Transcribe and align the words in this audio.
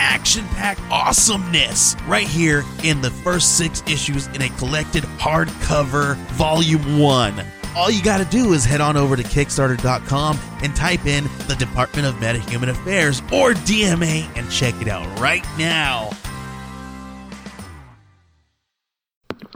action 0.00 0.46
packed 0.48 0.80
awesomeness 0.90 1.94
right 2.06 2.26
here 2.26 2.64
in 2.82 3.02
the 3.02 3.10
first 3.10 3.58
six 3.58 3.82
issues 3.86 4.26
in 4.28 4.42
a 4.42 4.48
collected 4.56 5.04
hardcover 5.18 6.16
volume 6.32 6.98
one. 6.98 7.44
All 7.76 7.90
you 7.90 8.02
got 8.02 8.18
to 8.18 8.24
do 8.24 8.52
is 8.52 8.64
head 8.64 8.80
on 8.80 8.96
over 8.96 9.14
to 9.14 9.22
Kickstarter.com 9.22 10.38
and 10.62 10.74
type 10.74 11.06
in 11.06 11.24
the 11.46 11.54
Department 11.56 12.08
of 12.08 12.14
Metahuman 12.14 12.70
Affairs 12.70 13.20
or 13.32 13.52
DMA 13.52 14.26
and 14.36 14.50
check 14.50 14.74
it 14.80 14.88
out 14.88 15.06
right 15.20 15.44
now. 15.56 16.10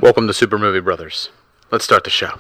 Welcome 0.01 0.27
to 0.27 0.35
Super 0.35 0.59
Movie 0.59 0.81
Brothers. 0.81 1.31
Let's 1.71 1.85
start 1.85 2.05
the 2.05 2.11
show. 2.11 2.39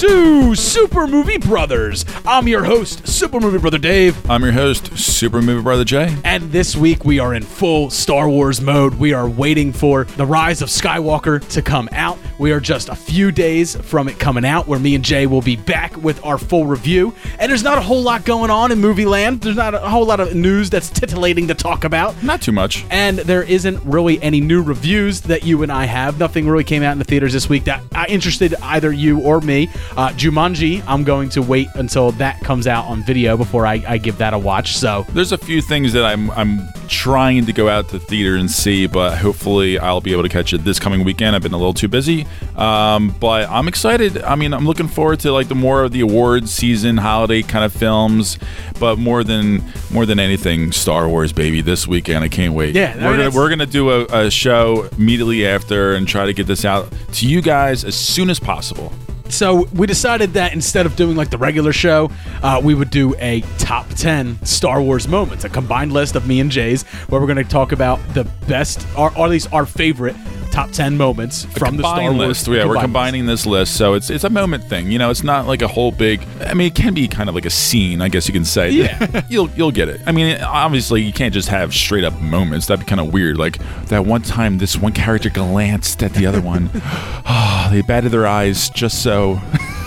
To 0.00 0.54
Super 0.54 1.06
Movie 1.06 1.36
Brothers. 1.36 2.06
I'm 2.26 2.48
your 2.48 2.64
host, 2.64 3.06
Super 3.06 3.38
Movie 3.38 3.58
Brother 3.58 3.76
Dave, 3.76 4.30
I'm 4.30 4.42
your 4.42 4.52
host, 4.52 4.96
Super 4.96 5.42
Movie 5.42 5.60
Brother 5.60 5.84
Jay. 5.84 6.16
and 6.24 6.50
this 6.50 6.74
week 6.74 7.04
we 7.04 7.18
are 7.18 7.34
in 7.34 7.42
full 7.42 7.90
Star 7.90 8.26
Wars 8.26 8.62
mode. 8.62 8.94
We 8.94 9.12
are 9.12 9.28
waiting 9.28 9.74
for 9.74 10.04
The 10.04 10.24
Rise 10.24 10.62
of 10.62 10.70
Skywalker 10.70 11.46
to 11.50 11.60
come 11.60 11.86
out. 11.92 12.18
We 12.38 12.52
are 12.52 12.60
just 12.60 12.88
a 12.88 12.94
few 12.94 13.30
days 13.30 13.76
from 13.76 14.08
it 14.08 14.18
coming 14.18 14.46
out, 14.46 14.66
where 14.66 14.78
me 14.78 14.94
and 14.94 15.04
Jay 15.04 15.26
will 15.26 15.42
be 15.42 15.56
back 15.56 15.94
with 15.98 16.24
our 16.24 16.38
full 16.38 16.64
review. 16.64 17.14
And 17.38 17.50
there's 17.50 17.62
not 17.62 17.76
a 17.76 17.82
whole 17.82 18.02
lot 18.02 18.24
going 18.24 18.50
on 18.50 18.72
in 18.72 18.80
movie 18.80 19.04
land. 19.04 19.42
There's 19.42 19.56
not 19.56 19.74
a 19.74 19.80
whole 19.80 20.06
lot 20.06 20.18
of 20.18 20.34
news 20.34 20.70
that's 20.70 20.88
titillating 20.88 21.48
to 21.48 21.54
talk 21.54 21.84
about. 21.84 22.22
Not 22.22 22.40
too 22.40 22.52
much. 22.52 22.86
And 22.88 23.18
there 23.18 23.42
isn't 23.42 23.84
really 23.84 24.22
any 24.22 24.40
new 24.40 24.62
reviews 24.62 25.20
that 25.22 25.44
you 25.44 25.62
and 25.62 25.70
I 25.70 25.84
have. 25.84 26.18
Nothing 26.18 26.48
really 26.48 26.64
came 26.64 26.82
out 26.82 26.92
in 26.92 26.98
the 26.98 27.04
theaters 27.04 27.34
this 27.34 27.50
week 27.50 27.64
that 27.64 27.82
interested 28.08 28.54
either 28.62 28.90
you 28.90 29.20
or 29.20 29.42
me. 29.42 29.68
Uh, 29.96 30.10
Jumanji, 30.10 30.82
I'm 30.86 31.04
going 31.04 31.28
to 31.30 31.42
wait 31.42 31.68
until 31.74 32.12
that 32.12 32.40
comes 32.40 32.66
out 32.66 32.86
on 32.86 33.02
video 33.02 33.36
before 33.36 33.66
I, 33.66 33.82
I 33.86 33.98
give 33.98 34.18
that 34.18 34.32
a 34.32 34.38
watch. 34.38 34.76
So 34.76 35.04
There's 35.10 35.32
a 35.32 35.38
few 35.38 35.60
things 35.60 35.92
that 35.92 36.04
I'm 36.04 36.30
I'm 36.32 36.60
trying 36.88 37.46
to 37.46 37.52
go 37.52 37.68
out 37.68 37.88
to 37.90 37.98
theater 37.98 38.36
and 38.36 38.50
see, 38.50 38.86
but 38.86 39.16
hopefully 39.18 39.78
I'll 39.78 40.00
be 40.00 40.12
able 40.12 40.22
to 40.24 40.28
catch 40.28 40.52
it 40.52 40.64
this 40.64 40.78
coming 40.78 41.04
weekend. 41.04 41.36
I've 41.36 41.42
been 41.42 41.52
a 41.52 41.58
little 41.58 41.74
too 41.74 41.88
busy, 41.88 42.26
um, 42.56 43.14
but 43.20 43.48
I'm 43.48 43.68
excited. 43.68 44.22
I 44.22 44.34
mean, 44.36 44.52
I'm 44.52 44.66
looking 44.66 44.88
forward 44.88 45.20
to 45.20 45.32
like 45.32 45.48
the 45.48 45.54
more 45.54 45.82
of 45.84 45.92
the 45.92 46.00
awards 46.00 46.52
season, 46.52 46.96
holiday 46.96 47.42
kind 47.42 47.64
of 47.64 47.72
films, 47.72 48.38
but 48.78 48.98
more 48.98 49.24
than 49.24 49.62
more 49.92 50.06
than 50.06 50.18
anything, 50.18 50.72
Star 50.72 51.08
Wars, 51.08 51.32
baby, 51.32 51.60
this 51.60 51.86
weekend. 51.86 52.24
I 52.24 52.28
can't 52.28 52.54
wait. 52.54 52.74
Yeah, 52.74 52.96
we're 52.96 53.16
gonna 53.16 53.30
we're 53.30 53.48
gonna 53.48 53.66
do 53.66 53.90
a, 53.90 54.26
a 54.26 54.30
show 54.30 54.88
immediately 54.98 55.46
after 55.46 55.94
and 55.94 56.06
try 56.08 56.26
to 56.26 56.32
get 56.32 56.46
this 56.46 56.64
out 56.64 56.92
to 57.14 57.28
you 57.28 57.42
guys 57.42 57.84
as 57.84 57.94
soon 57.94 58.30
as 58.30 58.38
possible. 58.40 58.92
So 59.30 59.66
we 59.66 59.86
decided 59.86 60.34
that 60.34 60.52
instead 60.52 60.86
of 60.86 60.96
doing 60.96 61.16
like 61.16 61.30
the 61.30 61.38
regular 61.38 61.72
show, 61.72 62.10
uh, 62.42 62.60
we 62.62 62.74
would 62.74 62.90
do 62.90 63.14
a 63.18 63.40
top 63.58 63.88
10 63.90 64.44
Star 64.44 64.82
Wars 64.82 65.08
moments, 65.08 65.44
a 65.44 65.48
combined 65.48 65.92
list 65.92 66.16
of 66.16 66.26
me 66.26 66.40
and 66.40 66.50
Jay's, 66.50 66.82
where 67.08 67.20
we're 67.20 67.26
going 67.26 67.44
to 67.44 67.44
talk 67.44 67.72
about 67.72 68.00
the 68.14 68.24
best, 68.48 68.86
or, 68.96 69.16
or 69.16 69.24
at 69.24 69.30
least 69.30 69.52
our 69.52 69.66
favorite 69.66 70.16
top 70.50 70.70
10 70.72 70.96
moments 70.96 71.44
from 71.44 71.76
the 71.76 71.82
Star 71.82 72.02
Wars. 72.12 72.16
list. 72.16 72.48
Yeah, 72.48 72.66
we're 72.66 72.80
combining 72.80 73.26
this 73.26 73.46
list, 73.46 73.76
so 73.76 73.94
it's 73.94 74.10
it's 74.10 74.24
a 74.24 74.30
moment 74.30 74.64
thing. 74.64 74.90
You 74.90 74.98
know, 74.98 75.10
it's 75.10 75.22
not 75.22 75.46
like 75.46 75.62
a 75.62 75.68
whole 75.68 75.92
big. 75.92 76.22
I 76.40 76.54
mean, 76.54 76.66
it 76.66 76.74
can 76.74 76.94
be 76.94 77.08
kind 77.08 77.28
of 77.28 77.34
like 77.34 77.46
a 77.46 77.50
scene, 77.50 78.00
I 78.02 78.08
guess 78.08 78.28
you 78.28 78.34
can 78.34 78.44
say. 78.44 78.70
Yeah. 78.70 79.24
you'll 79.28 79.50
you'll 79.50 79.72
get 79.72 79.88
it. 79.88 80.00
I 80.06 80.12
mean, 80.12 80.40
obviously, 80.40 81.02
you 81.02 81.12
can't 81.12 81.32
just 81.32 81.48
have 81.48 81.72
straight 81.74 82.04
up 82.04 82.18
moments. 82.20 82.66
That'd 82.66 82.84
be 82.84 82.88
kind 82.88 83.00
of 83.00 83.12
weird. 83.12 83.38
Like 83.38 83.58
that 83.86 84.04
one 84.06 84.22
time, 84.22 84.58
this 84.58 84.76
one 84.76 84.92
character 84.92 85.30
glanced 85.30 86.02
at 86.02 86.14
the 86.14 86.26
other 86.26 86.40
one. 86.40 86.70
oh, 86.74 87.68
they 87.72 87.82
batted 87.82 88.12
their 88.12 88.26
eyes 88.26 88.70
just 88.70 89.02
so. 89.02 89.40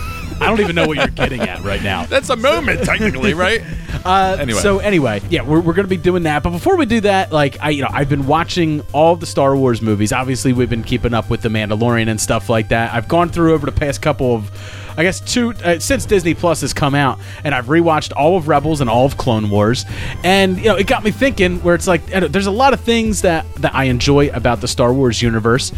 I 0.44 0.48
don't 0.48 0.62
even 0.62 0.76
know 0.76 0.88
what 0.88 0.98
you're 0.98 1.08
getting 1.08 1.42
at 1.42 1.64
right 1.64 1.82
now. 1.82 2.06
That's 2.14 2.30
a 2.30 2.36
moment, 2.36 2.84
technically, 2.84 3.34
right? 3.34 3.62
Uh, 4.06 4.36
Anyway. 4.38 4.60
So 4.60 4.80
anyway, 4.80 5.22
yeah, 5.30 5.44
we're, 5.44 5.62
we're 5.62 5.74
going 5.74 5.86
to 5.86 5.90
be 5.90 5.96
doing 5.96 6.24
that. 6.24 6.44
But 6.44 6.50
before 6.50 6.76
we 6.76 6.86
do 6.86 7.00
that, 7.02 7.32
like 7.32 7.58
I, 7.62 7.70
you 7.70 7.84
know, 7.84 7.88
I've 7.90 8.10
been 8.10 8.28
watching 8.28 8.82
all 8.92 9.16
the 9.16 9.26
Star 9.26 9.56
Wars 9.56 9.82
movies. 9.82 10.12
Obviously, 10.12 10.52
we've 10.52 10.70
been 10.70 10.84
keeping 10.84 11.14
up 11.14 11.30
with 11.30 11.42
the 11.42 11.48
Mandalorian 11.48 12.10
and 12.10 12.20
stuff 12.20 12.50
like 12.50 12.68
that. 12.70 12.94
I've 12.94 13.08
gone 13.08 13.30
through 13.30 13.54
over 13.54 13.66
the 13.66 13.72
past 13.72 14.02
couple 14.02 14.36
of, 14.36 14.52
I 14.98 15.04
guess, 15.04 15.20
two 15.20 15.54
uh, 15.64 15.80
since 15.80 16.06
Disney 16.06 16.34
Plus 16.34 16.62
has 16.62 16.74
come 16.74 16.96
out, 16.96 17.20
and 17.44 17.54
I've 17.54 17.66
rewatched 17.66 18.14
all 18.16 18.38
of 18.38 18.48
Rebels 18.48 18.82
and 18.82 18.90
all 18.90 19.06
of 19.06 19.18
Clone 19.18 19.50
Wars, 19.50 19.86
and 20.24 20.58
you 20.58 20.66
know, 20.66 20.76
it 20.76 20.88
got 20.88 21.04
me 21.04 21.12
thinking. 21.12 21.62
Where 21.64 21.76
it's 21.76 21.88
like, 21.88 22.06
there's 22.06 22.48
a 22.48 22.52
lot 22.52 22.74
of 22.74 22.82
things 22.82 23.22
that 23.22 23.46
that 23.56 23.76
I 23.76 23.86
enjoy 23.86 24.30
about 24.30 24.62
the 24.62 24.68
Star 24.68 24.94
Wars 24.94 25.22
universe, 25.22 25.72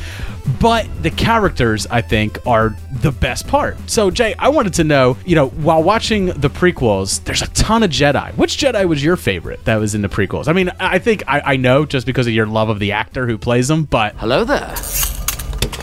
but 0.60 0.88
the 1.02 1.12
characters 1.12 1.88
I 1.88 2.02
think 2.02 2.46
are 2.46 2.76
the 2.92 3.12
best 3.12 3.48
part. 3.48 3.78
So 3.90 4.12
Jay, 4.12 4.36
I 4.40 4.50
wanted 4.50 4.74
to 4.76 4.84
know, 4.84 5.18
you 5.26 5.36
know, 5.36 5.50
while 5.50 5.84
watching 5.84 6.28
the 6.28 6.50
prequels, 6.50 7.24
there's 7.24 7.42
a 7.42 7.48
ton 7.50 7.84
of 7.84 7.90
Jedi. 7.92 8.36
Which 8.36 8.58
Jedi 8.58 8.88
was 8.88 9.04
your 9.04 9.16
favorite 9.16 9.64
that 9.66 9.78
was 9.78 9.96
in 9.96 10.02
the 10.02 10.10
prequels? 10.10 10.48
I 10.48 10.54
mean, 10.54 10.72
I 10.80 11.00
think 11.00 11.24
I, 11.28 11.42
I 11.42 11.56
know 11.58 11.86
just 11.86 12.06
because 12.06 12.28
of 12.28 12.34
your 12.34 12.48
love 12.48 12.70
of 12.70 12.80
the 12.80 12.92
actor 12.92 13.28
who 13.28 13.38
plays 13.38 13.68
them, 13.68 13.84
but 13.84 14.16
Hello 14.16 14.44
there. 14.44 14.76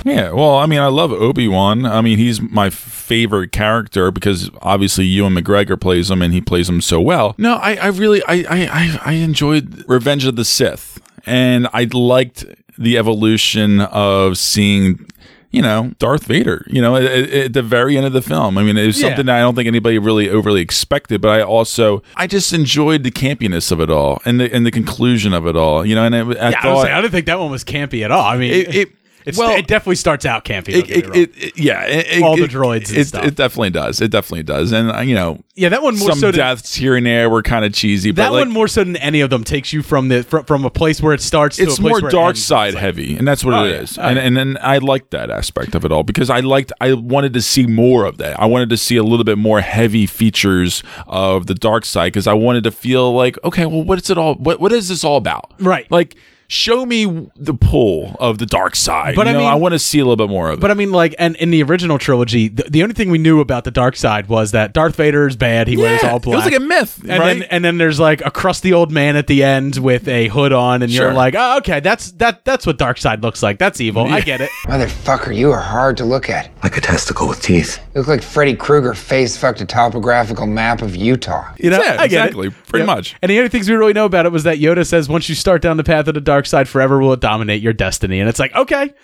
Yeah, 0.04 0.30
well, 0.32 0.56
I 0.56 0.66
mean, 0.66 0.80
I 0.80 0.86
love 0.88 1.12
Obi 1.12 1.46
Wan. 1.48 1.86
I 1.86 2.00
mean, 2.00 2.18
he's 2.18 2.40
my 2.40 2.70
favorite 2.70 3.52
character 3.52 4.10
because 4.10 4.50
obviously 4.60 5.04
Ewan 5.04 5.34
McGregor 5.34 5.80
plays 5.80 6.10
him 6.10 6.22
and 6.22 6.32
he 6.34 6.40
plays 6.40 6.68
him 6.68 6.80
so 6.80 7.00
well. 7.00 7.34
No, 7.38 7.54
I, 7.54 7.76
I 7.76 7.86
really, 7.88 8.22
I, 8.24 8.34
I, 8.34 8.46
I, 8.50 9.00
I 9.04 9.12
enjoyed 9.14 9.84
Revenge 9.88 10.24
of 10.24 10.36
the 10.36 10.44
Sith, 10.44 11.00
and 11.24 11.68
I 11.72 11.88
liked 11.92 12.44
the 12.78 12.98
evolution 12.98 13.80
of 13.80 14.38
seeing. 14.38 15.06
You 15.54 15.60
know, 15.60 15.92
Darth 15.98 16.24
Vader. 16.24 16.64
You 16.70 16.80
know, 16.80 16.96
at, 16.96 17.04
at 17.04 17.52
the 17.52 17.60
very 17.62 17.98
end 17.98 18.06
of 18.06 18.14
the 18.14 18.22
film. 18.22 18.56
I 18.56 18.62
mean, 18.62 18.78
it 18.78 18.86
was 18.86 18.98
Yeah. 18.98 19.08
something 19.08 19.26
that 19.26 19.36
I 19.36 19.40
don't 19.40 19.54
think 19.54 19.66
anybody 19.66 19.98
really 19.98 20.30
overly 20.30 20.62
expected. 20.62 21.20
But 21.20 21.28
I 21.28 21.42
also, 21.42 22.02
I 22.16 22.26
just 22.26 22.54
enjoyed 22.54 23.02
the 23.02 23.10
campiness 23.10 23.70
of 23.70 23.78
it 23.78 23.90
all 23.90 24.22
and 24.24 24.40
the 24.40 24.50
and 24.50 24.64
the 24.64 24.70
conclusion 24.70 25.34
of 25.34 25.46
it 25.46 25.54
all. 25.54 25.84
You 25.84 25.94
know, 25.94 26.04
and 26.06 26.14
I, 26.16 26.20
I 26.20 26.22
yeah, 26.22 26.30
I, 26.32 26.46
was 26.46 26.54
thought 26.62 26.82
saying, 26.84 26.94
I 26.94 27.00
didn't 27.02 27.12
think 27.12 27.26
that 27.26 27.38
one 27.38 27.50
was 27.50 27.64
campy 27.64 28.02
at 28.02 28.10
all. 28.10 28.24
I 28.24 28.38
mean, 28.38 28.50
It- 28.50 28.74
it- 28.74 28.92
it's, 29.26 29.38
well- 29.38 29.56
it 29.56 29.66
definitely 29.66 29.96
starts 29.96 30.24
out 30.26 30.44
campy. 30.44 30.68
it, 30.74 30.90
it, 30.90 31.36
it, 31.36 31.58
yeah, 31.58 32.20
All 32.24 32.36
the 32.36 32.46
droids 32.46 32.88
and 32.90 32.98
It, 32.98 33.06
stuff. 33.08 33.24
it 33.24 33.34
definitely 33.36 33.70
does. 33.70 34.00
It 34.00 34.10
definitely 34.10 34.42
does. 34.42 34.72
And 34.72 34.90
uh, 34.90 35.00
you 35.00 35.14
know, 35.14 35.42
yeah, 35.54 35.68
that 35.68 35.82
one 35.82 35.98
more 35.98 36.10
some 36.10 36.18
so 36.18 36.26
than, 36.30 36.36
deaths 36.38 36.74
here 36.74 36.96
and 36.96 37.04
there 37.06 37.28
were 37.30 37.42
kind 37.42 37.64
of 37.64 37.72
cheesy, 37.74 38.10
but 38.10 38.22
that 38.22 38.32
like, 38.32 38.40
one 38.46 38.50
more 38.52 38.68
so 38.68 38.84
than 38.84 38.96
any 38.96 39.20
of 39.20 39.30
them 39.30 39.44
takes 39.44 39.72
you 39.72 39.82
from 39.82 40.08
the 40.08 40.22
from, 40.22 40.44
from 40.44 40.64
a 40.64 40.70
place 40.70 41.00
where 41.02 41.12
it 41.14 41.20
starts. 41.20 41.56
to 41.56 41.64
it's 41.64 41.78
a 41.78 41.82
place 41.82 42.00
more 42.02 42.10
dark 42.10 42.36
side 42.36 42.74
heavy, 42.74 43.16
and 43.16 43.26
that's 43.28 43.44
what 43.44 43.54
Oh, 43.54 43.64
it 43.64 43.70
yeah. 43.70 43.80
is. 43.80 43.98
Oh, 43.98 44.02
and, 44.02 44.16
yeah. 44.16 44.22
and 44.24 44.38
and 44.38 44.58
I 44.58 44.78
liked 44.78 45.10
that 45.10 45.30
aspect 45.30 45.74
of 45.74 45.84
it 45.84 45.92
all 45.92 46.02
because 46.02 46.30
I 46.30 46.40
liked. 46.40 46.72
I 46.80 46.94
wanted 46.94 47.32
to 47.34 47.42
see 47.42 47.66
more 47.66 48.04
of 48.06 48.18
that. 48.18 48.38
I 48.40 48.46
wanted 48.46 48.70
to 48.70 48.76
see 48.76 48.96
a 48.96 49.02
little 49.02 49.24
bit 49.24 49.38
more 49.38 49.60
heavy 49.60 50.06
features 50.06 50.82
of 51.06 51.46
the 51.46 51.54
dark 51.54 51.84
side 51.84 52.12
because 52.12 52.26
I 52.26 52.32
wanted 52.34 52.64
to 52.64 52.70
feel 52.70 53.12
like, 53.14 53.36
okay, 53.44 53.66
well, 53.66 53.82
what 53.84 53.98
is 54.00 54.10
it 54.10 54.18
all? 54.18 54.34
What 54.36 54.60
what 54.60 54.72
is 54.72 54.88
this 54.88 55.04
all 55.04 55.16
about? 55.16 55.52
Right. 55.60 55.90
Like. 55.90 56.16
Show 56.52 56.84
me 56.84 57.30
the 57.34 57.54
pull 57.54 58.14
of 58.20 58.36
the 58.36 58.44
dark 58.44 58.76
side. 58.76 59.16
But 59.16 59.26
You 59.26 59.30
I 59.30 59.32
know, 59.32 59.38
mean- 59.38 59.48
I 59.48 59.54
want 59.54 59.72
to 59.72 59.78
see 59.78 59.98
a 60.00 60.04
little 60.04 60.16
bit 60.16 60.28
more 60.28 60.50
of 60.50 60.58
it. 60.58 60.60
But 60.60 60.70
I 60.70 60.74
mean, 60.74 60.92
like, 60.92 61.14
and 61.18 61.34
in 61.36 61.50
the 61.50 61.62
original 61.62 61.96
trilogy, 61.98 62.48
the, 62.48 62.64
the 62.64 62.82
only 62.82 62.94
thing 62.94 63.08
we 63.10 63.16
knew 63.16 63.40
about 63.40 63.64
the 63.64 63.70
dark 63.70 63.96
side 63.96 64.28
was 64.28 64.50
that 64.50 64.74
Darth 64.74 64.96
Vader 64.96 65.26
is 65.26 65.34
bad. 65.34 65.66
He 65.66 65.78
wears 65.78 66.04
all 66.04 66.18
black. 66.18 66.34
It 66.34 66.36
was 66.36 66.44
like 66.44 66.60
a 66.60 66.60
myth, 66.60 66.98
and 67.08 67.08
right? 67.20 67.38
then 67.38 67.42
and 67.44 67.64
then 67.64 67.78
there's 67.78 67.98
like 67.98 68.20
a 68.22 68.30
crusty 68.30 68.70
old 68.70 68.92
man 68.92 69.16
at 69.16 69.28
the 69.28 69.42
end 69.42 69.78
with 69.78 70.06
a 70.08 70.28
hood 70.28 70.52
on, 70.52 70.82
and 70.82 70.92
you're 70.92 71.14
like, 71.14 71.34
oh, 71.34 71.56
okay, 71.58 71.80
that's 71.80 72.12
that 72.12 72.44
that's 72.44 72.66
what 72.66 72.76
dark 72.76 72.98
side 72.98 73.22
looks 73.22 73.42
like. 73.42 73.58
That's 73.58 73.80
evil. 73.80 74.04
I 74.06 74.20
get 74.20 74.42
it. 74.42 74.50
Motherfucker, 74.64 75.34
you 75.34 75.50
are 75.52 75.60
hard 75.60 75.96
to 75.96 76.04
look 76.04 76.28
at. 76.28 76.50
Like 76.62 76.76
a 76.76 76.82
testicle 76.82 77.28
with 77.28 77.40
teeth. 77.40 77.78
You 77.94 78.00
look 78.02 78.08
like 78.08 78.22
Freddy 78.22 78.54
Krueger 78.54 78.92
face 78.92 79.38
fucked 79.38 79.62
a 79.62 79.64
topographical 79.64 80.46
map 80.46 80.82
of 80.82 80.94
Utah. 80.96 81.54
You 81.58 81.70
know, 81.70 81.80
Yeah, 81.82 81.92
I 81.98 82.08
get 82.08 82.26
exactly. 82.26 82.48
it. 82.48 82.54
Pretty 82.68 82.84
much. 82.84 83.16
And 83.22 83.30
the 83.30 83.38
only 83.38 83.48
things 83.48 83.70
we 83.70 83.74
really 83.74 83.92
know 83.94 84.04
about 84.04 84.26
it 84.26 84.32
was 84.32 84.44
that 84.44 84.58
Yoda 84.58 84.86
says 84.86 85.08
once 85.08 85.28
you 85.30 85.34
start 85.34 85.62
down 85.62 85.76
the 85.78 85.84
path 85.84 86.08
of 86.08 86.14
the 86.14 86.20
dark 86.20 86.41
side, 86.46 86.68
forever 86.68 86.98
will 86.98 87.12
it 87.12 87.20
dominate 87.20 87.62
your 87.62 87.72
destiny. 87.72 88.20
And 88.20 88.28
it's 88.28 88.38
like, 88.38 88.54
okay, 88.54 88.94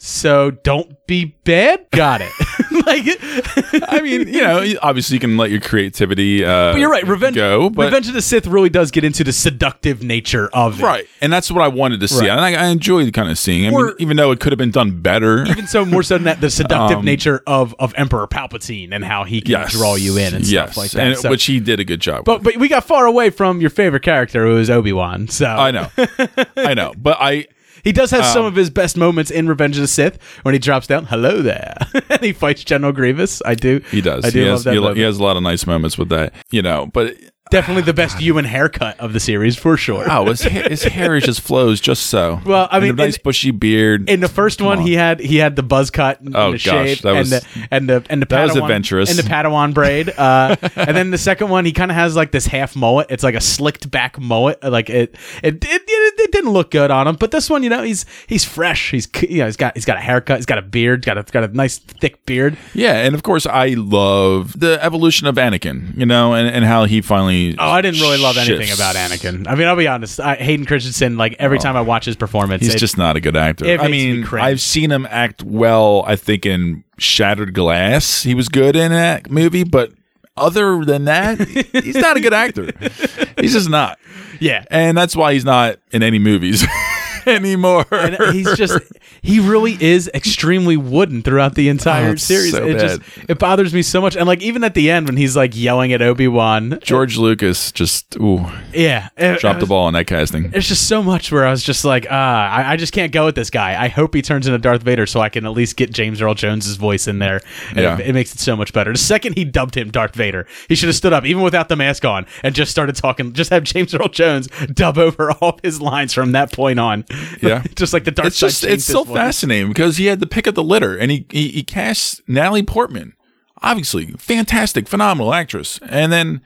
So 0.00 0.52
don't 0.52 1.04
be 1.08 1.24
bad. 1.42 1.86
Got 1.90 2.20
it. 2.20 2.30
like, 2.86 3.82
I 3.92 4.00
mean, 4.00 4.28
you 4.28 4.40
know, 4.42 4.64
obviously 4.80 5.14
you 5.16 5.20
can 5.20 5.36
let 5.36 5.50
your 5.50 5.60
creativity. 5.60 6.44
Uh, 6.44 6.70
but 6.72 6.78
you're 6.78 6.88
right. 6.90 7.04
Revenge, 7.04 7.34
go, 7.34 7.68
but 7.68 7.86
Revenge 7.86 8.06
of 8.06 8.14
the 8.14 8.22
Sith 8.22 8.46
really 8.46 8.68
does 8.68 8.92
get 8.92 9.02
into 9.02 9.24
the 9.24 9.32
seductive 9.32 10.04
nature 10.04 10.48
of 10.52 10.78
it. 10.78 10.84
right, 10.84 11.06
and 11.20 11.32
that's 11.32 11.50
what 11.50 11.62
I 11.62 11.68
wanted 11.68 11.98
to 12.00 12.06
see, 12.08 12.20
Right. 12.20 12.30
and 12.30 12.40
I, 12.40 12.54
I 12.54 12.66
enjoyed 12.68 13.12
kind 13.12 13.28
of 13.28 13.38
seeing. 13.38 13.66
I 13.66 13.72
Or- 13.72 13.86
mean, 13.86 13.94
even 13.98 14.16
though 14.16 14.30
it 14.30 14.38
could 14.38 14.52
have 14.52 14.58
been 14.58 14.70
done 14.70 15.00
better. 15.02 15.44
Even 15.46 15.66
so, 15.66 15.84
more 15.84 16.04
so 16.04 16.14
than 16.14 16.24
that, 16.24 16.40
the 16.40 16.50
seductive 16.50 17.02
nature 17.02 17.42
of 17.46 17.74
of 17.80 17.92
Emperor 17.96 18.28
Palpatine 18.28 18.92
and 18.92 19.04
how 19.04 19.24
he 19.24 19.40
can 19.40 19.56
Um, 19.56 19.60
yes, 19.62 19.72
draw 19.72 19.96
you 19.96 20.16
in 20.16 20.32
and 20.34 20.46
yes, 20.46 20.68
stuff 20.72 20.76
like 20.76 20.90
that. 20.92 21.06
and 21.08 21.16
So- 21.18 21.30
which 21.30 21.44
he 21.44 21.58
did 21.58 21.80
a 21.80 21.84
good 21.84 22.00
job. 22.00 22.24
but 22.24 22.44
but 22.44 22.56
we 22.56 22.68
got 22.68 22.84
far 22.84 23.06
away 23.06 23.30
from 23.30 23.60
your 23.60 23.70
favorite 23.70 24.02
character, 24.04 24.44
who 24.46 24.58
is 24.58 24.70
Obi 24.70 24.92
Wan. 24.92 25.26
So. 25.26 25.46
I 25.46 25.72
know, 25.72 25.88
I 26.56 26.74
know, 26.74 26.94
but 26.96 27.16
I. 27.20 27.46
He 27.84 27.92
does 27.92 28.10
have 28.10 28.22
Um, 28.24 28.32
some 28.32 28.44
of 28.44 28.54
his 28.56 28.70
best 28.70 28.96
moments 28.96 29.30
in 29.30 29.48
Revenge 29.48 29.76
of 29.76 29.82
the 29.82 29.88
Sith 29.88 30.18
when 30.42 30.54
he 30.54 30.58
drops 30.58 30.86
down, 30.86 31.06
"Hello 31.06 31.42
there," 31.42 31.76
and 32.10 32.20
he 32.22 32.32
fights 32.32 32.64
General 32.64 32.92
Grievous. 32.92 33.40
I 33.44 33.54
do. 33.54 33.80
He 33.90 34.00
does. 34.00 34.24
I 34.24 34.30
do 34.30 34.38
he 34.40 34.44
love 34.46 34.52
has, 34.54 34.64
that. 34.64 34.74
he, 34.74 34.94
he 34.94 35.00
has 35.02 35.18
a 35.18 35.22
lot 35.22 35.36
of 35.36 35.42
nice 35.42 35.66
moments 35.66 35.96
with 35.98 36.08
that, 36.10 36.32
you 36.50 36.62
know. 36.62 36.88
But 36.92 37.16
Definitely 37.50 37.82
the 37.82 37.94
best 37.94 38.18
human 38.18 38.44
haircut 38.44 38.98
of 39.00 39.12
the 39.12 39.20
series 39.20 39.56
for 39.56 39.76
sure. 39.76 40.06
oh, 40.10 40.26
his 40.26 40.42
hair, 40.42 40.68
his 40.68 40.82
hair 40.84 41.18
just 41.20 41.40
flows 41.40 41.80
just 41.80 42.06
so. 42.06 42.40
Well, 42.44 42.68
I 42.70 42.76
And 42.76 42.82
mean, 42.84 42.92
a 42.92 42.96
nice 42.96 43.16
in- 43.16 43.22
bushy 43.24 43.50
beard. 43.50 44.08
In 44.08 44.20
the 44.20 44.28
first 44.28 44.60
one, 44.60 44.78
on. 44.78 44.86
he 44.86 44.94
had 44.94 45.20
he 45.20 45.36
had 45.36 45.56
the 45.56 45.62
buzz 45.62 45.90
cut 45.90 46.20
and 46.20 46.36
Oh, 46.36 46.52
the 46.52 46.58
gosh, 46.58 46.62
shave 46.62 47.02
that 47.02 47.12
was- 47.14 47.32
and 47.32 47.42
the 47.42 47.68
and 47.70 47.88
the 47.88 48.04
and 48.10 48.22
the 48.22 48.26
that 48.26 48.42
was 48.44 48.52
Padawan- 48.52 48.62
adventurous. 48.62 49.10
and 49.10 49.18
the 49.18 49.22
Padawan 49.28 49.72
braid. 49.74 50.10
Uh, 50.10 50.56
and 50.76 50.96
then 50.96 51.10
the 51.10 51.18
second 51.18 51.48
one, 51.48 51.64
he 51.64 51.72
kind 51.72 51.90
of 51.90 51.94
has 51.96 52.14
like 52.16 52.32
this 52.32 52.46
half 52.46 52.76
mullet. 52.76 53.06
It's 53.10 53.22
like 53.22 53.34
a 53.34 53.40
slicked 53.40 53.90
back 53.90 54.18
mullet. 54.20 54.62
Like 54.62 54.90
it 54.90 55.14
it, 55.42 55.54
it 55.64 55.82
it 55.86 56.20
it 56.20 56.32
didn't 56.32 56.50
look 56.50 56.70
good 56.70 56.90
on 56.90 57.06
him. 57.08 57.16
But 57.16 57.30
this 57.30 57.48
one, 57.48 57.62
you 57.62 57.70
know, 57.70 57.82
he's 57.82 58.04
he's 58.26 58.44
fresh. 58.44 58.90
He's 58.90 59.08
you 59.28 59.38
know 59.38 59.46
he's 59.46 59.56
got 59.56 59.74
he's 59.76 59.84
got 59.84 59.96
a 59.96 60.00
haircut. 60.00 60.36
He's 60.38 60.46
got 60.46 60.58
a 60.58 60.62
beard. 60.62 61.04
Got 61.04 61.18
a 61.18 61.22
got 61.22 61.44
a 61.44 61.48
nice 61.48 61.78
thick 61.78 62.24
beard. 62.26 62.56
yeah, 62.74 62.94
and 63.04 63.14
of 63.14 63.22
course, 63.22 63.46
I 63.46 63.68
love 63.68 64.58
the 64.58 64.78
evolution 64.82 65.26
of 65.26 65.36
Anakin, 65.36 65.96
you 65.96 66.04
know, 66.06 66.34
and, 66.34 66.46
and 66.48 66.64
how 66.64 66.84
he 66.84 67.00
finally. 67.00 67.37
Oh, 67.58 67.68
I 67.68 67.80
didn't 67.82 68.00
really 68.00 68.18
love 68.18 68.36
anything 68.36 68.66
shifts. 68.66 68.80
about 68.80 68.96
Anakin. 68.96 69.46
I 69.48 69.54
mean, 69.54 69.66
I'll 69.66 69.76
be 69.76 69.88
honest. 69.88 70.20
I, 70.20 70.36
Hayden 70.36 70.66
Christensen, 70.66 71.16
like 71.16 71.36
every 71.38 71.58
oh. 71.58 71.60
time 71.60 71.76
I 71.76 71.80
watch 71.80 72.04
his 72.04 72.16
performance, 72.16 72.62
Oh. 72.62 72.66
He's 72.66 72.74
it- 72.74 72.78
just 72.78 72.98
not 72.98 73.16
a 73.16 73.20
good 73.20 73.36
actor. 73.36 73.64
I 73.64 73.76
makes 73.76 73.82
me 73.90 74.12
mean. 74.14 74.26
I've 74.32 74.60
seen 74.60 74.90
him 74.90 75.06
act 75.10 75.42
well. 75.42 76.04
I 76.06 76.16
think 76.16 76.46
in 76.46 76.84
Shattered 76.98 77.54
Glass, 77.54 78.22
he 78.22 78.34
was 78.34 78.48
good 78.48 78.76
in 78.76 78.90
that 78.92 79.30
movie, 79.30 79.64
but 79.64 79.92
other 80.36 80.84
than 80.84 81.04
that, 81.06 81.40
he's 81.82 81.96
not 81.96 82.16
a 82.16 82.20
good 82.20 82.34
actor. 82.34 82.70
He's 83.40 83.52
just 83.52 83.68
not, 83.68 83.98
yeah. 84.40 84.64
and 84.70 84.96
that's 84.98 85.14
why 85.14 85.32
he's 85.32 85.44
not 85.44 85.78
in 85.92 86.02
any 86.02 86.18
movies 86.18 86.64
anymore. 87.36 87.86
and 87.90 88.16
he's 88.34 88.56
just 88.56 88.78
he 89.22 89.40
really 89.40 89.76
is 89.82 90.10
extremely 90.14 90.76
wooden 90.76 91.22
throughout 91.22 91.54
the 91.54 91.68
entire 91.68 92.12
Oh, 92.12 92.14
series. 92.16 92.52
so 92.52 92.64
it 92.66 92.78
just 92.78 93.00
it 93.28 93.38
bothers 93.38 93.72
me 93.74 93.82
so 93.82 94.00
much. 94.00 94.16
And 94.16 94.26
like 94.26 94.42
even 94.42 94.64
at 94.64 94.74
the 94.74 94.90
end 94.90 95.06
when 95.08 95.16
he's 95.16 95.36
like 95.36 95.56
yelling 95.56 95.92
at 95.92 96.02
Obi 96.02 96.28
Wan, 96.28 96.78
George 96.82 97.16
Lucas 97.18 97.72
just 97.72 98.16
ooh 98.16 98.44
yeah, 98.72 99.08
it- 99.16 99.40
dropped 99.40 99.58
it 99.58 99.60
the 99.60 99.66
ball 99.66 99.86
on 99.86 99.92
that 99.94 100.06
casting. 100.06 100.50
There's 100.50 100.68
just 100.68 100.88
so 100.88 101.02
much 101.02 101.30
where 101.32 101.46
I 101.46 101.50
was 101.50 101.62
just 101.62 101.84
like, 101.84 102.06
ah, 102.10 102.48
I, 102.50 102.72
I 102.72 102.76
just 102.76 102.92
can't 102.92 103.12
go 103.12 103.24
with 103.26 103.34
this 103.34 103.50
guy. 103.50 103.80
I 103.82 103.88
hope 103.88 104.14
he 104.14 104.22
turns 104.22 104.46
into 104.46 104.58
Darth 104.58 104.82
Vader 104.82 105.06
so 105.06 105.20
I 105.20 105.28
can 105.28 105.44
at 105.44 105.52
least 105.52 105.76
get 105.76 105.92
James 105.92 106.20
Earl 106.22 106.34
Jones's 106.34 106.76
voice 106.76 107.06
in 107.08 107.18
there. 107.18 107.40
And 107.70 107.78
Yeah. 107.78 107.98
it, 107.98 108.08
it 108.08 108.12
makes 108.12 108.32
it 108.34 108.38
so 108.40 108.56
much 108.56 108.72
better. 108.72 108.92
The 108.92 108.98
second 108.98 109.36
he 109.36 109.44
dubbed 109.44 109.76
him 109.76 109.90
Darth 109.90 110.14
Vader, 110.14 110.46
he 110.68 110.74
should 110.74 110.88
have 110.88 110.96
stood 110.96 111.12
up 111.12 111.24
even 111.24 111.42
without 111.42 111.68
the 111.68 111.76
mask 111.76 112.04
on 112.04 112.26
and 112.42 112.54
just 112.54 112.70
started 112.70 112.94
talking. 112.96 113.32
Just 113.32 113.50
have 113.50 113.64
James 113.64 113.94
Earl 113.94 114.08
Jones 114.08 114.48
dub 114.72 114.98
over 114.98 115.30
all 115.40 115.50
of 115.50 115.60
his 115.62 115.80
lines 115.80 116.12
from 116.14 116.32
that 116.32 116.52
point 116.52 116.78
on. 116.78 117.04
Yeah. 117.42 117.62
just 117.74 117.92
like 117.92 118.04
the 118.04 118.10
Darth 118.10 118.28
It's 118.28 118.38
just 118.38 118.64
it's 118.64 118.84
so 118.84 119.04
fascinating 119.04 119.68
because 119.68 119.96
he 119.96 120.06
had 120.06 120.20
the 120.20 120.26
pick 120.26 120.46
of 120.46 120.54
the 120.54 120.64
litter, 120.64 120.96
and 120.96 121.10
he 121.10 121.26
he, 121.30 121.48
he 121.48 121.62
cast 121.62 122.20
Natalie 122.28 122.62
Portman, 122.62 123.14
obviously 123.62 124.12
fantastic, 124.18 124.88
phenomenal 124.88 125.32
actress, 125.34 125.78
and 125.88 126.12
then 126.12 126.40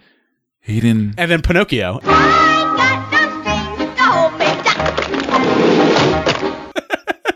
he 0.60 0.80
didn't. 0.80 1.14
And 1.18 1.30
then 1.30 1.42
Pinocchio. 1.42 2.00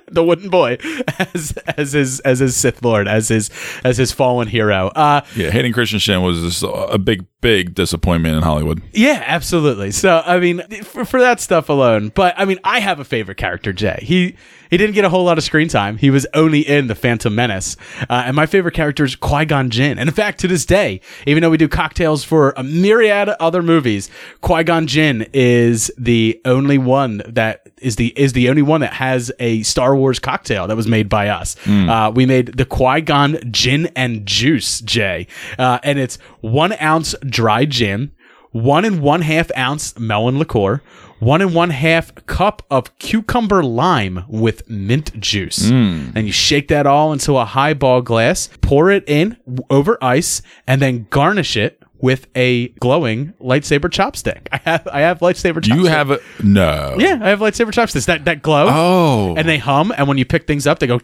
the 0.09 0.25
wooden 0.25 0.49
boy 0.49 0.79
as 1.19 1.53
as 1.77 1.93
his 1.93 2.21
as 2.21 2.39
his 2.39 2.57
Sith 2.57 2.83
Lord 2.83 3.07
as 3.07 3.29
his 3.29 3.51
as 3.85 3.99
his 3.99 4.13
fallen 4.13 4.49
hero. 4.49 4.89
Uh 4.89 5.21
Yeah, 5.35 5.51
Hayden 5.51 5.73
Christensen 5.73 6.23
was 6.23 6.41
just 6.41 6.65
a 6.65 6.99
big 6.99 7.27
big 7.47 7.75
disappointment 7.75 8.35
in 8.37 8.43
Hollywood. 8.43 8.83
yeah, 8.93 9.23
absolutely. 9.25 9.93
So 9.93 10.21
I 10.25 10.41
mean 10.41 10.63
for, 10.83 11.05
for 11.05 11.21
that 11.21 11.41
stuff 11.41 11.69
alone, 11.69 12.11
but 12.15 12.35
I 12.37 12.45
mean 12.45 12.59
I 12.65 12.81
have 12.81 12.99
a 12.99 13.05
favorite 13.05 13.37
character, 13.39 13.73
Jay. 13.73 14.01
He 14.03 14.35
he 14.69 14.77
didn't 14.77 14.95
get 14.97 15.05
a 15.05 15.09
whole 15.09 15.23
lot 15.23 15.39
of 15.39 15.45
screen 15.45 15.69
time. 15.69 15.97
He 15.97 16.11
was 16.11 16.27
only 16.35 16.61
in 16.67 16.89
the 16.89 16.97
Phantom 16.97 17.33
Menace, 17.33 17.77
uh, 18.11 18.25
and 18.27 18.35
my 18.35 18.47
favorite 18.47 18.75
character 18.75 19.05
is 19.05 19.15
Qui 19.15 19.45
Gon 19.45 19.71
Jinn. 19.71 19.97
And 19.97 20.09
in 20.09 20.15
fact, 20.15 20.41
to 20.41 20.49
this 20.49 20.67
day, 20.67 21.01
even 21.25 21.41
though 21.41 21.51
we 21.51 21.57
do 21.57 21.69
cocktails 21.69 22.25
for 22.25 22.53
a 22.57 22.65
myriad 22.65 23.29
of 23.29 23.37
other 23.39 23.63
movies, 23.63 24.11
Qui 24.41 24.65
Gon 24.65 24.89
Jinn 24.89 25.29
is 25.33 25.91
the 25.97 26.41
only 26.45 26.79
one 26.79 27.23
that 27.29 27.69
is 27.81 27.95
the 27.95 28.09
is 28.19 28.33
the 28.33 28.49
only 28.49 28.63
one 28.63 28.81
that 28.81 28.95
has 28.95 29.31
a 29.39 29.63
Star 29.63 29.95
Wars 29.95 30.19
cocktail 30.19 30.67
that 30.67 30.77
was 30.77 30.89
made 30.89 31.09
by 31.09 31.29
us. 31.29 31.55
Uh, 31.67 32.11
we 32.13 32.27
made 32.27 32.57
the 32.57 32.65
Qui 32.65 33.03
Gon 33.03 33.39
Gin 33.53 33.87
and 33.95 34.27
Juice, 34.27 34.81
Jay, 34.81 35.29
uh, 35.61 35.79
and 35.85 35.99
it's 36.01 36.17
one 36.41 36.73
ounce 36.81 37.15
dry 37.37 37.65
gin, 37.67 38.13
one 38.53 38.85
and 38.87 39.01
one 39.03 39.21
half 39.21 39.51
ounce 39.57 39.99
melon 39.99 40.39
liqueur, 40.39 40.81
one 41.19 41.43
and 41.43 41.55
one 41.55 41.71
half 41.71 42.15
cup 42.27 42.63
of 42.71 42.97
cucumber 42.99 43.63
lime 43.63 44.25
with 44.29 44.69
mint 44.71 45.19
juice. 45.21 45.71
Mm. 45.71 46.17
And 46.17 46.27
you 46.27 46.33
shake 46.33 46.69
that 46.69 46.87
all 46.87 47.13
into 47.13 47.37
a 47.37 47.45
highball 47.45 48.01
glass, 48.01 48.49
pour 48.63 48.91
it 48.91 49.05
in 49.07 49.37
over 49.69 49.99
ice, 50.03 50.41
and 50.67 50.81
then 50.81 51.07
garnish 51.11 51.57
it 51.57 51.83
with 51.99 52.27
a 52.35 52.69
glowing 52.81 53.33
lightsaber 53.41 53.91
chopstick. 53.91 54.49
I 54.53 54.61
have 54.65 54.89
I 54.91 55.01
have 55.01 55.19
lightsaber 55.21 55.57
chopsticks. 55.57 55.77
you 55.77 55.85
have 55.87 56.11
a 56.11 56.19
no? 56.43 56.97
Yeah, 56.99 57.19
I 57.23 57.29
have 57.29 57.41
lightsaber 57.41 57.73
chopsticks. 57.73 58.07
That 58.07 58.25
that 58.25 58.41
glow. 58.43 58.67
Oh, 58.71 59.35
And 59.37 59.47
they 59.47 59.59
hum, 59.59 59.93
and 59.97 60.09
when 60.09 60.17
you 60.19 60.25
pick 60.25 60.47
things 60.47 60.67
up, 60.67 60.79
they 60.79 60.87
go. 60.87 61.01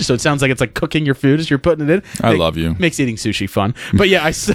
So 0.00 0.14
it 0.14 0.20
sounds 0.20 0.42
like 0.42 0.50
it's 0.50 0.60
like 0.60 0.74
cooking 0.74 1.04
your 1.04 1.14
food 1.14 1.40
as 1.40 1.50
you're 1.50 1.58
putting 1.58 1.88
it 1.88 1.92
in. 1.92 2.02
I 2.22 2.32
It 2.32 2.38
love 2.38 2.56
you. 2.56 2.74
Makes 2.78 3.00
eating 3.00 3.16
sushi 3.16 3.48
fun. 3.48 3.74
But 3.94 4.08
yeah, 4.08 4.24
I 4.24 4.30
so, 4.32 4.54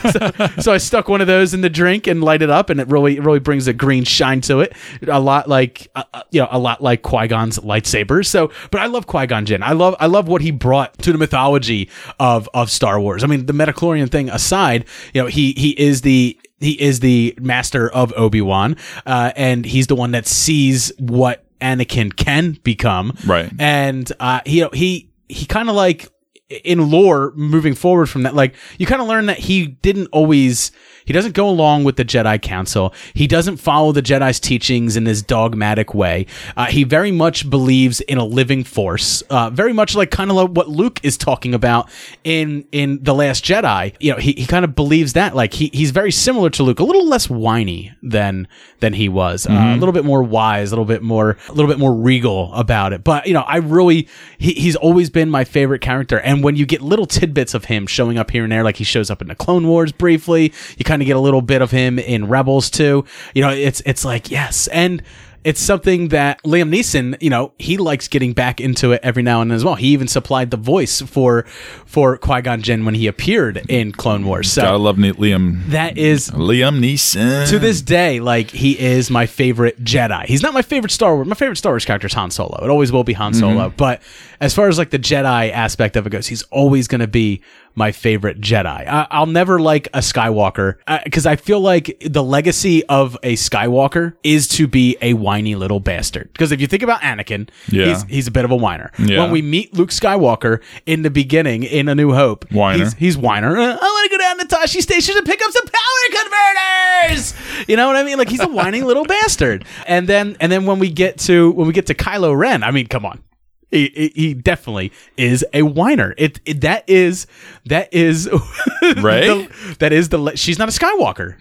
so 0.59 0.73
I 0.73 0.77
stuck 0.77 1.07
one 1.07 1.21
of 1.21 1.27
those 1.27 1.53
in 1.53 1.61
the 1.61 1.69
drink 1.69 2.07
and 2.07 2.23
light 2.23 2.41
it 2.41 2.49
up, 2.49 2.69
and 2.69 2.79
it 2.79 2.87
really 2.87 3.17
it 3.17 3.23
really 3.23 3.39
brings 3.39 3.67
a 3.67 3.73
green 3.73 4.03
shine 4.03 4.41
to 4.41 4.59
it. 4.61 4.73
A 5.07 5.19
lot 5.19 5.47
like 5.47 5.89
uh, 5.95 6.03
uh, 6.13 6.23
you 6.31 6.41
know 6.41 6.47
a 6.51 6.59
lot 6.59 6.81
like 6.81 7.01
Qui 7.01 7.27
Gon's 7.27 7.59
lightsabers. 7.59 8.27
So, 8.27 8.51
but 8.71 8.81
I 8.81 8.87
love 8.87 9.07
Qui 9.07 9.27
Gon 9.27 9.45
Jinn. 9.45 9.63
I 9.63 9.73
love 9.73 9.95
I 9.99 10.07
love 10.07 10.27
what 10.27 10.41
he 10.41 10.51
brought 10.51 10.97
to 10.99 11.11
the 11.11 11.17
mythology 11.17 11.89
of 12.19 12.49
of 12.53 12.69
Star 12.69 12.99
Wars. 12.99 13.23
I 13.23 13.27
mean, 13.27 13.45
the 13.45 13.53
Midi-chlorian 13.53 14.09
thing 14.09 14.29
aside, 14.29 14.85
you 15.13 15.21
know, 15.21 15.27
he 15.27 15.53
he 15.53 15.71
is 15.71 16.01
the 16.01 16.37
he 16.59 16.79
is 16.81 16.99
the 17.01 17.35
master 17.39 17.89
of 17.91 18.11
Obi 18.17 18.41
Wan, 18.41 18.77
uh, 19.05 19.31
and 19.35 19.65
he's 19.65 19.87
the 19.87 19.95
one 19.95 20.11
that 20.11 20.25
sees 20.25 20.91
what 20.97 21.43
Anakin 21.61 22.15
can 22.15 22.53
become. 22.63 23.13
Right. 23.25 23.51
And 23.59 24.11
uh, 24.19 24.41
he, 24.45 24.65
he 24.73 25.09
he 25.27 25.45
kind 25.45 25.69
of 25.69 25.75
like 25.75 26.09
in 26.49 26.89
lore 26.89 27.33
moving 27.35 27.75
forward 27.75 28.05
from 28.05 28.23
that 28.23 28.33
like 28.33 28.55
you 28.77 28.85
kind 28.85 29.01
of 29.01 29.07
learn 29.07 29.25
that 29.25 29.37
he 29.37 29.67
didn't 29.67 30.07
always 30.13 30.71
he 31.03 31.13
doesn't 31.13 31.33
go 31.35 31.49
along 31.49 31.85
with 31.85 31.95
the 31.95 32.03
jedi 32.03 32.41
council. 32.41 32.93
He 33.13 33.27
doesn't 33.27 33.57
follow 33.57 33.93
the 33.93 34.01
jedi's 34.01 34.41
teachings 34.41 34.97
in 34.97 35.05
his 35.05 35.21
dogmatic 35.21 35.93
way. 35.93 36.25
Uh, 36.57 36.65
he 36.65 36.83
very 36.83 37.13
much 37.13 37.49
believes 37.49 38.01
in 38.01 38.17
a 38.17 38.25
living 38.25 38.65
force 38.65 39.21
uh, 39.23 39.49
very 39.49 39.71
much 39.71 39.95
like 39.95 40.11
kind 40.11 40.29
of 40.29 40.35
like 40.35 40.49
what 40.49 40.69
luke 40.69 40.99
is 41.03 41.17
talking 41.17 41.53
about 41.53 41.89
in 42.23 42.65
in 42.71 43.03
the 43.03 43.13
last 43.13 43.43
jedi. 43.43 43.95
You 43.99 44.13
know 44.13 44.17
he, 44.17 44.33
he 44.33 44.45
kind 44.45 44.63
of 44.63 44.75
believes 44.75 45.13
that 45.13 45.35
like 45.35 45.53
he, 45.53 45.69
he's 45.73 45.91
very 45.91 46.11
similar 46.11 46.49
to 46.51 46.63
luke 46.63 46.79
a 46.79 46.83
little 46.83 47.07
less 47.07 47.29
whiny 47.29 47.93
than 48.01 48.47
than 48.79 48.93
he 48.93 49.09
was 49.09 49.47
uh, 49.47 49.51
a 49.51 49.77
little 49.77 49.93
bit 49.93 50.05
more 50.05 50.23
wise 50.23 50.71
a 50.71 50.75
little 50.75 50.85
bit 50.85 51.01
more 51.01 51.37
a 51.47 51.53
little 51.53 51.69
bit 51.69 51.79
more 51.79 51.93
regal 51.93 52.53
about 52.53 52.93
it. 52.93 53.03
But 53.03 53.27
you 53.27 53.33
know 53.33 53.41
i 53.41 53.57
really 53.57 54.07
he, 54.37 54.53
he's 54.53 54.75
always 54.77 55.09
been 55.09 55.29
my 55.29 55.43
favorite 55.43 55.81
character 55.81 56.19
and 56.19 56.36
when 56.41 56.55
you 56.55 56.65
get 56.65 56.81
little 56.81 57.05
tidbits 57.05 57.53
of 57.53 57.65
him 57.65 57.87
showing 57.87 58.17
up 58.17 58.31
here 58.31 58.43
and 58.43 58.51
there 58.51 58.63
like 58.63 58.77
he 58.77 58.83
shows 58.83 59.09
up 59.09 59.21
in 59.21 59.27
the 59.27 59.35
clone 59.35 59.67
wars 59.67 59.91
briefly 59.91 60.53
you 60.77 60.85
kind 60.85 61.01
of 61.01 61.05
get 61.05 61.15
a 61.15 61.19
little 61.19 61.41
bit 61.41 61.61
of 61.61 61.71
him 61.71 61.99
in 61.99 62.27
rebels 62.27 62.69
too. 62.69 63.05
You 63.33 63.41
know 63.41 63.49
it's 63.49 63.81
it's 63.85 64.05
like 64.05 64.31
yes. 64.31 64.67
And 64.67 65.01
it's 65.43 65.61
something 65.61 66.09
that 66.09 66.41
Liam 66.43 66.69
Neeson, 66.73 67.15
you 67.21 67.29
know, 67.29 67.53
he 67.57 67.77
likes 67.77 68.07
getting 68.07 68.33
back 68.33 68.59
into 68.59 68.91
it 68.91 68.99
every 69.03 69.23
now 69.23 69.41
and 69.41 69.49
then 69.49 69.55
as 69.55 69.63
well. 69.63 69.75
He 69.75 69.87
even 69.89 70.07
supplied 70.07 70.51
the 70.51 70.57
voice 70.57 71.01
for 71.01 71.43
for 71.85 72.17
Qui 72.17 72.41
Gon 72.41 72.61
Jinn 72.61 72.83
when 72.85 72.95
he 72.95 73.07
appeared 73.07 73.63
in 73.69 73.91
Clone 73.93 74.25
Wars. 74.25 74.51
So 74.51 74.61
gotta 74.63 74.77
love 74.77 74.97
Ne- 74.97 75.13
Liam. 75.13 75.65
that 75.67 75.97
is 75.97 76.29
Liam 76.31 76.79
Neeson. 76.79 77.49
to 77.49 77.59
this 77.59 77.81
day, 77.81 78.19
like 78.19 78.51
he 78.51 78.77
is 78.77 79.09
my 79.09 79.25
favorite 79.25 79.81
Jedi. 79.83 80.25
He's 80.25 80.43
not 80.43 80.53
my 80.53 80.61
favorite 80.61 80.91
Star 80.91 81.15
Wars. 81.15 81.27
My 81.27 81.35
favorite 81.35 81.57
Star 81.57 81.71
Wars 81.73 81.85
character 81.85 82.07
is 82.07 82.13
Han 82.13 82.31
Solo. 82.31 82.59
It 82.63 82.69
always 82.69 82.91
will 82.91 83.03
be 83.05 83.13
Han 83.13 83.33
Solo. 83.33 83.67
Mm-hmm. 83.69 83.77
But 83.77 84.01
as 84.41 84.53
far 84.53 84.67
as 84.67 84.77
like 84.77 84.89
the 84.89 84.99
Jedi 84.99 85.51
aspect 85.51 85.95
of 85.95 86.05
it 86.05 86.09
goes, 86.09 86.27
he's 86.27 86.43
always 86.43 86.87
going 86.87 87.01
to 87.01 87.07
be 87.07 87.41
my 87.77 87.91
favorite 87.91 88.41
Jedi. 88.41 88.65
I, 88.87 89.05
I'll 89.11 89.27
never 89.27 89.59
like 89.59 89.85
a 89.93 89.99
Skywalker 89.99 90.77
because 91.03 91.27
I 91.27 91.35
feel 91.35 91.59
like 91.59 91.95
the 92.03 92.23
legacy 92.23 92.83
of 92.87 93.15
a 93.21 93.35
Skywalker 93.35 94.15
is 94.23 94.47
to 94.49 94.67
be 94.67 94.97
a 95.01 95.13
whiny 95.13 95.53
little 95.53 95.79
bastard. 95.79 96.33
Because 96.33 96.51
if 96.51 96.59
you 96.59 96.65
think 96.65 96.81
about 96.81 97.01
Anakin, 97.01 97.49
Yeah. 97.69 97.85
he's, 97.85 98.03
he's 98.03 98.27
a 98.27 98.31
bit 98.31 98.45
of 98.45 98.51
a 98.51 98.55
whiner. 98.55 98.91
Yeah. 98.97 99.21
When 99.21 99.31
we 99.31 99.43
meet 99.43 99.75
Luke 99.75 99.91
Skywalker 99.91 100.61
in 100.87 101.03
the 101.03 101.11
beginning 101.11 101.63
in 101.63 101.87
A 101.87 101.93
New 101.93 102.13
Hope, 102.13 102.51
Whiner. 102.51 102.83
he's, 102.85 102.93
he's 102.95 103.17
whiner. 103.17 103.55
Uh, 103.55 103.61
I 103.61 103.75
want 103.75 104.11
to 104.11 104.17
go 104.17 104.23
down 104.23 104.37
to 104.39 104.45
Tosche 104.55 104.81
Station 104.81 105.15
and 105.15 105.25
pick 105.25 105.39
up 105.43 105.51
some 105.51 105.65
power 105.65 106.23
converters. 106.23 107.33
You 107.67 107.75
know 107.75 107.85
what 107.87 107.95
I 107.95 108.03
mean? 108.03 108.17
Like 108.17 108.29
he's 108.29 108.41
a 108.41 108.47
whining 108.47 108.85
little 108.85 109.05
bastard. 109.05 109.65
And 109.85 110.07
then 110.07 110.35
and 110.39 110.51
then 110.51 110.65
when 110.65 110.79
we 110.79 110.89
get 110.89 111.19
to 111.19 111.51
when 111.51 111.67
we 111.67 111.73
get 111.73 111.85
to 111.87 111.93
Kylo 111.93 112.35
Ren, 112.35 112.63
I 112.63 112.71
mean, 112.71 112.87
come 112.87 113.05
on. 113.05 113.21
He, 113.71 113.91
he- 113.95 114.13
he 114.21 114.33
definitely 114.33 114.91
is 115.17 115.45
a 115.53 115.61
whiner. 115.63 116.13
It, 116.17 116.39
it 116.45 116.61
that 116.61 116.89
is 116.89 117.27
that 117.65 117.93
is 117.93 118.29
right. 118.97 119.49
that 119.79 119.91
is 119.93 120.09
the 120.09 120.31
she's 120.35 120.57
not 120.59 120.69
a 120.69 120.71
Skywalker 120.71 121.35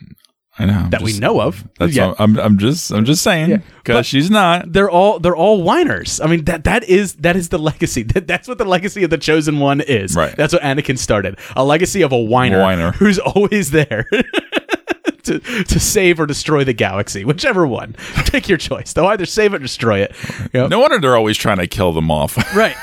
I 0.59 0.65
know 0.65 0.89
that 0.91 1.03
we 1.03 1.19
know 1.19 1.43
of. 1.43 1.69
That's 1.79 1.95
yeah. 1.95 2.07
all, 2.07 2.17
I'm. 2.19 2.39
I'm 2.39 2.57
just. 2.57 2.91
I'm 2.91 3.05
just 3.05 3.23
saying 3.23 3.63
because 3.77 3.99
But- 3.99 4.07
she's 4.07 4.31
not. 4.31 4.73
they're 4.73 4.89
all 4.89 5.19
they're 5.19 5.37
all 5.37 5.63
whiners. 5.63 6.19
I 6.19 6.27
mean 6.29 6.45
that 6.47 6.65
that 6.65 6.83
is 6.85 7.13
that 7.17 7.37
is 7.37 7.51
the 7.51 7.59
legacy. 7.71 8.05
That, 8.05 8.27
that's 8.27 8.49
what 8.49 8.57
the 8.57 8.65
legacy 8.65 9.05
of 9.05 9.11
the 9.11 9.19
chosen 9.19 9.59
one 9.59 9.83
is. 9.83 10.17
Right. 10.17 10.35
That's 10.35 10.55
what 10.55 10.63
Anakin 10.63 10.97
started. 10.97 11.39
A 11.57 11.63
legacy 11.63 12.01
of 12.01 12.11
a 12.13 12.17
whiner, 12.19 12.63
Whiner. 12.63 12.93
who's 12.93 13.19
always 13.19 13.71
there 13.71 14.09
to 15.27 15.39
to 15.65 15.81
save 15.81 16.19
or 16.21 16.27
destroy 16.27 16.65
the 16.65 16.73
galaxy, 16.73 17.25
whichever 17.25 17.67
one. 17.67 17.95
Take 18.25 18.49
your 18.49 18.59
choice. 18.59 18.93
They'll 18.93 19.07
either 19.07 19.27
save 19.27 19.53
it 19.55 19.57
or 19.57 19.61
destroy 19.61 20.01
it. 20.01 20.15
You 20.53 20.61
know? 20.61 20.67
No 20.69 20.81
wonder 20.81 20.99
they're 20.99 21.17
always 21.17 21.37
trying 21.37 21.59
to 21.59 21.67
kill 21.67 21.93
them 21.93 22.11
off. 22.11 22.37
Right. 22.57 22.77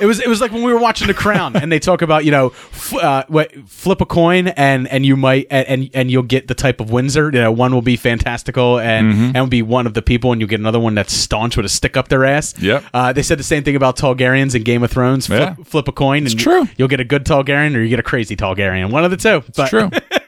It 0.00 0.06
was 0.06 0.18
it 0.18 0.28
was 0.28 0.40
like 0.40 0.50
when 0.50 0.62
we 0.62 0.72
were 0.72 0.78
watching 0.80 1.08
The 1.08 1.12
Crown 1.14 1.54
and 1.56 1.70
they 1.70 1.78
talk 1.78 2.00
about 2.00 2.24
you 2.24 2.30
know 2.30 2.46
f- 2.72 2.94
uh, 2.94 3.24
what, 3.28 3.52
flip 3.68 4.00
a 4.00 4.06
coin 4.06 4.48
and 4.48 4.88
and 4.88 5.04
you 5.04 5.14
might 5.14 5.46
and, 5.50 5.68
and 5.68 5.90
and 5.92 6.10
you'll 6.10 6.22
get 6.22 6.48
the 6.48 6.54
type 6.54 6.80
of 6.80 6.90
Windsor 6.90 7.26
you 7.26 7.32
know 7.38 7.52
one 7.52 7.74
will 7.74 7.82
be 7.82 7.96
fantastical 7.96 8.78
and 8.80 9.12
Mm-hmm. 9.12 9.22
and 9.24 9.36
will 9.36 9.46
be 9.48 9.60
one 9.60 9.86
of 9.86 9.92
the 9.92 10.00
people 10.00 10.32
and 10.32 10.40
you'll 10.40 10.48
get 10.48 10.58
another 10.58 10.80
one 10.80 10.94
that's 10.94 11.12
staunch 11.12 11.54
with 11.58 11.66
a 11.66 11.68
stick 11.68 11.98
up 11.98 12.08
their 12.08 12.24
ass. 12.24 12.54
Yep. 12.58 12.82
Uh, 12.94 13.12
they 13.12 13.22
said 13.22 13.38
the 13.38 13.42
same 13.44 13.62
thing 13.62 13.76
about 13.76 13.98
Targaryens 13.98 14.54
in 14.54 14.62
Game 14.62 14.82
of 14.82 14.90
Thrones. 14.90 15.26
Flip, 15.26 15.38
Yeah. 15.58 15.64
flip 15.64 15.86
a 15.86 15.92
coin 15.92 16.24
and 16.26 16.38
true. 16.38 16.66
you'll 16.78 16.88
get 16.88 17.00
a 17.00 17.04
good 17.04 17.26
Targaryen 17.26 17.76
or 17.76 17.82
you 17.82 17.90
get 17.90 18.00
a 18.00 18.02
crazy 18.02 18.36
Targaryen. 18.36 18.90
One 18.90 19.04
of 19.04 19.10
the 19.10 19.18
two. 19.18 19.44
But 19.54 19.68
True. 19.68 19.90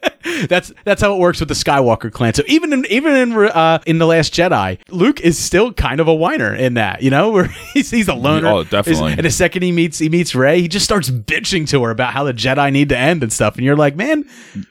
that's 0.49 0.73
that's 0.85 1.01
how 1.03 1.15
it 1.15 1.19
works 1.19 1.41
with 1.41 1.49
the 1.49 1.55
Skywalker 1.55 2.13
clan. 2.13 2.35
So 2.35 2.43
even 2.47 2.73
in 2.73 2.87
even 2.91 3.15
in 3.15 3.33
uh, 3.33 3.79
in 3.87 3.99
the 3.99 4.07
Last 4.07 4.35
Jedi, 4.35 4.79
Luke 4.91 5.21
is 5.21 5.39
still 5.39 5.73
kind 5.73 6.01
of 6.01 6.09
a 6.09 6.15
whiner 6.15 6.55
in 6.55 6.75
that, 6.75 7.03
you 7.03 7.11
know, 7.11 7.31
where 7.33 7.45
he's 7.75 7.91
he's 7.91 8.09
a 8.09 8.15
loner. 8.15 8.49
Oh, 8.49 8.65
definitely. 8.65 9.13
And 9.13 9.25
the 9.25 9.31
second 9.31 9.63
he 9.63 9.73
meets 9.73 9.99
he 9.99 10.09
meets 10.09 10.35
Rey, 10.35 10.61
he 10.61 10.69
just 10.69 10.85
starts 10.85 11.11
bitching 11.11 11.69
to 11.69 11.83
her 11.85 11.91
about 11.91 12.13
how 12.13 12.25
the 12.25 12.35
Jedi 12.35 12.73
need 12.73 12.89
to 12.91 12.97
end 12.99 13.23
and 13.23 13.33
stuff. 13.33 13.57
And 13.57 13.65
you're 13.65 13.77
like, 13.77 13.97
man, 13.97 14.25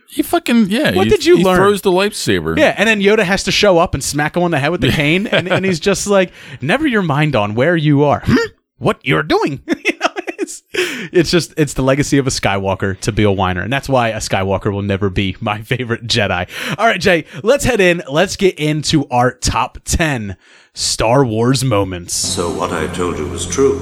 He 0.09 0.23
fucking 0.23 0.67
yeah. 0.69 0.95
What 0.95 1.05
he- 1.05 1.09
did 1.11 1.25
you 1.25 1.37
he 1.37 1.43
learn? 1.43 1.57
Throws 1.57 1.81
the 1.81 1.91
lightsaber. 1.91 2.57
yeah. 2.57 2.75
And 2.77 2.87
then 2.87 3.01
Yoda 3.01 3.23
has 3.23 3.43
to 3.45 3.51
show 3.51 3.77
up 3.77 3.93
and 3.93 4.03
smack 4.03 4.35
him 4.35 4.43
on 4.43 4.51
the 4.51 4.59
head 4.59 4.69
with 4.71 4.81
the 4.81 4.89
cane, 4.91 5.27
and, 5.27 5.47
and 5.47 5.63
he's 5.65 5.79
just 5.79 6.07
like, 6.07 6.31
never 6.61 6.85
your 6.87 7.01
mind 7.01 7.35
on 7.35 7.55
where 7.55 7.75
you 7.75 8.03
are, 8.03 8.21
Hmm? 8.25 8.35
what 8.77 8.99
you're 9.05 9.23
doing. 9.23 9.61
you 9.67 9.97
know, 9.99 10.07
it's 10.41 10.63
it's 10.73 11.31
just 11.31 11.53
it's 11.57 11.73
the 11.73 11.83
legacy 11.83 12.17
of 12.17 12.27
a 12.27 12.29
Skywalker 12.29 12.99
to 13.01 13.11
be 13.11 13.23
a 13.23 13.31
whiner, 13.31 13.61
and 13.61 13.71
that's 13.71 13.87
why 13.87 14.09
a 14.09 14.17
Skywalker 14.17 14.71
will 14.71 14.81
never 14.81 15.09
be 15.09 15.37
my 15.39 15.61
favorite 15.63 16.05
Jedi. 16.07 16.49
All 16.77 16.85
right, 16.85 16.99
Jay, 16.99 17.25
let's 17.43 17.63
head 17.63 17.79
in. 17.79 18.03
Let's 18.09 18.35
get 18.35 18.59
into 18.59 19.07
our 19.09 19.33
top 19.33 19.79
ten 19.85 20.37
Star 20.73 21.23
Wars 21.25 21.63
moments. 21.63 22.13
So 22.13 22.53
what 22.53 22.71
I 22.71 22.87
told 22.93 23.17
you 23.17 23.27
was 23.27 23.47
true, 23.47 23.79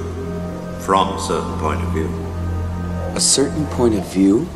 from 0.80 1.14
a 1.14 1.20
certain 1.20 1.58
point 1.58 1.82
of 1.82 1.92
view. 1.92 2.08
A 3.16 3.20
certain 3.20 3.66
point 3.66 3.94
of 3.94 4.06
view? 4.12 4.48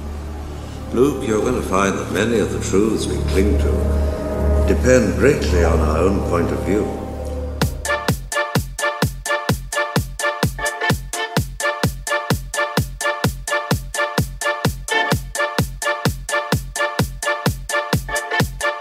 Luke, 0.93 1.27
you're 1.27 1.41
going 1.41 1.61
to 1.61 1.69
find 1.69 1.99
that 1.99 2.13
many 2.13 2.39
of 2.39 2.53
the 2.53 2.61
truths 2.61 3.07
we 3.07 3.17
cling 3.31 3.59
to 3.59 4.65
depend 4.69 5.19
greatly 5.19 5.65
on 5.65 5.81
our 5.81 5.99
own 5.99 6.21
point 6.31 6.51
of 6.51 6.65
view. 6.65 7.04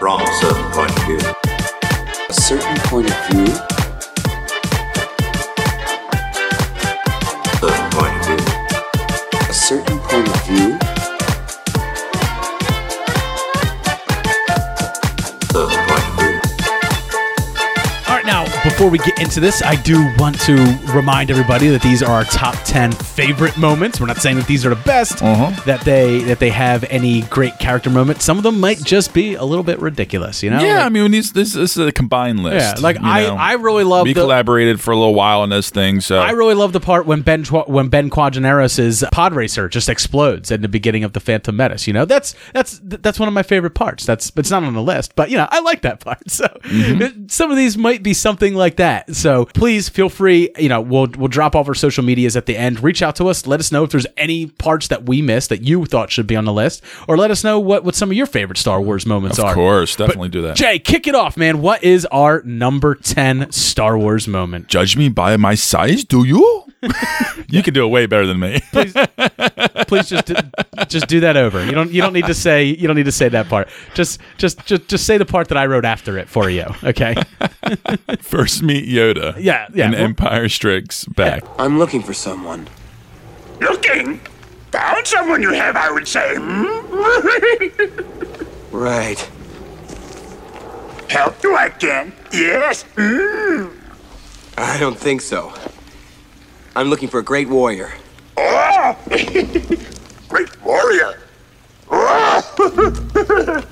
From 0.04 0.20
a 0.20 0.26
certain 0.34 0.70
point 0.72 0.90
of 0.90 1.04
view. 1.06 1.18
A 2.28 2.34
certain 2.34 2.76
point 2.90 3.08
of 3.08 3.16
view? 3.26 3.46
A 7.46 7.56
Certain 7.56 7.90
point 7.90 8.14
of 8.14 8.26
view. 8.26 8.42
A 9.48 9.54
certain 9.54 9.98
point 10.00 10.28
of 10.28 10.46
view? 10.46 10.83
Before 18.76 18.90
we 18.90 18.98
get 18.98 19.20
into 19.20 19.38
this, 19.38 19.62
I 19.62 19.76
do 19.82 20.12
want 20.18 20.38
to 20.40 20.54
remind 20.92 21.30
everybody 21.30 21.68
that 21.68 21.80
these 21.80 22.02
are 22.02 22.10
our 22.10 22.24
top 22.24 22.56
ten 22.64 22.90
favorite 22.90 23.56
moments. 23.56 24.00
We're 24.00 24.06
not 24.08 24.16
saying 24.16 24.36
that 24.36 24.48
these 24.48 24.66
are 24.66 24.70
the 24.70 24.82
best, 24.82 25.22
Uh-huh. 25.22 25.52
that 25.64 25.82
they 25.82 26.24
that 26.24 26.40
they 26.40 26.50
have 26.50 26.84
any 26.90 27.22
great 27.22 27.56
character 27.60 27.88
moments. 27.88 28.24
Some 28.24 28.36
of 28.36 28.42
them 28.42 28.58
might 28.58 28.82
just 28.82 29.14
be 29.14 29.34
a 29.34 29.44
little 29.44 29.62
bit 29.62 29.78
ridiculous, 29.78 30.42
you 30.42 30.50
know? 30.50 30.60
Yeah, 30.60 30.78
Like- 30.78 30.86
I 30.86 30.88
mean, 30.88 31.12
these, 31.12 31.32
this, 31.32 31.52
this 31.52 31.76
is 31.76 31.86
a 31.86 31.92
combined 31.92 32.42
list. 32.42 32.78
Yeah, 32.78 32.82
like, 32.82 32.96
I- 33.00 33.22
know. 33.28 33.36
I 33.36 33.52
really 33.52 33.84
love 33.84 34.04
We 34.08 34.12
the- 34.12 34.22
collaborated 34.22 34.80
for 34.80 34.90
a 34.90 34.96
little 34.96 35.14
while 35.14 35.42
on 35.42 35.50
this 35.50 35.70
thing, 35.70 36.00
so 36.00 36.18
I 36.18 36.30
really 36.32 36.54
love 36.54 36.72
the 36.72 36.80
part 36.80 37.06
when 37.06 37.22
Ben 37.22 37.44
when 37.44 37.86
Ben 37.88 38.10
Quadinaros' 38.10 39.08
pod 39.12 39.34
racer 39.34 39.68
just 39.68 39.88
explodes 39.88 40.50
at 40.50 40.62
the 40.62 40.68
beginning 40.68 41.04
of 41.04 41.12
the 41.12 41.20
Phantom 41.20 41.54
Menace. 41.56 41.86
You 41.86 41.92
know, 41.92 42.06
that's 42.06 42.34
that's 42.52 42.80
that's 42.82 43.20
one 43.20 43.28
of 43.28 43.34
my 43.34 43.44
favorite 43.44 43.74
parts. 43.76 44.04
That's 44.04 44.32
it's 44.36 44.50
not 44.50 44.64
on 44.64 44.74
the 44.74 44.82
list, 44.82 45.14
but 45.14 45.30
you 45.30 45.36
know, 45.36 45.46
I 45.48 45.60
like 45.60 45.82
that 45.82 46.00
part. 46.00 46.18
So 46.28 46.48
Mm-hmm. 46.64 47.26
some 47.28 47.52
of 47.52 47.56
these 47.56 47.78
might 47.78 48.02
be 48.02 48.14
something 48.14 48.54
like 48.54 48.63
that. 48.76 49.14
So 49.14 49.44
please 49.46 49.88
feel 49.88 50.08
free. 50.08 50.50
You 50.58 50.68
know, 50.68 50.80
we'll 50.80 51.08
we'll 51.16 51.28
drop 51.28 51.54
off 51.54 51.68
our 51.68 51.74
social 51.74 52.04
medias 52.04 52.36
at 52.36 52.46
the 52.46 52.56
end. 52.56 52.82
Reach 52.82 53.02
out 53.02 53.16
to 53.16 53.28
us. 53.28 53.46
Let 53.46 53.60
us 53.60 53.70
know 53.70 53.84
if 53.84 53.90
there's 53.90 54.06
any 54.16 54.46
parts 54.46 54.88
that 54.88 55.06
we 55.06 55.22
missed 55.22 55.48
that 55.50 55.62
you 55.62 55.84
thought 55.86 56.10
should 56.10 56.26
be 56.26 56.36
on 56.36 56.44
the 56.44 56.52
list, 56.52 56.82
or 57.08 57.16
let 57.16 57.30
us 57.30 57.44
know 57.44 57.58
what 57.60 57.84
what 57.84 57.94
some 57.94 58.10
of 58.10 58.16
your 58.16 58.26
favorite 58.26 58.58
Star 58.58 58.80
Wars 58.80 59.06
moments 59.06 59.38
of 59.38 59.44
are. 59.44 59.50
Of 59.50 59.54
course, 59.54 59.96
definitely 59.96 60.28
do 60.30 60.42
that. 60.42 60.56
Jay, 60.56 60.78
kick 60.78 61.06
it 61.06 61.14
off, 61.14 61.36
man. 61.36 61.60
What 61.60 61.82
is 61.84 62.06
our 62.06 62.42
number 62.42 62.94
ten 62.94 63.50
Star 63.52 63.98
Wars 63.98 64.26
moment? 64.26 64.68
Judge 64.68 64.96
me 64.96 65.08
by 65.08 65.36
my 65.36 65.54
size, 65.54 66.04
do 66.04 66.24
you? 66.24 66.63
You 67.48 67.62
can 67.62 67.74
do 67.74 67.84
it 67.84 67.88
way 67.88 68.06
better 68.06 68.26
than 68.26 68.38
me. 68.40 68.60
please 68.72 68.92
please 69.86 70.08
just 70.08 70.26
do, 70.26 70.34
just 70.88 71.06
do 71.08 71.20
that 71.20 71.36
over. 71.36 71.64
You 71.64 71.72
don't 71.72 71.90
you 71.90 72.00
don't 72.02 72.12
need 72.12 72.26
to 72.26 72.34
say 72.34 72.64
you 72.64 72.86
don't 72.86 72.96
need 72.96 73.04
to 73.06 73.12
say 73.12 73.28
that 73.28 73.48
part. 73.48 73.68
Just 73.94 74.20
just 74.38 74.64
just 74.66 74.88
just 74.88 75.06
say 75.06 75.18
the 75.18 75.24
part 75.26 75.48
that 75.48 75.58
I 75.58 75.66
wrote 75.66 75.84
after 75.84 76.18
it 76.18 76.28
for 76.28 76.48
you. 76.50 76.66
Okay. 76.82 77.14
First 78.20 78.62
meet 78.62 78.88
Yoda. 78.88 79.34
Yeah, 79.38 79.66
yeah. 79.74 79.86
And 79.86 79.94
Well- 79.94 80.04
Empire 80.04 80.48
Strikes 80.48 81.04
Back. 81.06 81.44
I'm 81.58 81.78
looking 81.78 82.02
for 82.02 82.14
someone. 82.14 82.68
Looking? 83.60 84.20
Found 84.72 85.06
someone 85.06 85.40
you 85.42 85.52
have, 85.52 85.76
I 85.76 85.90
would 85.90 86.08
say. 86.08 86.34
Hmm? 86.36 87.94
Right. 88.74 89.20
Help 91.08 91.40
you 91.44 91.54
I 91.56 91.68
can. 91.68 92.12
Yes. 92.32 92.82
Mm. 92.96 93.70
I 94.58 94.78
don't 94.80 94.98
think 94.98 95.20
so. 95.20 95.52
I'm 96.76 96.88
looking 96.88 97.08
for 97.08 97.20
a 97.20 97.22
great 97.22 97.48
warrior. 97.48 97.92
Great 100.28 100.64
warrior. 100.64 101.20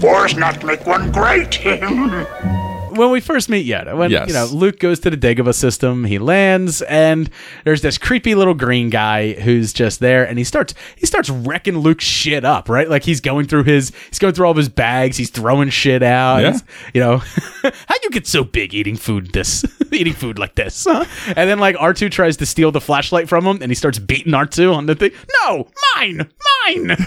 Wars 0.00 0.34
not 0.36 0.64
make 0.64 0.86
one 0.86 1.12
great. 1.12 1.60
when 2.98 3.10
we 3.10 3.20
first 3.20 3.48
meet 3.48 3.66
Yoda, 3.66 3.96
when 3.96 4.10
Yes. 4.10 4.28
you 4.28 4.34
know 4.34 4.46
Luke 4.46 4.78
goes 4.78 5.00
to 5.00 5.10
the 5.10 5.16
Dagobah 5.16 5.54
system, 5.54 6.04
he 6.04 6.18
lands, 6.18 6.82
and 6.82 7.30
there's 7.64 7.80
this 7.82 7.96
creepy 7.96 8.34
little 8.34 8.54
green 8.54 8.90
guy 8.90 9.32
who's 9.32 9.72
just 9.72 10.00
there, 10.00 10.24
and 10.28 10.36
he 10.36 10.44
starts 10.44 10.74
he 10.96 11.06
starts 11.06 11.30
wrecking 11.30 11.78
Luke's 11.78 12.04
shit 12.04 12.44
up, 12.44 12.68
right? 12.68 12.88
Like 12.88 13.04
he's 13.04 13.20
going 13.20 13.46
through 13.46 13.64
his 13.64 13.92
he's 14.10 14.18
going 14.18 14.34
through 14.34 14.44
all 14.46 14.50
of 14.52 14.56
his 14.56 14.68
bags, 14.68 15.16
he's 15.16 15.30
throwing 15.30 15.70
shit 15.70 16.02
out. 16.02 16.42
Yeah. 16.42 16.58
You 16.92 17.00
know, 17.00 17.16
how 17.62 17.70
do 17.70 18.00
you 18.02 18.10
get 18.10 18.26
so 18.26 18.44
big 18.44 18.74
eating 18.74 18.96
food 18.96 19.32
this 19.32 19.64
eating 19.92 20.12
food 20.14 20.38
like 20.38 20.54
this? 20.56 20.84
Huh? 20.88 21.04
And 21.28 21.48
then 21.48 21.58
like 21.58 21.76
R 21.78 21.94
two 21.94 22.08
tries 22.10 22.36
to 22.38 22.46
steal 22.46 22.72
the 22.72 22.80
flashlight 22.80 23.28
from 23.28 23.46
him, 23.46 23.62
and 23.62 23.70
he 23.70 23.74
starts 23.74 23.98
beating 23.98 24.34
R 24.34 24.46
two 24.46 24.72
on 24.72 24.86
the 24.86 24.94
thing. 24.94 25.12
No, 25.44 25.68
mine, 25.96 26.28
mine. 26.66 26.96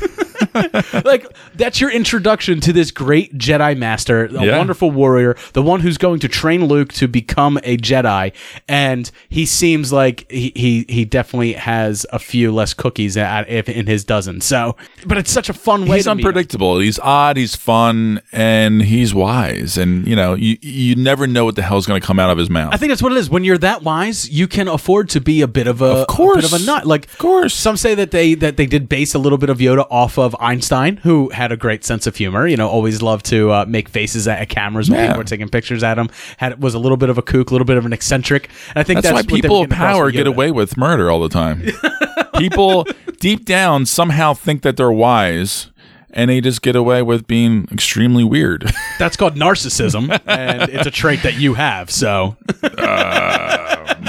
like 1.06 1.26
that's 1.56 1.80
your 1.82 1.92
introduction 1.92 2.60
to 2.62 2.74
this 2.74 2.92
great 2.92 3.38
Jedi 3.38 3.78
master, 3.78 4.26
a 4.26 4.32
Yeah. 4.46 4.58
wonderful 4.58 4.92
warrior, 4.92 5.36
the 5.54 5.62
one 5.62 5.80
who's 5.82 5.98
going 5.98 6.20
to 6.22 6.28
train 6.28 6.66
Luke 6.66 6.94
to 6.94 7.08
become 7.08 7.58
a 7.64 7.78
Jedi. 7.78 8.34
And 8.68 9.10
he 9.30 9.46
seems 9.46 9.92
like 9.94 10.30
he 10.32 10.52
he, 10.56 10.86
he 10.90 11.06
definitely 11.06 11.54
has 11.54 12.06
a 12.12 12.20
few 12.20 12.52
less 12.54 12.74
cookies 12.74 13.18
at, 13.18 13.50
if 13.50 13.70
in 13.70 13.88
his 13.88 14.04
dozen. 14.04 14.42
So, 14.42 14.76
but 15.06 15.18
it's 15.18 15.32
such 15.32 15.50
a 15.50 15.54
fun 15.54 15.88
way. 15.88 15.98
He's 15.98 16.06
to 16.06 16.16
meet 16.16 16.22
him. 16.22 16.28
unpredictable. 16.28 16.80
He's 16.80 17.00
odd. 17.00 17.38
He's 17.38 17.56
fun, 17.56 18.22
and 18.32 18.82
he's 18.82 19.14
wise. 19.14 19.78
And 19.78 20.08
you 20.08 20.16
know, 20.16 20.34
you 20.34 20.58
you 20.62 20.96
never 20.96 21.28
know 21.28 21.46
what 21.46 21.56
the 21.56 21.62
hell's 21.62 21.86
going 21.86 22.00
to 22.00 22.06
come 22.06 22.20
out 22.20 22.30
of 22.30 22.38
his 22.38 22.50
mouth. 22.50 22.74
I 22.74 22.78
think 22.78 22.90
that's 22.92 23.02
what 23.02 23.12
it 23.12 23.18
is. 23.18 23.30
When 23.30 23.44
you're 23.44 23.58
that 23.60 23.84
wise, 23.84 24.30
you 24.30 24.48
can 24.48 24.68
afford 24.68 25.10
to 25.10 25.22
be 25.22 25.42
a 25.42 25.48
bit 25.48 25.68
of 25.68 25.82
a, 25.82 25.86
Of 26.02 26.08
course. 26.08 26.40
a 26.46 26.50
bit 26.50 26.54
of 26.54 26.62
a 26.62 26.66
nut. 26.66 26.86
Like, 26.86 27.06
Of 27.06 27.18
course. 27.18 27.54
some 27.54 27.78
say 27.78 27.96
that 27.96 28.12
they 28.12 28.34
that 28.36 28.58
they 28.58 28.66
did 28.66 28.90
base 28.90 29.14
a 29.14 29.20
little 29.20 29.38
bit 29.38 29.50
of 29.50 29.60
Yoda 29.60 29.86
off 29.90 30.18
of 30.18 30.36
Einstein, 30.42 30.98
who 30.98 31.30
had 31.30 31.52
a 31.52 31.58
great 31.58 31.84
sense 31.86 32.08
of 32.08 32.16
humor. 32.16 32.48
You 32.48 32.58
know, 32.58 32.68
always 32.68 33.02
loved 33.02 33.26
to 33.28 33.52
uh, 33.52 33.66
make 33.68 33.88
faces 33.90 34.28
at, 34.28 34.50
cameras 34.50 34.90
when 34.90 35.00
Yeah. 35.00 35.08
people 35.08 35.20
were 35.20 35.24
taking 35.24 35.50
pictures 35.50 35.84
at 35.84 35.98
him. 35.98 36.10
Had 36.38 36.62
was 36.62 36.74
a 36.74 36.80
little 36.80 36.98
bit 36.98 37.10
of 37.10 37.18
a 37.18 37.22
kook, 37.22 37.50
a 37.52 37.54
little 37.54 37.66
bit 37.66 37.78
of 37.78 37.86
an 37.86 37.94
eccentric. 37.94 38.50
And 38.70 38.78
I 38.78 38.84
think 38.84 38.98
That's, 39.02 39.14
that's, 39.14 39.28
why 39.32 39.42
people 39.42 39.62
of 39.62 39.70
power 39.70 40.12
get 40.12 40.28
away 40.28 40.52
with 40.52 40.76
murder 40.78 41.10
all 41.12 41.22
the 41.22 41.30
time. 41.30 41.64
people 42.38 42.86
deep 43.20 43.46
down 43.46 43.86
somehow 43.86 44.34
think 44.34 44.64
that 44.64 44.78
they're 44.78 44.92
wise, 44.92 45.68
and 46.14 46.30
they 46.30 46.42
just 46.42 46.62
get 46.62 46.76
away 46.76 47.02
with 47.02 47.28
being 47.28 47.68
extremely 47.72 48.24
weird. 48.24 48.70
That's 49.00 49.16
called 49.16 49.36
narcissism, 49.36 50.20
and 50.26 50.70
it's 50.70 50.88
a 50.88 50.92
trait 50.92 51.24
that 51.24 51.36
you 51.36 51.54
have. 51.54 51.90
So, 51.90 52.36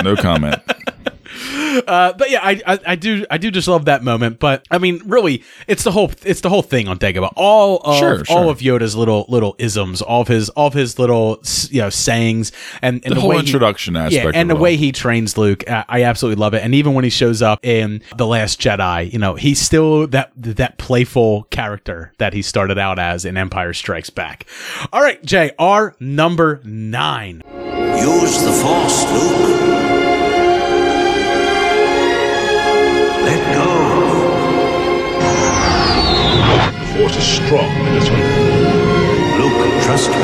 no 0.03 0.17
comment. 0.17 0.61
Uh, 1.87 2.13
but 2.13 2.31
yeah, 2.31 2.41
I, 2.43 2.61
I 2.67 2.79
I 2.89 2.97
do 2.97 3.25
I 3.31 3.39
do 3.39 3.51
just 3.51 3.69
love 3.69 3.87
that 3.87 4.03
moment. 4.03 4.39
But 4.39 4.67
I 4.71 4.79
mean, 4.79 5.01
really, 5.07 5.43
it's 5.67 5.85
the 5.85 5.91
whole 5.93 6.11
it's 6.25 6.41
the 6.41 6.49
whole 6.51 6.63
thing 6.63 6.89
on 6.89 6.99
Dagobah. 6.99 7.33
All 7.37 7.79
of 7.79 7.99
Sure, 7.99 8.25
sure. 8.25 8.37
all 8.37 8.49
of 8.51 8.59
Yoda's 8.61 8.95
little 8.97 9.25
little 9.29 9.55
isms, 9.59 10.03
all 10.03 10.21
of 10.23 10.29
his 10.29 10.49
all 10.51 10.67
of 10.69 10.75
his 10.75 10.99
little 10.99 11.43
you 11.71 11.81
know 11.83 11.91
sayings, 11.91 12.53
and, 12.83 13.01
and 13.05 13.17
The 13.17 13.21
whole 13.21 13.31
way 13.31 13.37
he- 13.37 13.41
introduction 13.41 13.97
aspect 13.97 14.13
yeah, 14.15 14.31
and 14.41 14.51
it 14.51 14.55
the 14.55 14.61
way 14.61 14.73
all. 14.73 14.79
he 14.79 14.93
trains 14.93 15.37
Luke, 15.39 15.65
I, 15.71 15.85
I 15.89 16.03
absolutely 16.05 16.41
love 16.41 16.55
it. 16.55 16.63
And 16.63 16.75
even 16.75 16.95
when 16.95 17.05
he 17.05 17.11
shows 17.11 17.43
up 17.43 17.65
in 17.65 18.03
the 18.17 18.27
Last 18.27 18.61
Jedi, 18.61 19.13
you 19.13 19.19
know, 19.19 19.35
he's 19.35 19.61
still 19.61 20.07
that 20.09 20.33
that 20.37 20.79
playful 20.79 21.45
character 21.45 22.13
that 22.19 22.33
he 22.33 22.43
started 22.43 22.79
out 22.79 22.99
as 22.99 23.25
in 23.25 23.37
Empire 23.37 23.73
Strikes 23.73 24.11
Back. 24.11 24.47
All 24.93 25.01
right, 25.03 25.23
Jay, 25.25 25.53
our 25.59 25.95
number 26.01 26.61
nine. 26.65 27.43
Use 27.97 28.43
the 28.43 28.53
Force, 28.53 29.05
Luke. 29.13 30.12
Let 33.33 33.55
go. 33.55 33.65
The 36.81 36.87
force 36.93 37.17
is 37.17 37.25
strong 37.25 37.65
in 37.65 37.95
this 37.95 38.11
one. 38.11 38.21
Luke, 39.41 39.57
trust 39.85 40.11
me. 40.11 40.17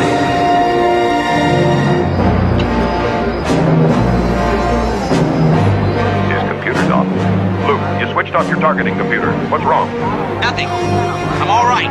His 6.29 6.43
computer's 6.51 6.91
off. 6.91 7.09
Luke, 7.67 7.81
you 7.99 8.13
switched 8.13 8.35
off 8.35 8.47
your 8.47 8.61
targeting 8.61 8.99
computer. 8.99 9.33
What's 9.49 9.65
wrong? 9.65 9.89
Nothing. 10.43 10.69
I'm 10.69 11.49
all 11.49 11.65
right. 11.65 11.91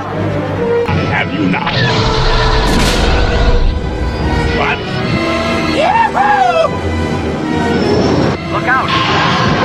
Have 1.09 1.33
you 1.33 1.49
now? 1.49 1.65
What? 4.59 4.77
Look 8.53 8.67
out! 8.67 9.56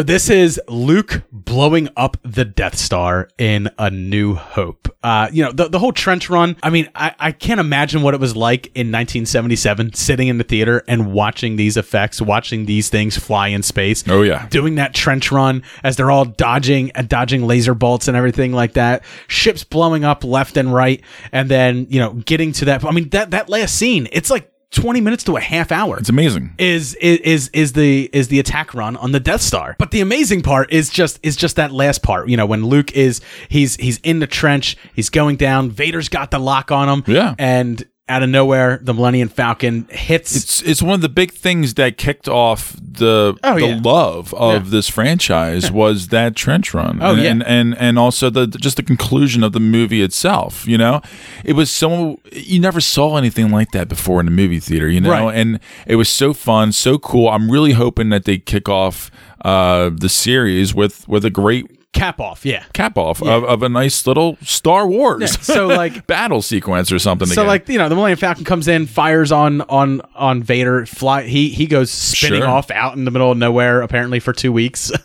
So 0.00 0.04
this 0.04 0.30
is 0.30 0.58
Luke 0.66 1.24
blowing 1.30 1.90
up 1.94 2.16
the 2.22 2.46
Death 2.46 2.78
Star 2.78 3.28
in 3.36 3.68
A 3.78 3.90
New 3.90 4.34
Hope. 4.34 4.88
Uh, 5.02 5.28
you 5.30 5.44
know, 5.44 5.52
the, 5.52 5.68
the 5.68 5.78
whole 5.78 5.92
trench 5.92 6.30
run. 6.30 6.56
I 6.62 6.70
mean, 6.70 6.88
I, 6.94 7.14
I 7.18 7.32
can't 7.32 7.60
imagine 7.60 8.00
what 8.00 8.14
it 8.14 8.20
was 8.20 8.34
like 8.34 8.68
in 8.68 8.86
1977, 8.86 9.92
sitting 9.92 10.28
in 10.28 10.38
the 10.38 10.44
theater 10.44 10.82
and 10.88 11.12
watching 11.12 11.56
these 11.56 11.76
effects, 11.76 12.22
watching 12.22 12.64
these 12.64 12.88
things 12.88 13.18
fly 13.18 13.48
in 13.48 13.62
space. 13.62 14.02
Oh, 14.08 14.22
yeah. 14.22 14.48
Doing 14.48 14.76
that 14.76 14.94
trench 14.94 15.30
run 15.30 15.62
as 15.84 15.96
they're 15.96 16.10
all 16.10 16.24
dodging 16.24 16.92
and 16.92 17.06
dodging 17.06 17.46
laser 17.46 17.74
bolts 17.74 18.08
and 18.08 18.16
everything 18.16 18.52
like 18.52 18.72
that. 18.74 19.04
Ships 19.26 19.64
blowing 19.64 20.02
up 20.02 20.24
left 20.24 20.56
and 20.56 20.72
right. 20.72 21.02
And 21.30 21.50
then, 21.50 21.86
you 21.90 22.00
know, 22.00 22.14
getting 22.14 22.52
to 22.52 22.64
that. 22.64 22.86
I 22.86 22.90
mean, 22.92 23.10
that, 23.10 23.32
that 23.32 23.50
last 23.50 23.74
scene, 23.74 24.08
it's 24.12 24.30
like 24.30 24.49
20 24.70 25.00
minutes 25.00 25.24
to 25.24 25.36
a 25.36 25.40
half 25.40 25.72
hour 25.72 25.98
It's 25.98 26.08
amazing. 26.08 26.54
is 26.58 26.94
is 26.94 27.18
is 27.20 27.50
is 27.52 27.72
the 27.72 28.08
is 28.12 28.28
the 28.28 28.38
attack 28.38 28.72
run 28.72 28.96
on 28.96 29.10
the 29.12 29.18
Death 29.20 29.40
Star. 29.40 29.74
But 29.78 29.90
the 29.90 30.00
amazing 30.00 30.42
part 30.42 30.72
is 30.72 30.90
just 30.90 31.18
is 31.24 31.34
just 31.36 31.56
that 31.56 31.72
last 31.72 32.02
part. 32.04 32.28
You 32.28 32.36
know, 32.36 32.46
when 32.46 32.64
Luke 32.64 32.92
is 32.92 33.20
he's 33.48 33.74
he's 33.76 33.98
in 34.04 34.20
the 34.20 34.28
trench, 34.28 34.76
he's 34.94 35.10
going 35.10 35.36
down. 35.36 35.70
Vader's 35.70 36.08
got 36.08 36.30
the 36.30 36.38
lock 36.38 36.70
on 36.70 36.88
him. 36.88 37.04
Yeah. 37.12 37.34
and 37.38 37.84
out 38.10 38.22
of 38.22 38.28
nowhere, 38.28 38.78
the 38.82 38.92
Millennium 38.92 39.28
Falcon 39.28 39.86
hits. 39.90 40.36
It's 40.36 40.62
it's 40.62 40.82
one 40.82 40.94
of 40.94 41.00
the 41.00 41.08
big 41.08 41.32
things 41.32 41.74
that 41.74 41.96
kicked 41.96 42.28
off 42.28 42.76
the 42.82 43.36
Oh, 43.42 43.54
the 43.54 43.66
yeah. 43.68 43.80
love 43.82 44.34
of 44.34 44.64
Yeah. 44.64 44.70
this 44.70 44.88
franchise 44.88 45.70
was 45.82 46.08
that 46.08 46.36
trench 46.36 46.74
run. 46.74 46.98
Oh, 47.00 47.12
and, 47.12 47.22
yeah. 47.22 47.30
and 47.30 47.42
and 47.46 47.78
and 47.78 47.98
also 47.98 48.28
the 48.28 48.46
just 48.46 48.76
the 48.76 48.82
conclusion 48.82 49.42
of 49.42 49.52
the 49.52 49.60
movie 49.60 50.02
itself. 50.02 50.66
You 50.66 50.76
know, 50.78 51.00
it 51.44 51.54
was 51.54 51.70
so 51.70 52.20
you 52.32 52.60
never 52.60 52.80
saw 52.80 53.16
anything 53.16 53.50
like 53.50 53.70
that 53.70 53.88
before 53.88 54.20
in 54.20 54.26
the 54.26 54.32
movie 54.32 54.60
theater. 54.60 54.88
You 54.88 55.00
know, 55.00 55.10
Right. 55.10 55.36
and 55.36 55.60
it 55.86 55.96
was 55.96 56.08
so 56.08 56.32
fun, 56.34 56.72
so 56.72 56.98
cool. 56.98 57.28
I'm 57.28 57.50
really 57.50 57.72
hoping 57.72 58.10
that 58.10 58.24
they 58.24 58.38
kick 58.38 58.68
off 58.68 59.10
uh, 59.44 59.90
the 59.94 60.08
series 60.08 60.74
with 60.74 61.08
with 61.08 61.24
a 61.24 61.30
great 61.30 61.66
cap 61.92 62.20
off. 62.20 62.44
Yeah. 62.46 62.64
cap 62.72 62.96
off 62.96 63.20
of, 63.22 63.44
of 63.44 63.62
a 63.62 63.68
nice 63.68 64.06
little 64.06 64.36
Star 64.42 64.86
Wars. 64.86 65.20
Yeah, 65.22 65.26
so, 65.26 65.66
like- 65.66 66.06
battle 66.08 66.40
sequence 66.42 66.90
or 66.92 66.98
something. 66.98 67.26
So 67.28 67.42
again. 67.42 67.46
like 67.48 67.68
you 67.68 67.78
know 67.78 67.88
the 67.88 67.94
Millennium 67.94 68.18
Falcon 68.18 68.44
comes 68.44 68.68
in, 68.68 68.86
fires 68.86 69.32
on 69.32 69.60
on 69.62 70.00
on 70.14 70.42
Vader. 70.42 70.86
Fly 70.86 71.22
he 71.24 71.48
he 71.50 71.66
goes 71.66 71.90
spinning 71.90 72.40
Sure. 72.42 72.48
off 72.48 72.70
out 72.70 72.96
in 72.96 73.04
the 73.04 73.10
middle 73.10 73.30
of 73.32 73.38
nowhere 73.38 73.82
apparently 73.82 74.20
for 74.20 74.32
two 74.32 74.52
weeks. 74.52 74.90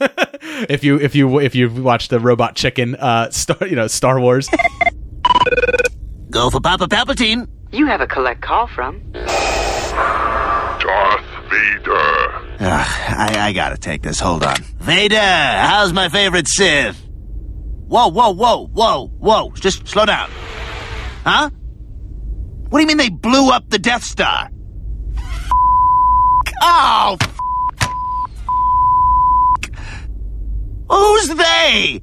if 0.69 0.83
you 0.83 0.99
if 0.99 1.15
you 1.15 1.39
if 1.39 1.55
you 1.55 1.69
watch 1.69 2.07
the 2.09 2.19
Robot 2.19 2.55
Chicken 2.55 2.95
uh 2.95 3.29
Star 3.31 3.67
you 3.67 3.75
know 3.75 3.87
Star 3.87 4.19
Wars. 4.19 4.47
Go 6.29 6.49
for 6.49 6.59
Papa 6.61 6.87
Palpatine. 6.87 7.47
You 7.71 7.85
have 7.87 7.99
a 8.01 8.07
collect 8.07 8.41
call 8.41 8.67
from. 8.67 9.01
Darth 10.79 11.25
Vader. 11.49 12.24
Ugh, 12.59 12.61
I, 12.61 13.47
I 13.47 13.53
gotta 13.53 13.77
take 13.77 14.01
this. 14.01 14.19
Hold 14.19 14.43
on. 14.43 14.55
Vader, 14.79 15.19
how's 15.19 15.91
my 15.93 16.09
favorite 16.09 16.47
Sith? 16.47 17.01
Whoa, 17.87 18.07
whoa, 18.07 18.31
whoa, 18.33 18.67
whoa, 18.67 19.07
whoa. 19.07 19.51
Just 19.55 19.87
slow 19.87 20.05
down. 20.05 20.29
Huh? 21.23 21.49
What 22.69 22.79
do 22.79 22.81
you 22.81 22.87
mean 22.87 22.97
they 22.97 23.09
blew 23.09 23.49
up 23.51 23.69
the 23.69 23.79
Death 23.79 24.03
Star? 24.03 24.49
Oh! 26.61 27.17
Who's 30.89 31.27
they? 31.35 32.01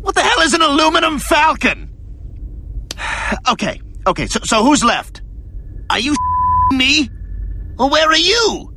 What 0.00 0.14
the 0.14 0.22
hell 0.22 0.40
is 0.40 0.54
an 0.54 0.62
aluminum 0.62 1.18
falcon? 1.18 1.90
Okay, 3.48 3.80
okay, 4.06 4.26
so, 4.26 4.40
so 4.44 4.62
who's 4.62 4.84
left? 4.84 5.22
Are 5.90 5.98
you 5.98 6.14
me? 6.72 7.08
Well, 7.76 7.90
where 7.90 8.08
are 8.08 8.16
you? 8.16 8.73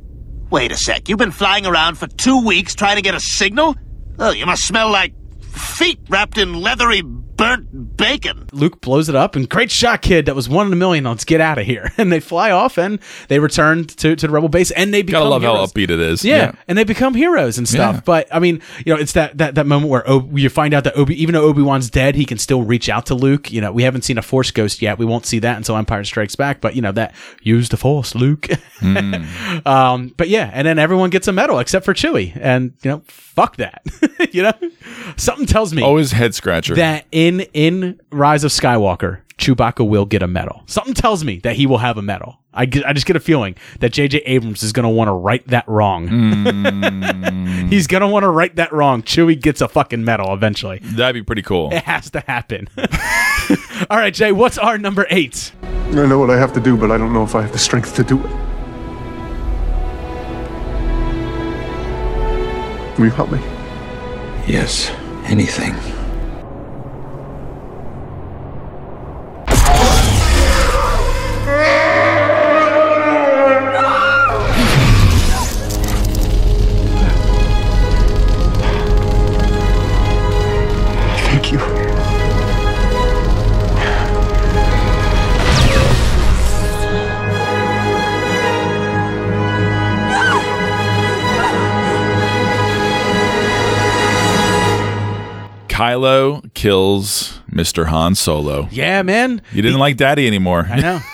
Wait 0.50 0.72
a 0.72 0.76
sec, 0.76 1.08
you've 1.08 1.18
been 1.18 1.30
flying 1.30 1.66
around 1.66 1.96
for 1.96 2.06
two 2.06 2.42
weeks 2.42 2.74
trying 2.74 2.96
to 2.96 3.02
get 3.02 3.14
a 3.14 3.20
signal? 3.20 3.76
Oh, 4.18 4.30
you 4.30 4.46
must 4.46 4.62
smell 4.66 4.90
like 4.90 5.12
feet 5.42 6.00
wrapped 6.08 6.38
in 6.38 6.54
leathery 6.54 7.02
burnt 7.38 7.96
bacon. 7.96 8.48
Luke 8.52 8.82
blows 8.82 9.08
it 9.08 9.14
up 9.14 9.34
and 9.36 9.48
great 9.48 9.70
shot, 9.70 10.02
kid. 10.02 10.26
That 10.26 10.34
was 10.34 10.48
one 10.48 10.66
in 10.66 10.72
a 10.74 10.76
million. 10.76 11.04
Let's 11.04 11.24
get 11.24 11.40
out 11.40 11.56
of 11.58 11.64
here. 11.64 11.90
And 11.98 12.12
they 12.12 12.20
fly 12.20 12.50
off 12.50 12.76
and 12.78 12.98
they 13.28 13.38
return 13.38 13.84
to, 13.86 14.14
to 14.16 14.26
the 14.26 14.32
rebel 14.32 14.48
base 14.50 14.70
and 14.72 14.92
they 14.92 15.00
become 15.02 15.20
Gotta 15.20 15.30
love 15.30 15.42
heroes. 15.42 15.58
how 15.58 15.66
upbeat 15.66 15.90
it 15.90 16.00
is. 16.00 16.24
Yeah, 16.24 16.36
Yeah. 16.36 16.52
and 16.68 16.76
they 16.76 16.84
become 16.84 17.14
heroes 17.14 17.56
and 17.58 17.66
stuff. 17.68 17.96
Yeah. 17.96 18.00
But 18.04 18.28
I 18.30 18.38
mean, 18.38 18.60
you 18.84 18.94
know, 18.94 19.00
it's 19.00 19.12
that 19.12 19.38
that, 19.38 19.54
that 19.54 19.66
moment 19.66 19.90
where 19.90 20.08
o- 20.08 20.28
you 20.34 20.48
find 20.50 20.74
out 20.74 20.84
that 20.84 20.96
Obi, 20.96 21.20
even 21.20 21.32
though 21.32 21.44
Obi 21.44 21.62
Wan's 21.62 21.88
dead, 21.90 22.14
he 22.14 22.24
can 22.26 22.36
still 22.38 22.62
reach 22.62 22.88
out 22.88 23.06
to 23.06 23.14
Luke. 23.14 23.50
You 23.50 23.60
know, 23.60 23.72
we 23.72 23.82
haven't 23.84 24.02
seen 24.02 24.18
a 24.18 24.22
Force 24.22 24.50
ghost 24.50 24.82
yet. 24.82 24.98
We 24.98 25.04
won't 25.06 25.24
see 25.26 25.38
that 25.40 25.56
until 25.56 25.76
Empire 25.76 26.04
Strikes 26.04 26.36
Back. 26.36 26.60
But 26.60 26.74
you 26.76 26.82
know 26.82 26.92
that 26.92 27.14
use 27.42 27.68
the 27.68 27.76
Force, 27.76 28.14
Luke. 28.14 28.48
um, 29.66 30.12
but 30.16 30.28
yeah, 30.28 30.50
and 30.52 30.66
then 30.66 30.78
everyone 30.78 31.10
gets 31.10 31.28
a 31.28 31.32
medal 31.32 31.58
except 31.58 31.84
for 31.84 31.94
Chewie, 31.94 32.36
and 32.40 32.72
you 32.82 32.90
know, 32.90 33.02
fuck 33.06 33.56
that. 33.56 33.82
you 34.32 34.42
know, 34.42 34.52
something 35.16 35.46
tells 35.46 35.72
me 35.74 35.82
Always 35.82 36.12
head 36.12 36.34
scratcher. 36.34 36.74
that 36.76 37.06
in 37.28 37.40
in 37.52 38.00
Rise 38.10 38.44
of 38.44 38.50
Skywalker, 38.50 39.20
Chewbacca 39.38 39.86
will 39.88 40.06
get 40.06 40.22
a 40.22 40.26
medal. 40.26 40.62
Something 40.66 40.94
tells 40.94 41.24
me 41.24 41.38
that 41.40 41.56
he 41.56 41.66
will 41.66 41.78
have 41.78 41.96
a 41.98 42.02
medal. 42.02 42.40
I, 42.52 42.64
get, 42.66 42.84
I 42.84 42.92
just 42.92 43.06
get 43.06 43.14
a 43.14 43.20
feeling 43.20 43.54
that 43.78 43.92
J.J. 43.92 44.18
Abrams 44.18 44.64
is 44.64 44.72
going 44.72 44.82
to 44.84 44.88
want 44.88 45.06
to 45.08 45.12
right 45.12 45.46
that 45.46 45.68
wrong. 45.68 46.08
Mm. 46.08 47.68
He's 47.72 47.86
going 47.86 48.00
to 48.00 48.08
want 48.08 48.24
to 48.24 48.30
right 48.30 48.54
that 48.56 48.72
wrong. 48.72 49.02
Chewie 49.02 49.40
gets 49.40 49.60
a 49.60 49.68
fucking 49.68 50.04
medal 50.04 50.34
eventually. 50.34 50.80
That'd 50.82 51.14
be 51.14 51.22
pretty 51.22 51.42
cool. 51.42 51.72
It 51.72 51.84
has 51.84 52.10
to 52.10 52.20
happen. 52.20 52.68
All 53.90 53.98
right, 53.98 54.12
Jay, 54.12 54.32
what's 54.32 54.58
our 54.58 54.76
number 54.76 55.06
eight? 55.10 55.52
I 55.62 56.06
know 56.06 56.18
what 56.18 56.30
I 56.30 56.36
have 56.36 56.52
to 56.54 56.60
do, 56.60 56.76
but 56.76 56.90
I 56.90 56.98
don't 56.98 57.12
know 57.12 57.22
if 57.22 57.36
I 57.36 57.42
have 57.42 57.52
the 57.52 57.58
strength 57.58 57.94
to 57.96 58.02
do 58.02 58.18
it. 58.18 58.30
Will 62.98 63.04
you 63.04 63.12
help 63.12 63.30
me? 63.30 63.38
Yes, 64.52 64.90
anything. 65.26 65.97
Kylo 95.78 96.52
kills 96.54 97.38
Mr. 97.52 97.86
Han 97.86 98.16
Solo. 98.16 98.66
Yeah, 98.72 99.02
man. 99.02 99.40
You 99.52 99.62
didn't 99.62 99.78
like 99.78 99.96
Daddy 99.96 100.26
anymore. 100.26 100.66
I 100.68 100.80
know. 100.80 100.98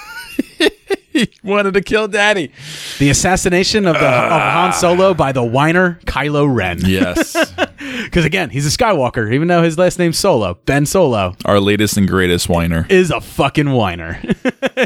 he 1.14 1.30
wanted 1.44 1.74
to 1.74 1.82
kill 1.82 2.08
Daddy. 2.08 2.50
The 2.98 3.10
assassination 3.10 3.86
of, 3.86 3.94
the, 3.94 4.06
of 4.06 4.40
Han 4.40 4.72
Solo 4.72 5.12
by 5.12 5.32
the 5.32 5.44
whiner 5.44 6.00
Kylo 6.06 6.52
Ren. 6.52 6.78
Yes. 6.84 7.36
Because 8.04 8.24
again, 8.24 8.50
he's 8.50 8.66
a 8.66 8.76
Skywalker, 8.76 9.32
even 9.32 9.48
though 9.48 9.62
his 9.62 9.78
last 9.78 9.98
name's 9.98 10.18
Solo. 10.18 10.54
Ben 10.66 10.84
Solo 10.86 11.34
Our 11.44 11.60
latest 11.60 11.96
and 11.96 12.08
greatest 12.08 12.48
whiner. 12.48 12.86
is 12.88 13.10
a 13.10 13.20
fucking 13.20 13.70
whiner. 13.70 14.20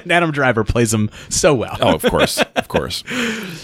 Adam 0.09 0.31
Driver 0.31 0.65
plays 0.65 0.93
him 0.93 1.11
so 1.29 1.55
well. 1.55 1.77
Oh, 1.81 1.95
of 1.95 2.03
course, 2.03 2.39
of 2.39 2.69
course. 2.69 3.05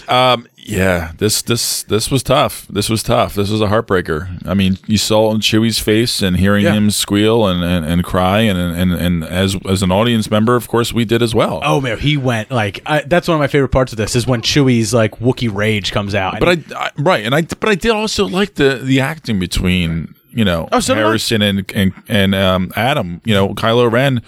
Um, 0.09 0.47
yeah, 0.67 1.11
this 1.19 1.43
this 1.43 1.83
this 1.83 2.09
was 2.09 2.23
tough. 2.23 2.65
This 2.67 2.89
was 2.89 3.03
tough. 3.03 3.35
This 3.35 3.51
was 3.51 3.61
a 3.61 3.67
heartbreaker. 3.67 4.45
I 4.47 4.55
mean, 4.55 4.79
you 4.87 4.97
saw 4.97 5.27
on 5.29 5.39
Chewie's 5.39 5.77
face 5.77 6.23
and 6.23 6.37
hearing 6.37 6.65
Yeah. 6.65 6.73
him 6.73 6.89
squeal 6.89 7.45
and, 7.45 7.63
and, 7.63 7.85
and 7.85 8.03
cry, 8.03 8.39
and, 8.39 8.57
and 8.57 8.91
and 8.91 9.23
as 9.23 9.55
as 9.69 9.83
an 9.83 9.91
audience 9.91 10.31
member, 10.31 10.55
of 10.55 10.67
course, 10.67 10.91
we 10.91 11.05
did 11.05 11.21
as 11.21 11.35
well. 11.35 11.61
Oh 11.63 11.79
man, 11.81 11.99
he 11.99 12.17
went 12.17 12.49
like 12.49 12.81
I, 12.87 13.01
that's 13.01 13.27
one 13.27 13.35
of 13.35 13.39
my 13.41 13.47
favorite 13.47 13.69
parts 13.69 13.91
of 13.93 13.97
this 13.97 14.15
is 14.15 14.25
when 14.25 14.41
Chewie's 14.41 14.91
like 14.91 15.19
Wookiee 15.19 15.53
rage 15.53 15.91
comes 15.91 16.15
out. 16.15 16.39
but 16.39 16.49
I, 16.49 16.63
I 16.75 16.91
right, 16.97 17.23
and 17.23 17.35
I 17.35 17.43
but 17.43 17.69
I 17.69 17.75
did 17.75 17.91
also 17.91 18.25
like 18.27 18.55
the 18.55 18.79
the 18.83 18.99
acting 19.01 19.37
between 19.37 20.15
you 20.31 20.43
know 20.45 20.67
Oh, 20.71 20.79
so. 20.79 20.95
Harrison 20.95 21.43
and 21.43 21.71
and 21.75 21.93
and 22.07 22.33
um, 22.33 22.71
Adam. 22.75 23.21
You 23.23 23.35
know, 23.35 23.49
Kylo 23.53 23.91
Ren. 23.91 24.23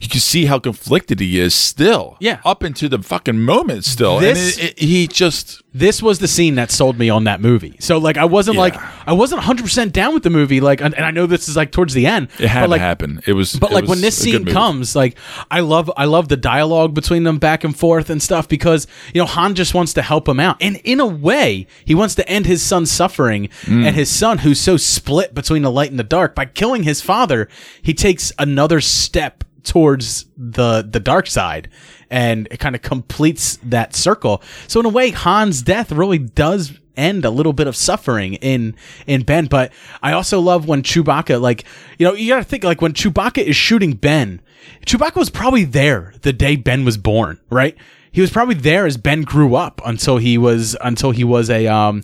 You 0.00 0.08
can 0.08 0.20
see 0.20 0.44
how 0.46 0.58
conflicted 0.58 1.20
he 1.20 1.38
is 1.40 1.54
still. 1.54 2.16
Yeah. 2.20 2.40
up 2.44 2.62
into 2.64 2.88
the 2.88 2.98
fucking 3.02 3.40
moment 3.40 3.84
still. 3.84 4.18
This- 4.18 4.56
and 4.58 4.64
it, 4.66 4.72
it, 4.72 4.78
he 4.78 5.06
just 5.06 5.62
this 5.72 6.02
was 6.02 6.20
the 6.20 6.28
scene 6.28 6.54
that 6.54 6.70
sold 6.70 6.98
me 6.98 7.10
on 7.10 7.24
that 7.24 7.40
movie. 7.40 7.76
So 7.80 7.98
like 7.98 8.16
I 8.16 8.24
wasn't 8.24 8.54
Yeah. 8.54 8.60
like 8.62 8.76
I 9.06 9.12
wasn't 9.12 9.38
100 9.40 9.62
percent 9.62 9.92
down 9.92 10.14
with 10.14 10.22
the 10.22 10.30
movie. 10.30 10.60
Like 10.60 10.80
and, 10.80 10.94
and 10.94 11.04
I 11.04 11.10
know 11.10 11.26
this 11.26 11.48
is 11.48 11.56
like 11.56 11.70
towards 11.72 11.92
the 11.94 12.06
end. 12.06 12.28
it 12.38 12.48
had 12.48 12.62
but, 12.62 12.70
like, 12.70 12.78
to 12.80 12.84
happen. 12.84 13.22
It 13.26 13.32
was. 13.34 13.54
But 13.56 13.70
it 13.70 13.74
like 13.74 13.82
was 13.82 13.90
when 13.90 14.00
this 14.00 14.16
scene 14.16 14.44
comes, 14.46 14.96
like 14.96 15.16
I 15.50 15.60
love 15.60 15.90
I 15.96 16.04
love 16.06 16.28
the 16.28 16.36
dialogue 16.36 16.94
between 16.94 17.24
them 17.24 17.38
back 17.38 17.62
and 17.64 17.76
forth 17.76 18.08
and 18.10 18.22
stuff 18.22 18.48
because 18.48 18.86
you 19.14 19.20
know 19.20 19.26
Han 19.26 19.54
just 19.54 19.74
wants 19.74 19.92
to 19.94 20.02
help 20.02 20.28
him 20.28 20.40
out, 20.40 20.56
and 20.62 20.76
in 20.84 21.00
a 21.00 21.06
way 21.06 21.66
he 21.84 21.94
wants 21.94 22.14
to 22.16 22.28
end 22.28 22.46
his 22.46 22.62
son's 22.62 22.90
suffering 22.90 23.48
Mm. 23.66 23.86
and 23.86 23.96
his 23.96 24.08
son 24.10 24.38
who's 24.38 24.60
so 24.60 24.76
split 24.76 25.34
between 25.34 25.62
the 25.62 25.70
light 25.70 25.90
and 25.90 25.98
the 25.98 26.04
dark 26.04 26.34
by 26.34 26.44
killing 26.46 26.82
his 26.84 27.00
father. 27.02 27.48
He 27.82 27.92
takes 27.94 28.32
another 28.38 28.80
step 28.80 29.44
towards 29.66 30.26
the 30.36 30.86
the 30.88 31.00
dark 31.00 31.26
side 31.26 31.68
and 32.10 32.46
it 32.50 32.58
kind 32.58 32.74
of 32.74 32.82
completes 32.82 33.58
that 33.64 33.94
circle. 33.94 34.42
So 34.68 34.80
in 34.80 34.86
a 34.86 34.90
way, 34.90 35.10
Han's 35.10 35.62
death 35.62 35.90
really 35.92 36.18
does 36.18 36.78
end 36.96 37.24
a 37.24 37.30
little 37.30 37.52
bit 37.52 37.66
of 37.66 37.76
suffering 37.76 38.34
in 38.34 38.74
in 39.06 39.22
Ben. 39.22 39.46
But 39.46 39.72
I 40.02 40.12
also 40.12 40.40
love 40.40 40.66
when 40.68 40.82
Chewbacca, 40.82 41.40
like 41.40 41.64
you 41.98 42.06
know, 42.06 42.14
you 42.14 42.28
got 42.28 42.38
to 42.38 42.44
think 42.44 42.64
like 42.64 42.80
when 42.80 42.92
Chewbacca 42.92 43.42
is 43.42 43.56
shooting 43.56 43.92
Ben, 43.94 44.40
Chewbacca 44.86 45.16
was 45.16 45.30
probably 45.30 45.64
there 45.64 46.14
the 46.22 46.32
day 46.32 46.56
Ben 46.56 46.84
was 46.84 46.96
born, 46.96 47.40
right? 47.50 47.76
He 48.12 48.20
was 48.20 48.30
probably 48.30 48.54
there 48.54 48.86
as 48.86 48.96
Ben 48.96 49.22
grew 49.22 49.56
up 49.56 49.82
until 49.84 50.16
he 50.16 50.38
was 50.38 50.76
until 50.80 51.10
he 51.10 51.24
was 51.24 51.50
a 51.50 51.66
um 51.66 52.02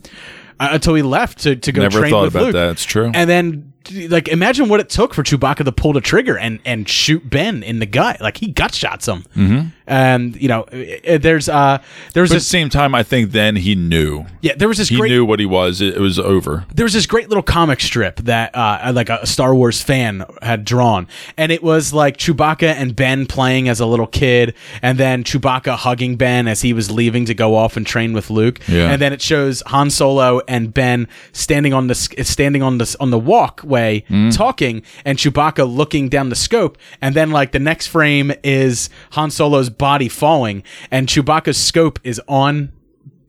until 0.60 0.94
he 0.94 1.02
left 1.02 1.38
to, 1.38 1.56
to 1.56 1.72
go 1.72 1.82
Never 1.82 2.00
train 2.00 2.10
thought 2.10 2.24
with 2.24 2.34
about 2.34 2.44
Luke. 2.44 2.52
that. 2.52 2.70
It's 2.72 2.84
true. 2.84 3.10
And 3.14 3.28
then 3.28 3.71
like 3.90 4.28
imagine 4.28 4.68
what 4.68 4.80
it 4.80 4.88
took 4.88 5.14
for 5.14 5.22
Chewbacca 5.22 5.64
to 5.64 5.72
pull 5.72 5.92
the 5.92 6.00
trigger 6.00 6.38
and 6.38 6.60
and 6.64 6.88
shoot 6.88 7.28
Ben 7.28 7.62
in 7.62 7.78
the 7.78 7.86
gut. 7.86 8.20
Like 8.20 8.36
he 8.36 8.48
gut 8.48 8.74
shots 8.74 9.06
him. 9.08 9.24
Mhm. 9.36 9.72
And 9.86 10.36
you 10.40 10.48
know, 10.48 10.64
there's 10.72 11.48
uh 11.48 11.78
there's 12.14 12.30
But 12.30 12.36
at 12.36 12.38
the 12.38 12.44
same 12.44 12.68
time, 12.68 12.94
I 12.94 13.02
think 13.02 13.32
then 13.32 13.56
he 13.56 13.74
knew. 13.74 14.24
yeah, 14.40 14.54
there 14.56 14.68
was 14.68 14.78
this 14.78 14.88
He 14.88 14.96
great 14.96 15.10
knew 15.10 15.24
what 15.24 15.40
he 15.40 15.46
was. 15.46 15.80
It, 15.80 15.94
it 15.96 16.00
was 16.00 16.18
over. 16.18 16.64
there 16.74 16.84
was 16.84 16.92
this 16.92 17.06
great 17.06 17.28
little 17.28 17.42
comic 17.42 17.80
strip 17.80 18.16
that 18.20 18.54
uh, 18.54 18.92
like 18.94 19.08
a 19.08 19.26
Star 19.26 19.54
Wars 19.54 19.82
fan 19.82 20.24
had 20.40 20.64
drawn, 20.64 21.08
and 21.36 21.50
it 21.50 21.62
was 21.62 21.92
like 21.92 22.16
Chewbacca 22.16 22.74
and 22.74 22.94
Ben 22.94 23.26
playing 23.26 23.68
as 23.68 23.80
a 23.80 23.86
little 23.86 24.06
kid, 24.06 24.54
and 24.82 24.98
then 24.98 25.24
Chewbacca 25.24 25.76
hugging 25.76 26.16
Ben 26.16 26.46
as 26.48 26.62
he 26.62 26.72
was 26.72 26.90
leaving 26.90 27.24
to 27.26 27.34
go 27.34 27.54
off 27.56 27.76
and 27.76 27.86
train 27.86 28.12
with 28.12 28.30
Luke, 28.30 28.60
Yeah. 28.68 28.90
and 28.90 29.00
then 29.02 29.12
it 29.12 29.20
shows 29.22 29.62
Han 29.66 29.90
Solo 29.90 30.40
and 30.46 30.72
Ben 30.72 31.08
standing 31.32 31.72
on 31.74 31.88
the 31.88 31.94
standing 31.94 32.62
on 32.62 32.78
the 32.78 32.96
on 33.00 33.10
the 33.10 33.18
walkway 33.18 34.04
Mm. 34.10 34.36
talking, 34.36 34.82
and 35.04 35.18
Chewbacca 35.18 35.66
looking 35.72 36.08
down 36.08 36.28
the 36.28 36.36
scope, 36.36 36.78
and 37.00 37.14
then 37.14 37.30
like 37.30 37.52
the 37.52 37.58
next 37.58 37.88
frame 37.88 38.32
is 38.44 38.88
Han 39.12 39.30
Solo's 39.30 39.70
body 39.78 40.08
falling, 40.08 40.62
and 40.90 41.08
Chewbacca's 41.08 41.56
scope 41.58 41.98
is 42.04 42.20
on 42.28 42.72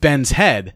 Ben's 0.01 0.32
head 0.32 0.73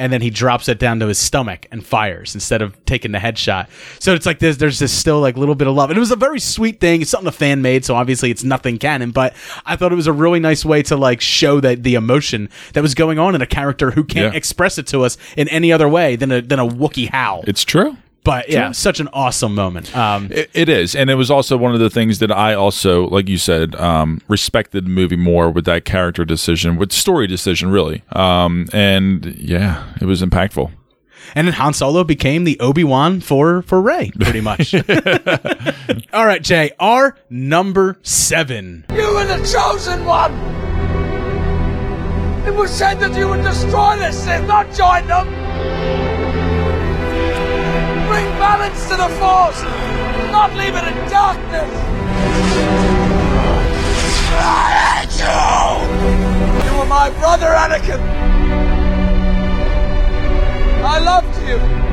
and 0.00 0.12
then 0.12 0.20
he 0.22 0.30
drops 0.30 0.68
it 0.68 0.78
down 0.78 1.00
to 1.00 1.08
his 1.08 1.18
stomach 1.18 1.66
and 1.72 1.84
fires 1.84 2.32
instead 2.36 2.62
of 2.62 2.84
taking 2.84 3.10
the 3.10 3.18
headshot. 3.18 3.66
So 3.98 4.14
it's 4.14 4.26
like 4.26 4.38
there's 4.38 4.56
there's 4.58 4.78
this 4.78 4.92
still 4.92 5.20
like 5.20 5.36
a 5.36 5.40
little 5.40 5.56
bit 5.56 5.66
of 5.66 5.74
love. 5.74 5.90
And 5.90 5.96
it 5.96 6.00
was 6.00 6.12
a 6.12 6.16
very 6.16 6.38
sweet 6.38 6.78
thing. 6.80 7.02
It's 7.02 7.10
something 7.10 7.26
a 7.26 7.32
fan 7.32 7.62
made, 7.62 7.84
so 7.84 7.96
obviously 7.96 8.30
it's 8.30 8.44
nothing 8.44 8.78
canon, 8.78 9.10
but 9.10 9.34
I 9.66 9.74
thought 9.74 9.90
it 9.90 9.96
was 9.96 10.06
a 10.06 10.12
really 10.12 10.38
nice 10.38 10.64
way 10.64 10.84
to 10.84 10.96
like 10.96 11.20
show 11.20 11.58
that 11.62 11.82
the 11.82 11.96
emotion 11.96 12.48
that 12.74 12.82
was 12.82 12.94
going 12.94 13.18
on 13.18 13.34
in 13.34 13.42
a 13.42 13.46
character 13.46 13.90
who 13.90 14.04
can't 14.04 14.32
Yeah. 14.34 14.38
express 14.38 14.78
it 14.78 14.86
to 14.88 15.02
us 15.02 15.18
in 15.36 15.48
any 15.48 15.72
other 15.72 15.88
way 15.88 16.14
than 16.14 16.30
a 16.30 16.40
than 16.42 16.60
a 16.60 16.68
Wookiee 16.68 17.08
howl. 17.10 17.42
It's 17.48 17.64
true. 17.64 17.96
But 18.24 18.50
yeah, 18.50 18.72
such 18.72 19.00
an 19.00 19.08
awesome 19.14 19.54
moment. 19.54 19.96
Um 19.96 20.28
It, 20.30 20.50
it 20.52 20.68
is, 20.68 20.94
and 20.94 21.08
it 21.08 21.14
was 21.14 21.30
also 21.30 21.56
one 21.56 21.72
of 21.72 21.80
the 21.80 21.88
things 21.90 22.18
that 22.18 22.30
I 22.30 22.52
also, 22.54 23.06
like 23.08 23.28
you 23.28 23.38
said, 23.38 23.74
um, 23.76 24.20
respected 24.28 24.84
the 24.84 24.90
movie 24.90 25.16
more 25.16 25.50
with 25.50 25.64
that 25.64 25.84
character 25.86 26.24
decision, 26.26 26.76
with 26.76 26.92
story 26.92 27.26
decision, 27.26 27.70
really. 27.70 28.02
Um, 28.12 28.66
and 28.72 29.24
yeah, 29.38 29.84
it 30.00 30.04
was 30.04 30.20
impactful. 30.22 30.70
and 31.34 31.46
then 31.46 31.54
Han 31.54 31.72
Solo 31.72 32.04
became 32.04 32.44
the 32.44 32.58
Obi-Wan 32.60 33.20
for 33.20 33.62
for 33.62 33.80
Rey, 33.80 34.10
pretty 34.20 34.40
much. 34.42 34.74
All 36.12 36.26
right, 36.26 36.42
Jay, 36.42 36.70
our 36.80 37.16
number 37.30 37.98
7. 38.02 38.84
You 38.94 39.14
were 39.14 39.24
the 39.26 39.38
chosen 39.52 40.04
one! 40.04 40.32
It 42.46 42.54
was 42.54 42.70
said 42.70 42.98
that 43.00 43.14
you 43.16 43.28
would 43.28 43.42
destroy 43.42 43.96
the 43.98 44.10
Sith, 44.12 44.46
not 44.46 44.72
join 44.74 45.06
them! 45.06 46.07
Bring 48.18 48.30
balance 48.40 48.82
to 48.88 48.96
the 48.96 49.08
Force, 49.20 49.62
not 50.32 50.52
leave 50.54 50.74
it 50.74 50.82
in 50.88 51.08
darkness! 51.08 51.70
I 54.34 54.66
hate 54.82 55.14
you! 55.22 56.66
You 56.66 56.78
were 56.80 56.86
my 56.86 57.10
brother, 57.10 57.46
Anakin! 57.46 58.00
I 60.82 60.98
loved 60.98 61.48
you! 61.48 61.87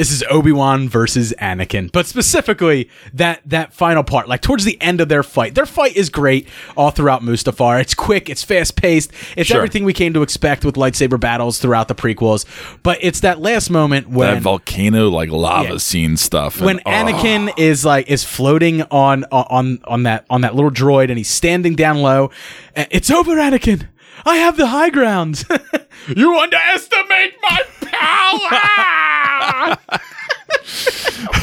This 0.00 0.12
is 0.12 0.24
Obi 0.30 0.50
Wan 0.50 0.88
versus 0.88 1.34
Anakin, 1.38 1.92
but 1.92 2.06
specifically 2.06 2.88
that 3.12 3.42
that 3.44 3.74
final 3.74 4.02
part, 4.02 4.28
like 4.30 4.40
towards 4.40 4.64
the 4.64 4.80
end 4.80 5.02
of 5.02 5.10
their 5.10 5.22
fight. 5.22 5.54
Their 5.54 5.66
fight 5.66 5.94
is 5.94 6.08
great 6.08 6.48
all 6.74 6.90
throughout 6.90 7.20
Mustafar. 7.20 7.78
It's 7.82 7.92
quick, 7.94 8.30
it's 8.30 8.42
fast 8.42 8.76
paced, 8.76 9.12
it's 9.36 9.48
Sure. 9.48 9.58
everything 9.58 9.84
we 9.84 9.92
came 9.92 10.14
to 10.14 10.22
expect 10.22 10.64
with 10.64 10.76
lightsaber 10.76 11.20
battles 11.20 11.58
throughout 11.58 11.88
the 11.88 11.94
prequels. 11.94 12.46
But 12.82 12.96
it's 13.02 13.20
that 13.20 13.42
last 13.42 13.68
moment 13.68 14.08
when 14.08 14.36
that 14.36 14.42
volcano 14.42 15.10
like 15.10 15.28
lava 15.28 15.72
Yeah. 15.72 15.76
scene 15.76 16.16
stuff. 16.16 16.62
when 16.62 16.78
and- 16.86 17.10
oh. 17.10 17.12
Anakin 17.12 17.52
is 17.58 17.84
like 17.84 18.08
is 18.10 18.24
floating 18.24 18.80
on 18.90 19.24
on 19.30 19.80
on 19.84 20.04
that 20.04 20.24
on 20.30 20.40
that 20.40 20.54
little 20.54 20.70
droid 20.70 21.10
and 21.10 21.18
he's 21.18 21.28
standing 21.28 21.74
down 21.74 21.98
low. 22.00 22.30
Uh, 22.74 22.86
It's 22.90 23.10
over, 23.10 23.32
Anakin. 23.36 23.82
I 24.26 24.36
have 24.36 24.56
the 24.56 24.66
high 24.68 24.90
ground. 24.90 25.44
you 26.16 26.38
underestimate 26.38 27.34
my 27.42 27.58
power. 27.80 29.76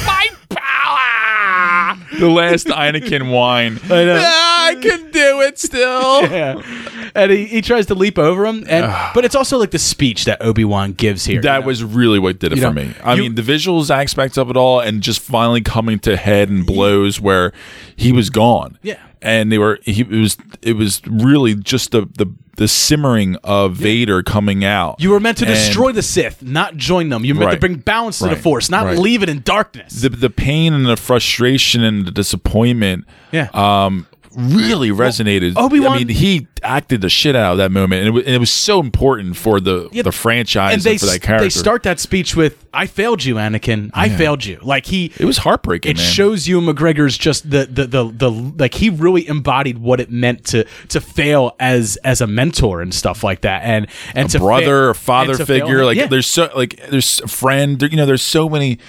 my 0.05 0.27
power. 0.49 2.19
the 2.19 2.29
last 2.29 2.67
Anakin 2.67 3.31
whine. 3.31 3.79
I 3.85 3.87
know. 4.05 4.19
I 4.23 4.75
can 4.81 5.11
do 5.11 5.41
it 5.41 5.57
still. 5.59 6.21
Yeah. 6.23 6.61
And 7.15 7.31
he, 7.31 7.45
he 7.45 7.61
tries 7.61 7.85
to 7.87 7.95
leap 7.95 8.19
over 8.19 8.45
him, 8.45 8.63
and 8.67 8.85
but 9.15 9.23
it's 9.25 9.33
also 9.35 9.57
like 9.57 9.71
the 9.71 9.79
speech 9.79 10.25
that 10.25 10.41
Obi 10.41 10.65
Wan 10.65 10.91
gives 10.93 11.25
here. 11.25 11.41
That 11.41 11.55
you 11.55 11.61
know? 11.61 11.67
was 11.67 11.83
really 11.83 12.19
what 12.19 12.37
did 12.39 12.51
it 12.51 12.57
You 12.57 12.63
for 12.63 12.73
know, 12.73 12.83
me. 12.83 12.93
I 13.03 13.15
you- 13.15 13.23
mean, 13.23 13.35
the 13.35 13.41
visuals 13.41 13.89
aspects 13.89 14.37
of 14.37 14.49
it 14.49 14.57
all, 14.57 14.79
and 14.81 15.01
just 15.01 15.19
finally 15.21 15.61
coming 15.61 15.99
to 15.99 16.15
head 16.17 16.49
and 16.49 16.65
blows 16.65 17.19
where 17.19 17.53
he 17.95 18.11
was 18.11 18.29
gone. 18.29 18.77
Yeah. 18.83 18.99
and 19.21 19.51
they 19.51 19.57
were. 19.57 19.79
He 19.83 20.01
it 20.01 20.09
was. 20.09 20.37
It 20.61 20.73
was 20.73 21.01
really 21.07 21.55
just 21.55 21.91
the 21.91 22.01
the 22.17 22.27
the 22.57 22.67
simmering 22.67 23.35
of 23.43 23.75
Vader 23.75 24.21
coming 24.23 24.65
out. 24.65 24.99
You 24.99 25.11
were 25.11 25.19
meant 25.19 25.37
to 25.39 25.45
And 25.45 25.53
destroy 25.53 25.91
the 25.91 26.01
Sith, 26.01 26.43
not 26.43 26.75
join 26.75 27.09
them. 27.09 27.23
You 27.23 27.33
were 27.33 27.39
meant 27.41 27.51
to 27.53 27.59
bring 27.59 27.75
balance 27.77 28.19
to 28.19 28.27
the 28.27 28.35
Force, 28.35 28.69
not 28.69 28.85
Right. 28.85 28.97
leave 28.97 29.23
it 29.23 29.29
in 29.29 29.41
darkness. 29.41 30.01
the 30.01 30.09
the 30.09 30.29
pain 30.29 30.73
and 30.73 30.85
the 30.85 30.97
frustration 30.97 31.83
and 31.83 32.05
the 32.05 32.11
disappointment. 32.11 33.05
Yeah. 33.31 33.47
Um. 33.53 34.07
Really 34.35 34.89
resonated. 34.89 35.53
Obi-Wan- 35.55 35.93
I 35.93 35.97
mean, 35.99 36.09
he 36.09 36.47
acted 36.63 37.01
the 37.01 37.09
shit 37.09 37.35
out 37.35 37.53
of 37.53 37.57
that 37.59 37.71
moment, 37.71 37.99
and 37.99 38.07
it 38.09 38.11
was, 38.11 38.25
and 38.25 38.35
it 38.35 38.39
was 38.39 38.51
so 38.51 38.79
important 38.79 39.37
for 39.37 39.59
the 39.59 39.89
Yeah, 39.91 40.01
the 40.03 40.11
franchise 40.11 40.73
and 40.73 40.79
and, 40.79 40.83
they 40.83 40.97
for 40.97 41.05
that 41.07 41.21
character. 41.21 41.45
they 41.45 41.49
start 41.49 41.83
that 41.83 41.99
speech 41.99 42.35
with 42.35 42.65
"I 42.73 42.85
failed 42.87 43.23
you, 43.23 43.35
Anakin. 43.35 43.89
I 43.93 44.09
failed 44.09 44.43
you." 44.45 44.59
Like 44.61 44.85
he, 44.87 45.11
It 45.17 45.25
was 45.25 45.37
heartbreaking. 45.39 45.91
it 45.91 45.97
man. 45.97 46.05
shows 46.05 46.47
you 46.47 46.59
McGregor's 46.61 47.17
just 47.17 47.49
the, 47.49 47.65
the 47.65 47.85
the 47.87 48.11
the 48.11 48.29
like 48.31 48.73
he 48.75 48.89
really 48.89 49.27
embodied 49.27 49.77
what 49.77 49.99
it 49.99 50.11
meant 50.11 50.45
to 50.47 50.65
to 50.89 50.99
fail 51.01 51.55
as 51.59 51.97
as 52.03 52.21
a 52.21 52.27
mentor 52.27 52.81
and 52.81 52.93
stuff 52.93 53.23
like 53.23 53.41
that, 53.41 53.63
and 53.63 53.87
and 54.13 54.27
a 54.29 54.31
to 54.33 54.39
brother 54.39 54.65
fail- 54.65 54.89
or 54.89 54.93
father 54.93 55.29
and 55.33 55.37
fail- 55.37 55.45
figure. 55.67 55.85
Like 55.85 55.97
yeah. 55.97 56.07
there's 56.07 56.27
so 56.27 56.49
like 56.55 56.79
there's 56.89 57.21
a 57.21 57.27
friend. 57.27 57.79
There, 57.79 57.89
you 57.89 57.97
know, 57.97 58.05
there's 58.05 58.21
so 58.21 58.49
many. 58.49 58.79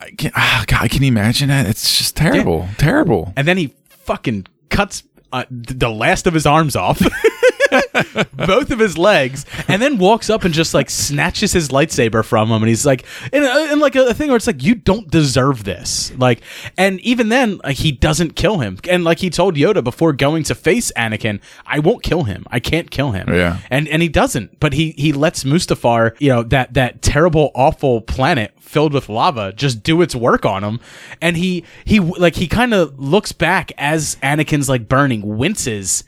I 0.00 0.10
can, 0.12 0.32
ah, 0.34 0.64
God, 0.66 0.88
can 0.90 1.02
you 1.02 1.08
imagine 1.08 1.48
that? 1.48 1.66
It's 1.66 1.98
just 1.98 2.16
terrible, 2.16 2.66
terrible. 2.78 3.34
and 3.36 3.46
then 3.46 3.58
he 3.58 3.74
fucking 4.08 4.46
cuts 4.70 5.02
uh, 5.34 5.44
the 5.50 5.90
last 5.90 6.26
of 6.26 6.32
his 6.32 6.46
arms 6.46 6.74
off. 6.74 7.02
both 8.46 8.70
of 8.70 8.78
his 8.78 8.96
legs 8.98 9.44
and 9.68 9.80
then 9.80 9.98
walks 9.98 10.30
up 10.30 10.44
and 10.44 10.54
just 10.54 10.74
like 10.74 10.90
snatches 10.90 11.52
his 11.52 11.68
lightsaber 11.68 12.24
from 12.24 12.50
him 12.50 12.62
and 12.62 12.68
he's 12.68 12.86
like 12.86 13.04
and, 13.32 13.44
a, 13.44 13.72
in 13.72 13.80
like 13.80 13.96
a, 13.96 14.14
thing 14.14 14.28
where 14.28 14.36
it's 14.36 14.46
like 14.46 14.62
you 14.62 14.74
don't 14.74 15.10
deserve 15.10 15.64
this. 15.64 16.12
Like 16.16 16.40
and 16.76 17.00
even 17.00 17.28
then 17.28 17.60
like, 17.64 17.76
he 17.76 17.92
doesn't 17.92 18.36
kill 18.36 18.58
him. 18.58 18.78
And 18.88 19.04
like 19.04 19.18
he 19.18 19.30
told 19.30 19.56
yoda 19.56 19.82
before 19.82 20.12
going 20.12 20.42
to 20.44 20.54
face 20.54 20.92
anakin 20.96 21.40
i 21.66 21.78
won't 21.78 22.02
kill 22.02 22.24
him. 22.24 22.44
I 22.50 22.60
can't 22.60 22.90
kill 22.90 23.12
him. 23.12 23.28
Yeah. 23.28 23.58
and 23.70 23.88
and 23.88 24.02
he 24.02 24.08
doesn't 24.08 24.58
but 24.60 24.72
he 24.72 24.92
he 24.92 25.12
lets 25.12 25.44
mustafar 25.44 26.16
you 26.18 26.28
know 26.28 26.42
that 26.44 26.74
that 26.74 27.02
terrible 27.02 27.50
awful 27.54 28.00
planet 28.00 28.52
filled 28.60 28.92
with 28.92 29.08
lava 29.08 29.52
just 29.52 29.82
do 29.82 30.02
its 30.02 30.14
work 30.14 30.44
on 30.44 30.62
him. 30.62 30.80
And 31.20 31.36
he 31.36 31.64
he 31.84 32.00
like 32.00 32.36
he 32.36 32.46
kind 32.46 32.74
of 32.74 32.98
looks 32.98 33.32
back 33.32 33.72
as 33.78 34.16
anakin's 34.22 34.68
like 34.68 34.88
burning 34.88 35.38
winces 35.38 36.04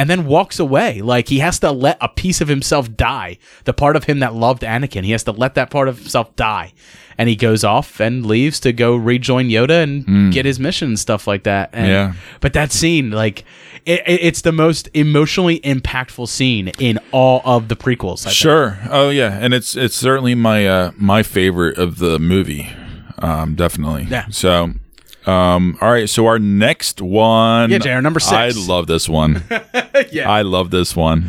and 0.00 0.08
then 0.08 0.24
walks 0.24 0.58
away 0.58 1.02
like 1.02 1.28
he 1.28 1.40
has 1.40 1.58
to 1.58 1.70
let 1.70 1.98
a 2.00 2.08
piece 2.08 2.40
of 2.40 2.48
himself 2.48 2.84
die 2.96 3.36
the 3.64 3.72
part 3.74 3.96
of 3.96 4.04
him 4.04 4.20
that 4.20 4.32
loved 4.34 4.62
anakin 4.62 5.04
he 5.04 5.10
has 5.12 5.24
to 5.24 5.32
let 5.32 5.54
that 5.54 5.68
part 5.70 5.88
of 5.88 5.98
himself 5.98 6.34
die 6.36 6.72
and 7.18 7.28
he 7.28 7.36
goes 7.36 7.62
off 7.64 8.00
and 8.00 8.24
leaves 8.24 8.58
to 8.60 8.72
go 8.72 8.96
rejoin 8.96 9.48
yoda 9.48 9.82
and 9.82 10.32
get 10.32 10.46
his 10.46 10.58
mission 10.58 10.88
and 10.88 10.98
stuff 10.98 11.26
like 11.26 11.42
that 11.42 11.68
and, 11.74 11.88
Yeah. 11.88 12.12
but 12.40 12.52
that 12.54 12.72
scene 12.72 13.10
like 13.10 13.44
it, 13.84 14.00
it- 14.06 14.20
it's 14.28 14.40
the 14.42 14.52
most 14.52 14.88
emotionally 14.94 15.60
impactful 15.60 16.28
scene 16.28 16.68
in 16.78 16.98
all 17.12 17.42
of 17.44 17.68
the 17.68 17.76
prequels 17.76 18.20
I 18.22 18.30
think. 18.30 18.34
Sure. 18.34 18.78
Oh 18.90 19.08
yeah, 19.10 19.38
and 19.40 19.52
it's 19.54 19.74
it's 19.76 19.96
certainly 19.96 20.34
my 20.34 20.66
uh 20.66 20.90
my 20.96 21.22
favorite 21.22 21.78
of 21.78 21.98
the 21.98 22.18
movie. 22.18 22.68
Um, 23.18 23.54
definitely. 23.54 24.06
Yeah. 24.10 24.26
So. 24.30 24.72
Um, 25.26 25.76
all 25.80 25.90
right, 25.90 26.08
so 26.08 26.26
our 26.26 26.38
next 26.38 27.00
one. 27.00 27.70
Yeah, 27.70 27.78
JR, 27.78 28.00
number 28.00 28.20
six. 28.20 28.32
I 28.32 28.50
love 28.50 28.86
this 28.86 29.08
one. 29.08 29.42
yeah 30.10 30.30
I 30.30 30.42
love 30.42 30.70
this 30.70 30.96
one. 30.96 31.26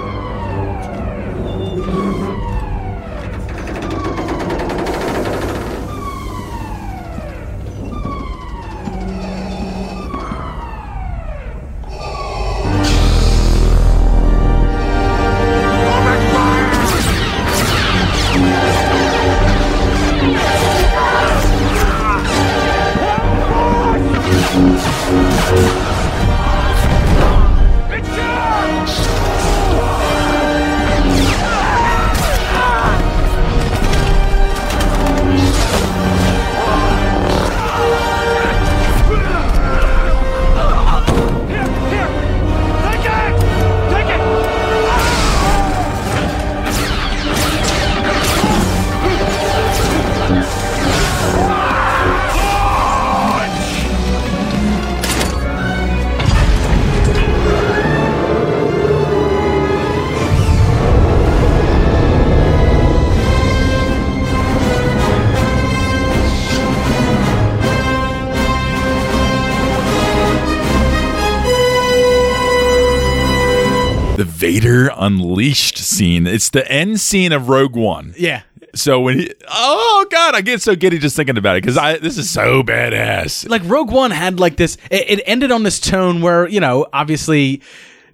The 76.52 76.70
end 76.72 77.00
scene 77.00 77.32
of 77.32 77.50
Rogue 77.50 77.76
One. 77.76 78.14
yeah 78.18 78.42
So 78.74 79.00
when 79.02 79.20
he, 79.20 79.34
oh 79.50 80.06
god, 80.10 80.36
I 80.36 80.42
get 80.42 80.62
so 80.62 80.76
giddy 80.76 80.98
just 81.00 81.16
thinking 81.16 81.38
about 81.38 81.58
it 81.58 81.64
because 81.64 81.78
I 81.78 81.98
this 81.98 82.18
is 82.18 82.30
so 82.30 82.64
badass. 82.64 83.50
like 83.50 83.62
Rogue 83.66 83.92
One 83.92 84.12
had 84.12 84.40
like 84.40 84.56
this. 84.58 84.78
It, 84.90 85.20
it 85.20 85.24
ended 85.26 85.52
on 85.52 85.64
this 85.64 85.80
tone 85.80 86.22
where 86.22 86.48
you 86.48 86.60
know, 86.60 86.86
obviously, 86.94 87.62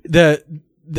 the 0.04 0.44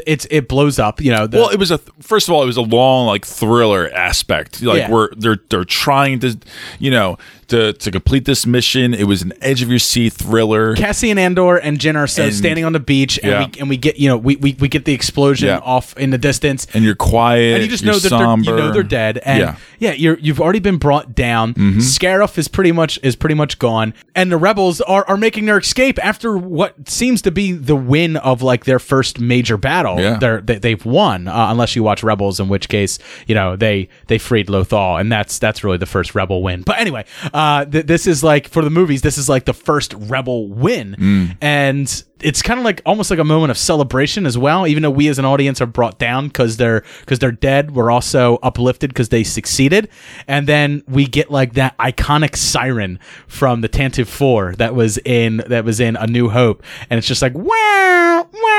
it's 0.06 0.26
it 0.30 0.48
blows 0.48 0.78
up. 0.78 1.00
You 1.00 1.12
know, 1.12 1.26
the, 1.26 1.38
well, 1.38 1.48
it 1.48 1.58
was 1.58 1.70
a 1.70 1.78
first 2.00 2.28
of 2.28 2.34
all, 2.34 2.42
it 2.42 2.46
was 2.46 2.56
a 2.58 2.62
long 2.62 3.06
like 3.06 3.24
thriller 3.24 3.90
aspect. 3.90 4.62
Like 4.62 4.78
Yeah. 4.80 4.90
we're 4.90 5.14
they're 5.16 5.38
they're 5.48 5.64
trying 5.64 6.20
to, 6.20 6.38
you 6.78 6.90
know, 6.90 7.16
to 7.48 7.72
to 7.72 7.90
complete 7.90 8.24
this 8.24 8.46
mission. 8.46 8.94
It 8.94 9.04
was 9.04 9.22
an 9.22 9.32
edge 9.40 9.62
of 9.62 9.68
your 9.70 9.78
seat 9.78 10.12
thriller. 10.12 10.74
Cassian 10.76 11.10
and 11.18 11.18
Andor 11.18 11.56
and 11.56 11.78
Jyn 11.78 11.96
are 11.96 12.06
so 12.06 12.24
And- 12.24 12.34
standing 12.34 12.64
on 12.64 12.72
the 12.72 12.80
beach, 12.80 13.18
and 13.22 13.30
Yeah. 13.32 13.46
we 13.46 13.60
and 13.60 13.68
we 13.68 13.76
get 13.76 13.98
you 13.98 14.08
know 14.08 14.16
we 14.16 14.36
we, 14.36 14.56
we 14.58 14.68
get 14.68 14.84
the 14.84 14.92
explosion 14.92 15.48
Yeah. 15.48 15.58
off 15.58 15.96
in 15.96 16.10
the 16.10 16.18
distance. 16.18 16.66
and 16.74 16.84
you're 16.84 16.94
quiet. 16.94 17.54
and 17.54 17.62
you 17.64 17.68
just 17.68 17.82
you're 17.84 17.92
know 17.94 17.98
that 17.98 18.08
somber. 18.10 18.44
they're 18.50 18.58
you 18.58 18.64
know 18.66 18.72
they're 18.72 18.82
dead 18.82 19.18
and 19.24 19.40
yeah. 19.40 19.56
yeah, 19.78 19.92
you're 19.92 20.18
you've 20.18 20.40
already 20.40 20.58
been 20.60 20.76
brought 20.76 21.14
down 21.14 21.54
Mhm. 21.54 21.76
Scarif 21.78 22.36
is 22.38 22.48
pretty 22.48 22.72
much 22.72 22.98
is 23.02 23.16
pretty 23.16 23.34
much 23.34 23.58
gone 23.58 23.94
and 24.14 24.30
the 24.30 24.36
rebels 24.36 24.80
are 24.82 25.04
are 25.08 25.16
making 25.16 25.46
their 25.46 25.58
escape 25.58 25.98
after 26.04 26.36
what 26.36 26.88
seems 26.88 27.22
to 27.22 27.30
be 27.30 27.52
the 27.52 27.76
win 27.76 28.16
of 28.18 28.42
like 28.42 28.64
their 28.66 28.78
first 28.78 29.18
major 29.20 29.56
battle 29.56 29.98
Yeah. 30.00 30.18
they're 30.18 30.40
they, 30.40 30.58
they've 30.58 30.84
won 30.84 31.28
uh, 31.28 31.48
unless 31.50 31.74
you 31.74 31.82
watch 31.82 32.02
rebels 32.02 32.38
in 32.40 32.48
which 32.48 32.68
case 32.68 32.98
you 33.26 33.34
know 33.34 33.56
they 33.56 33.88
they 34.08 34.18
freed 34.18 34.48
Lothal 34.48 35.00
and 35.00 35.10
that's 35.10 35.38
that's 35.38 35.64
really 35.64 35.78
the 35.78 35.86
first 35.86 36.14
rebel 36.14 36.42
win 36.42 36.62
but 36.62 36.78
anyway 36.78 37.04
uh 37.32 37.37
th- 37.70 37.86
this 37.86 38.06
is 38.06 38.22
like 38.24 38.48
for 38.48 38.62
the 38.62 38.70
movies 38.70 39.02
this 39.02 39.16
is 39.18 39.28
like 39.28 39.44
the 39.44 39.52
first 39.54 39.94
rebel 39.94 40.48
win 40.48 40.96
Mm. 40.98 41.36
and 41.40 42.04
it's 42.20 42.42
kind 42.42 42.58
of 42.58 42.64
like 42.64 42.82
almost 42.84 43.10
like 43.12 43.20
a 43.20 43.24
moment 43.24 43.52
of 43.52 43.56
celebration 43.56 44.26
as 44.26 44.36
well. 44.36 44.66
Even 44.66 44.82
though 44.82 44.90
we 44.90 45.06
as 45.06 45.20
an 45.20 45.24
audience 45.24 45.60
are 45.60 45.66
brought 45.66 46.00
down 46.00 46.26
because 46.26 46.56
they're 46.56 46.82
because 46.98 47.20
they're 47.20 47.30
dead, 47.30 47.70
we're 47.76 47.92
also 47.92 48.40
uplifted 48.42 48.90
because 48.90 49.10
they 49.10 49.22
succeeded. 49.22 49.88
And 50.26 50.48
then 50.48 50.82
we 50.88 51.06
get 51.06 51.30
like 51.30 51.52
that 51.52 51.78
iconic 51.78 52.34
siren 52.34 52.98
from 53.28 53.60
the 53.60 53.68
Tantive 53.68 54.08
Four 54.08 54.56
that 54.56 54.74
was 54.74 54.98
in 55.04 55.44
that 55.46 55.64
was 55.64 55.78
in 55.78 55.94
A 55.94 56.08
New 56.08 56.28
Hope, 56.28 56.64
and 56.90 56.98
it's 56.98 57.06
just 57.06 57.22
like 57.22 57.34
wow, 57.34 58.26
wow, 58.32 58.57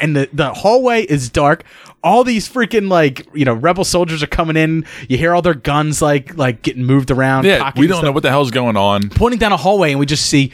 and 0.00 0.16
the 0.16 0.28
the 0.32 0.52
hallway 0.52 1.02
is 1.02 1.28
dark. 1.28 1.64
All 2.02 2.24
these 2.24 2.48
freaking 2.48 2.88
like 2.88 3.26
you 3.34 3.44
know 3.44 3.54
rebel 3.54 3.84
soldiers 3.84 4.22
are 4.22 4.28
coming 4.28 4.56
in. 4.56 4.86
You 5.08 5.18
hear 5.18 5.34
all 5.34 5.42
their 5.42 5.54
guns 5.54 6.00
like 6.00 6.36
like 6.36 6.62
getting 6.62 6.84
moved 6.84 7.10
around. 7.10 7.44
Yeah, 7.44 7.72
we 7.76 7.86
don't 7.86 8.04
know 8.04 8.12
what 8.12 8.22
the 8.22 8.30
hell's 8.30 8.50
going 8.50 8.76
on. 8.76 9.08
pointing 9.10 9.38
down 9.38 9.52
a 9.52 9.56
hallway 9.56 9.90
and 9.90 10.00
we 10.00 10.06
just 10.06 10.26
see 10.26 10.52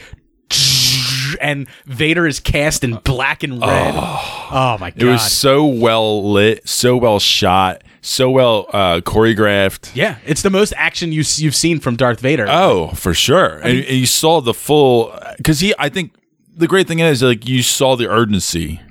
and 1.41 1.67
Vader 1.85 2.27
is 2.27 2.39
cast 2.39 2.83
in 2.83 2.95
black 2.97 3.43
and 3.43 3.61
red. 3.61 3.93
Oh, 3.95 4.77
my 4.79 4.91
god. 4.91 5.01
It 5.01 5.05
was 5.05 5.31
so 5.31 5.65
well 5.65 6.31
lit, 6.31 6.67
so 6.67 6.97
well 6.97 7.19
shot, 7.19 7.83
so 8.01 8.29
well 8.29 8.67
uh, 8.71 9.01
choreographed. 9.01 9.95
yeah, 9.95 10.17
it's 10.25 10.41
the 10.41 10.49
most 10.49 10.73
action 10.77 11.11
you 11.11 11.23
you've 11.35 11.55
seen 11.55 11.79
from 11.79 11.95
Darth 11.95 12.19
Vader. 12.19 12.45
Oh, 12.49 12.89
for 12.89 13.13
sure. 13.13 13.57
and, 13.57 13.79
and 13.79 13.97
you 13.97 14.05
saw 14.05 14.41
the 14.41 14.53
full 14.53 15.17
because 15.37 15.59
he. 15.59 15.73
I 15.77 15.89
think 15.89 16.13
the 16.55 16.67
great 16.67 16.87
thing 16.87 16.99
is 16.99 17.21
like 17.23 17.47
you 17.47 17.63
saw 17.63 17.95
the 17.95 18.09
urgency, 18.09 18.81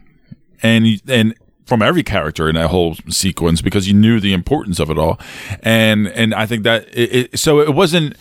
and 0.62 0.86
and 1.08 1.34
from 1.64 1.80
every 1.82 2.02
character 2.02 2.48
in 2.48 2.54
that 2.56 2.68
whole 2.70 2.96
sequence 3.08 3.62
because 3.62 3.86
you 3.88 3.94
knew 3.94 4.20
the 4.20 4.32
importance 4.32 4.78
of 4.80 4.90
it 4.90 4.98
all, 4.98 5.18
and 5.62 6.08
and 6.08 6.34
I 6.34 6.46
think 6.46 6.64
that 6.64 6.86
it, 6.92 7.32
it 7.32 7.38
so 7.38 7.60
it 7.60 7.74
wasn't 7.74 8.14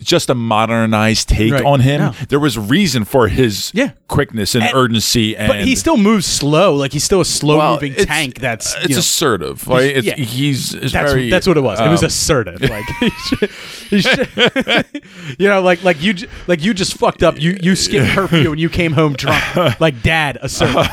just 0.00 0.28
a 0.28 0.34
modernized 0.34 1.28
take 1.28 1.52
Right. 1.52 1.64
on 1.64 1.78
him. 1.78 2.00
No. 2.00 2.10
There 2.28 2.40
was 2.40 2.58
reason 2.58 3.04
for 3.04 3.28
his 3.28 3.70
Yeah. 3.72 3.90
quickness 4.08 4.56
and, 4.56 4.64
And- 4.64 4.74
urgency, 4.74 5.36
and 5.36 5.46
but 5.48 5.60
he 5.60 5.76
still 5.76 5.96
moves 5.96 6.26
slow, 6.26 6.74
like 6.74 6.92
he's 6.92 7.04
still 7.04 7.20
a 7.20 7.24
slow 7.24 7.58
Well, 7.58 7.74
moving 7.74 7.94
tank 7.94 8.40
that's 8.40 8.74
it's 8.82 8.90
know, 8.94 8.98
assertive. 8.98 9.68
Like 9.68 9.84
it's, 9.84 10.06
yeah. 10.06 10.16
he's 10.16 10.74
it's 10.74 10.92
that's, 10.92 11.12
very, 11.12 11.30
that's 11.30 11.46
what 11.46 11.56
it 11.56 11.60
was. 11.60 11.78
it 11.78 11.88
was 11.88 12.02
um, 12.02 12.06
assertive. 12.08 12.62
Like, 12.62 12.84
he 13.00 13.10
should- 13.10 13.50
he 13.90 14.00
should- 14.00 14.86
you 15.38 15.46
know, 15.48 15.62
like 15.62 15.84
like 15.84 16.02
you 16.02 16.14
like 16.48 16.64
you 16.64 16.74
just 16.74 16.94
fucked 16.98 17.22
up. 17.22 17.40
You 17.40 17.56
you 17.62 17.76
skipped 17.76 18.10
curfew 18.12 18.50
and 18.50 18.60
you 18.60 18.68
came 18.70 18.92
home 18.94 19.12
drunk. 19.12 19.42
Like 19.80 20.02
dad, 20.02 20.36
assertive. 20.42 20.88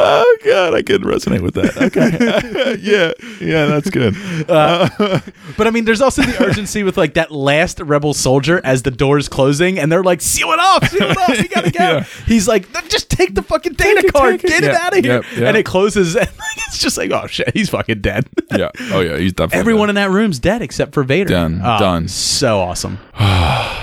Oh 0.00 0.36
god, 0.44 0.74
I 0.74 0.82
could 0.82 1.02
resonate 1.02 1.40
with 1.40 1.54
that. 1.54 1.76
Okay, 1.76 2.78
yeah, 2.82 3.12
yeah, 3.40 3.66
that's 3.66 3.90
good. 3.90 4.14
Uh, 4.48 5.20
but 5.56 5.66
I 5.66 5.70
mean, 5.70 5.84
there's 5.84 6.00
also 6.00 6.22
the 6.22 6.42
urgency 6.44 6.82
with 6.82 6.96
like 6.96 7.14
that 7.14 7.30
last 7.30 7.80
rebel 7.80 8.14
soldier 8.14 8.60
as 8.64 8.82
the 8.82 8.90
door's 8.90 9.28
closing, 9.28 9.78
and 9.78 9.90
they're 9.92 10.02
like, 10.04 10.20
"Seal 10.20 10.48
it 10.52 10.60
off, 10.60 10.88
seal 10.88 11.02
it 11.10 11.16
off, 11.18 11.28
we 11.38 11.48
gotta 11.48 11.70
go." 11.70 11.78
Yeah. 11.84 12.04
He's 12.26 12.46
like, 12.48 12.66
"Just 12.88 13.10
take 13.10 13.34
the 13.34 13.42
fucking 13.42 13.74
data 13.74 14.10
card, 14.12 14.40
get 14.40 14.64
it 14.64 14.72
Yeah, 14.72 14.78
out 14.80 14.96
of 14.96 15.04
here." 15.04 15.22
yep. 15.32 15.48
And 15.48 15.56
it 15.56 15.64
closes, 15.64 16.14
and 16.16 16.26
like, 16.26 16.56
it's 16.68 16.78
just 16.78 16.96
like, 16.96 17.10
"Oh 17.10 17.26
shit, 17.26 17.50
he's 17.54 17.68
fucking 17.70 18.00
dead." 18.00 18.26
yeah. 18.52 18.70
Oh 18.92 19.00
yeah, 19.00 19.18
he's 19.18 19.32
definitely 19.32 19.58
Everyone 19.60 19.88
in 19.90 19.96
that 19.96 20.10
room's 20.10 20.38
dead 20.38 20.62
except 20.62 20.94
for 20.94 21.02
Vader. 21.02 21.28
Done, 21.30 21.60
Oh, 21.62 21.78
done. 21.78 22.08
So 22.08 22.60
awesome. 22.60 22.98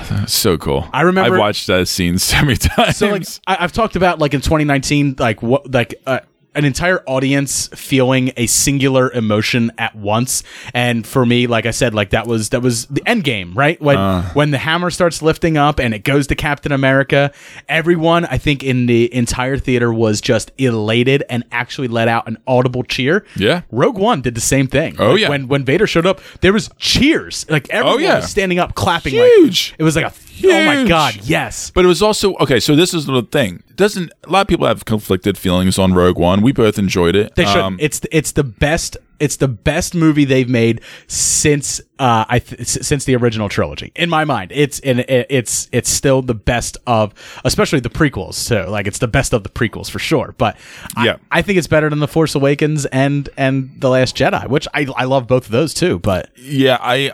dead. 0.09 0.29
so 0.29 0.57
cool. 0.57 0.87
I 0.93 1.01
remember- 1.01 1.35
I've 1.35 1.39
watched 1.39 1.67
that 1.67 1.87
scene 1.87 2.17
so 2.19 2.41
many 2.41 2.55
times. 2.57 2.97
So 2.97 3.09
like 3.09 3.25
I, 3.47 3.57
I've 3.63 3.71
talked 3.71 3.95
about 3.95 4.19
like 4.19 4.33
in 4.33 4.41
2019, 4.41 5.15
like 5.19 5.41
what 5.41 5.71
like 5.71 5.95
uh, 6.05 6.19
an 6.55 6.65
entire 6.65 7.03
audience 7.05 7.67
feeling 7.75 8.31
a 8.37 8.47
singular 8.47 9.11
emotion 9.11 9.71
at 9.77 9.95
once, 9.95 10.43
and 10.73 11.05
for 11.05 11.25
me, 11.25 11.47
like 11.47 11.65
I 11.65 11.71
said, 11.71 11.93
like 11.93 12.11
that 12.11 12.27
was 12.27 12.49
that 12.49 12.61
was 12.61 12.85
the 12.87 13.01
end 13.05 13.23
game, 13.23 13.53
right? 13.53 13.79
When 13.81 13.97
Uh. 13.97 14.23
when 14.33 14.51
the 14.51 14.57
hammer 14.57 14.89
starts 14.89 15.21
lifting 15.21 15.57
up 15.57 15.79
and 15.79 15.93
it 15.93 16.03
goes 16.03 16.27
to 16.27 16.35
Captain 16.35 16.71
America, 16.71 17.31
everyone 17.69 18.25
I 18.25 18.37
think 18.37 18.63
in 18.63 18.85
the 18.85 19.13
entire 19.13 19.57
theater 19.57 19.93
was 19.93 20.21
just 20.21 20.51
elated 20.57 21.23
and 21.29 21.43
actually 21.51 21.87
let 21.87 22.07
out 22.07 22.27
an 22.27 22.37
audible 22.47 22.83
cheer. 22.83 23.25
Yeah. 23.35 23.61
Rogue 23.71 23.97
One 23.97 24.21
did 24.21 24.35
the 24.35 24.41
same 24.41 24.67
thing. 24.67 24.95
Oh, 24.99 25.11
Like, 25.11 25.21
yeah. 25.21 25.29
when 25.29 25.47
when 25.47 25.65
Vader 25.65 25.87
showed 25.87 26.05
up, 26.05 26.21
there 26.41 26.53
was 26.53 26.69
cheers, 26.77 27.45
like 27.49 27.69
everyone 27.69 28.01
yeah. 28.01 28.17
was 28.17 28.29
standing 28.29 28.59
up, 28.59 28.75
clapping, 28.75 29.13
Huge. 29.13 29.71
Like, 29.71 29.79
it 29.79 29.83
was 29.83 29.95
like 29.95 30.05
a 30.05 30.09
oh 30.43 30.65
my 30.65 30.85
god, 30.87 31.15
yes. 31.23 31.71
But 31.71 31.85
it 31.85 31.87
was 31.87 32.01
also 32.01 32.35
okay. 32.35 32.59
So 32.59 32.75
this 32.75 32.93
is 32.93 33.05
the 33.05 33.21
thing. 33.23 33.63
Doesn't 33.75 34.11
a 34.23 34.29
lot 34.29 34.41
of 34.41 34.47
people 34.47 34.67
have 34.67 34.85
conflicted 34.85 35.37
feelings 35.37 35.77
on 35.79 35.93
Rogue 35.93 36.17
One? 36.17 36.41
We 36.41 36.51
both 36.51 36.77
enjoyed 36.79 37.15
it. 37.15 37.35
They 37.35 37.45
should. 37.45 37.57
Um, 37.61 37.77
it's 37.79 38.01
it's 38.11 38.31
the 38.33 38.43
best. 38.43 38.97
It's 39.17 39.37
the 39.37 39.47
best 39.47 39.95
movie 39.95 40.25
they've 40.25 40.49
made 40.49 40.81
since 41.07 41.79
uh 41.99 42.25
I 42.27 42.39
th- 42.39 42.67
since 42.67 43.05
the 43.05 43.15
original 43.15 43.47
trilogy. 43.47 43.93
In 43.95 44.09
my 44.09 44.25
mind, 44.25 44.51
it's 44.53 44.79
and 44.81 44.99
it, 45.01 45.27
it's 45.29 45.69
it's 45.71 45.89
still 45.89 46.21
the 46.21 46.33
best 46.33 46.77
of, 46.85 47.13
especially 47.45 47.79
the 47.79 47.89
prequels. 47.89 48.33
So 48.33 48.69
like 48.69 48.87
it's 48.87 48.99
the 48.99 49.07
best 49.07 49.31
of 49.33 49.43
the 49.43 49.49
prequels 49.49 49.89
for 49.89 49.99
sure. 49.99 50.35
But 50.37 50.57
Yeah. 51.01 51.15
I, 51.31 51.39
I 51.39 51.41
think 51.43 51.57
it's 51.57 51.67
better 51.67 51.89
than 51.89 51.99
the 51.99 52.09
Force 52.09 52.35
Awakens 52.35 52.85
and 52.87 53.29
and 53.37 53.71
the 53.79 53.89
Last 53.89 54.17
Jedi, 54.17 54.47
which 54.49 54.67
I 54.73 54.85
I 54.97 55.05
love 55.05 55.27
both 55.27 55.45
of 55.45 55.51
those 55.51 55.73
too. 55.73 55.99
But 55.99 56.29
Yeah, 56.37 56.77
I 56.81 57.07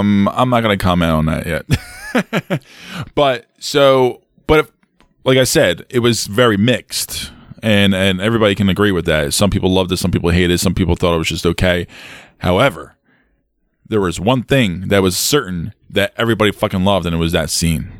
um 0.00 0.28
I'm 0.28 0.50
not 0.50 0.60
going 0.62 0.78
to 0.78 0.82
comment 0.82 1.12
on 1.12 1.26
that 1.26 1.46
yet. 1.46 1.64
but 3.14 3.46
so 3.58 4.22
but 4.46 4.60
if, 4.60 4.72
like 5.24 5.38
I 5.38 5.44
said, 5.44 5.84
it 5.90 6.00
was 6.00 6.26
very 6.26 6.56
mixed. 6.56 7.32
And 7.62 7.94
and 7.94 8.20
everybody 8.20 8.54
can 8.54 8.68
agree 8.68 8.92
with 8.92 9.06
that. 9.06 9.32
Some 9.32 9.50
people 9.50 9.72
loved 9.72 9.90
it, 9.90 9.96
some 9.96 10.10
people 10.10 10.30
hated 10.30 10.52
it, 10.52 10.58
some 10.58 10.74
people 10.74 10.94
thought 10.94 11.14
it 11.14 11.18
was 11.18 11.28
just 11.28 11.46
okay. 11.46 11.86
However, 12.38 12.96
there 13.88 14.00
was 14.00 14.20
one 14.20 14.42
thing 14.42 14.88
that 14.88 15.02
was 15.02 15.16
certain 15.16 15.72
that 15.88 16.12
everybody 16.16 16.52
fucking 16.52 16.84
loved 16.84 17.06
and 17.06 17.14
it 17.14 17.18
was 17.18 17.32
that 17.32 17.50
scene. 17.50 17.92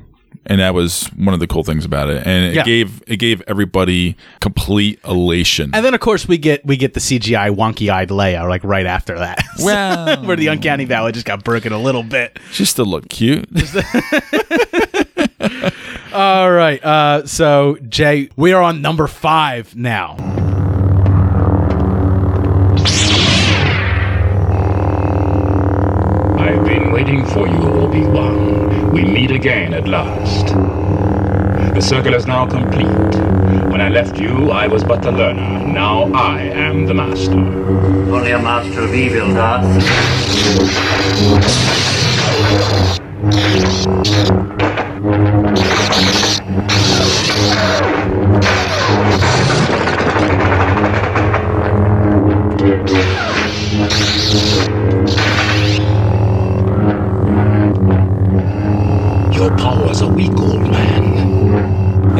And 0.48 0.60
that 0.60 0.74
was 0.74 1.08
one 1.16 1.34
of 1.34 1.40
the 1.40 1.46
cool 1.48 1.64
things 1.64 1.84
about 1.84 2.08
it. 2.08 2.24
And 2.26 2.44
it 2.46 2.54
Yeah. 2.54 2.62
gave 2.62 3.02
it 3.06 3.16
gave 3.16 3.42
everybody 3.48 4.16
complete 4.40 5.00
elation. 5.04 5.70
and 5.74 5.84
then 5.84 5.92
of 5.92 6.00
course 6.00 6.28
we 6.28 6.38
get 6.38 6.64
we 6.64 6.76
get 6.76 6.94
the 6.94 7.00
CGI 7.00 7.50
wonky 7.54 7.90
eyed 7.92 8.10
Leia 8.10 8.48
like 8.48 8.62
right 8.62 8.86
after 8.86 9.18
that. 9.18 9.42
Well- 9.60 10.24
where 10.24 10.36
the 10.36 10.46
uncanny 10.48 10.84
valley 10.84 11.12
just 11.12 11.26
got 11.26 11.42
broken 11.44 11.72
a 11.72 11.78
little 11.78 12.02
bit. 12.04 12.38
just 12.52 12.76
to 12.76 12.84
look 12.84 13.08
cute. 13.08 13.48
All 16.12 16.50
right. 16.50 16.82
Uh, 16.84 17.26
so, 17.26 17.76
Jay, 17.88 18.30
we 18.36 18.52
are 18.52 18.62
on 18.62 18.80
number 18.80 19.06
five 19.06 19.74
now. 19.76 20.16
I've 26.38 26.64
been 26.64 26.92
waiting 26.92 27.24
for 27.26 27.48
you, 27.48 27.56
Obi-Wan. 27.56 28.65
We 28.96 29.04
meet 29.04 29.30
again 29.30 29.74
at 29.74 29.86
last. 29.86 30.46
The 31.74 31.82
circle 31.82 32.14
is 32.14 32.26
now 32.26 32.46
complete. 32.46 32.86
When 33.70 33.82
I 33.82 33.90
left 33.90 34.18
you, 34.18 34.50
I 34.50 34.68
was 34.68 34.84
but 34.84 35.02
the 35.02 35.12
learner. 35.12 35.66
Now 35.66 36.10
I 36.14 36.40
am 36.40 36.86
the 36.86 36.94
master. 36.94 37.32
Only 37.34 38.30
a 38.30 38.38
master 38.38 38.80
of 38.84 38.94
evil, 38.94 39.34
Darth. 39.34 39.66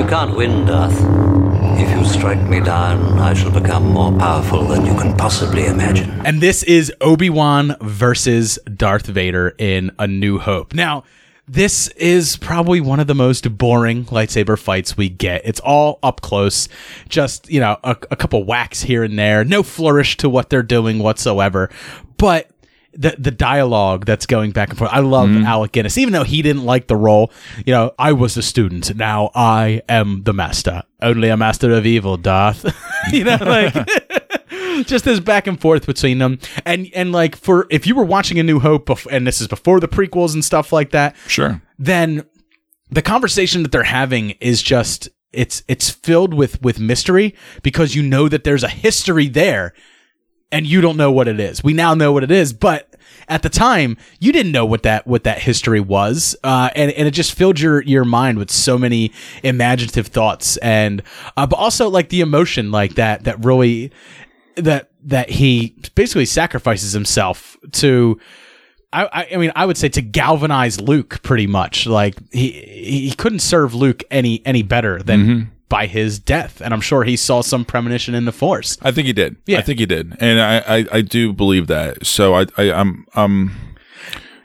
You 0.07 0.11
can't 0.11 0.37
win, 0.37 0.66
Darth. 0.66 0.95
If 1.81 1.90
you 1.90 2.05
strike 2.05 2.40
me 2.42 2.61
down, 2.61 3.19
I 3.19 3.35
shall 3.35 3.51
become 3.51 3.90
more 3.90 4.16
powerful 4.16 4.62
than 4.62 4.87
you 4.87 4.95
can 4.95 5.16
possibly 5.16 5.66
imagine. 5.66 6.25
And 6.25 6.40
this 6.40 6.62
is 6.62 6.92
Obi 7.01 7.29
Wan 7.29 7.75
versus 7.81 8.57
Darth 8.73 9.07
Vader 9.07 9.57
in 9.59 9.90
A 9.99 10.07
New 10.07 10.38
Hope. 10.38 10.75
Now, 10.75 11.03
this 11.49 11.88
is 11.88 12.37
probably 12.37 12.81
one 12.81 13.01
of 13.01 13.09
the 13.09 13.16
most 13.16 13.59
boring 13.59 14.05
lightsaber 14.05 14.57
fights 14.57 14.97
we 14.97 15.09
get. 15.09 15.42
It's 15.45 15.59
all 15.59 15.99
up 16.05 16.21
close, 16.21 16.69
just, 17.09 17.51
you 17.51 17.59
know, 17.59 17.77
a, 17.83 17.97
a 18.09 18.14
couple 18.14 18.45
whacks 18.45 18.83
here 18.83 19.03
and 19.03 19.19
there, 19.19 19.45
no 19.45 19.64
flourish 19.64 20.16
to 20.19 20.29
what 20.29 20.51
they're 20.51 20.62
doing 20.62 21.01
whatsoever. 21.01 21.69
But 22.16 22.49
the 22.97 23.15
the 23.19 23.31
dialogue 23.31 24.05
that's 24.05 24.27
going 24.27 24.51
back 24.53 24.71
and 24.71 24.79
forth. 24.79 24.91
I 24.93 25.01
love 25.01 25.29
mm-hmm. 25.29 25.45
Alec 25.45 25.73
Guinness, 25.73 25.99
even 25.99 26.13
though 26.13 26.25
he 26.25 26.43
didn't 26.43 26.65
like 26.65 26.87
the 26.87 26.97
role. 26.97 27.31
You 27.65 27.73
know, 27.73 27.93
I 27.99 28.13
was 28.13 28.37
a 28.37 28.43
student, 28.43 28.97
now 28.97 29.31
I 29.35 29.83
am 29.89 30.23
the 30.25 30.33
master. 30.33 30.83
Only 31.01 31.29
a 31.29 31.37
master 31.37 31.73
of 31.73 31.87
evil, 31.87 32.17
Darth. 32.17 32.65
you 33.13 33.25
know, 33.25 33.39
like 33.41 33.75
just 34.87 35.05
this 35.05 35.21
back 35.21 35.47
and 35.47 35.61
forth 35.61 35.87
between 35.87 36.19
them, 36.19 36.39
and 36.65 36.89
and 36.95 37.13
like 37.13 37.37
for 37.37 37.67
if 37.71 37.87
you 37.87 37.95
were 37.95 38.05
watching 38.05 38.39
A 38.39 38.43
New 38.43 38.61
Hope, 38.61 38.87
bef- 38.87 39.07
and 39.11 39.27
this 39.27 39.41
is 39.41 39.49
before 39.49 39.81
the 39.81 39.89
prequels 39.89 40.35
and 40.35 40.45
stuff 40.45 40.73
like 40.73 40.91
that, 40.91 41.17
Sure. 41.27 41.61
then 41.79 42.25
the 42.91 43.03
conversation 43.03 43.63
that 43.63 43.73
they're 43.73 43.83
having 43.83 44.31
is 44.41 44.63
just 44.63 45.09
it's 45.33 45.63
it's 45.69 45.91
filled 45.91 46.33
with 46.33 46.61
with 46.63 46.81
mystery 46.81 47.35
because 47.63 47.95
you 47.95 48.03
know 48.03 48.29
that 48.29 48.45
there's 48.45 48.63
a 48.63 48.69
history 48.69 49.29
there 49.29 49.75
and 50.57 50.66
you 50.66 50.81
don't 50.81 50.97
know 50.97 51.12
what 51.12 51.29
it 51.29 51.38
is. 51.38 51.62
We 51.62 51.75
now 51.75 51.92
know 51.92 52.12
what 52.12 52.25
it 52.25 52.31
is, 52.31 52.55
but 52.55 52.95
at 53.29 53.42
the 53.42 53.51
time 53.51 53.99
you 54.21 54.33
didn't 54.33 54.53
know 54.53 54.64
what 54.64 54.85
that 54.85 55.07
what 55.07 55.25
that 55.25 55.38
history 55.38 55.81
was, 55.81 56.35
uh, 56.42 56.71
and 56.75 56.90
and 56.92 57.07
it 57.07 57.11
just 57.11 57.35
filled 57.35 57.61
your 57.61 57.83
your 57.83 58.07
mind 58.07 58.38
with 58.38 58.51
so 58.51 58.79
many 58.79 59.12
imaginative 59.42 60.07
thoughts, 60.07 60.57
and 60.59 61.03
uh, 61.37 61.47
but 61.47 61.57
also 61.57 61.90
like 61.90 62.09
the 62.09 62.23
emotion 62.23 62.71
like 62.71 62.95
that 62.95 63.25
that 63.25 63.45
really 63.45 63.92
that 64.55 64.88
that 65.05 65.29
he 65.29 65.77
basically 65.95 66.27
sacrifices 66.27 66.92
himself 66.92 67.57
to. 67.73 68.19
I, 68.92 69.27
I 69.33 69.37
mean, 69.37 69.53
I 69.55 69.66
would 69.66 69.77
say 69.77 69.90
to 69.90 70.01
galvanize 70.01 70.81
Luke 70.81 71.21
pretty 71.23 71.47
much. 71.47 71.87
Like 71.87 72.14
he 72.33 72.51
he 73.11 73.14
couldn't 73.14 73.40
serve 73.40 73.75
Luke 73.75 74.05
any 74.11 74.40
any 74.47 74.62
better 74.62 75.03
than 75.03 75.21
Mm-hmm. 75.21 75.56
By 75.68 75.87
his 75.87 76.18
death, 76.18 76.61
and 76.61 76.72
I'm 76.72 76.81
sure 76.81 77.05
he 77.05 77.16
saw 77.16 77.40
some 77.40 77.64
premonition 77.64 78.14
in 78.14 78.24
the 78.24 78.33
Force. 78.33 78.79
I 78.83 78.92
think 78.92 79.07
he 79.07 79.12
did. 79.12 79.37
Yeah. 79.46 79.59
I 79.59 79.62
think 79.62 79.79
he 79.81 79.87
did, 79.87 80.16
and 80.20 80.40
I, 80.40 80.59
I, 80.79 80.87
I 80.92 81.00
do 81.00 81.33
believe 81.33 81.66
that. 81.66 82.07
So 82.07 82.35
I, 82.35 82.46
I 82.57 82.72
I'm 82.72 83.07
um, 83.14 83.52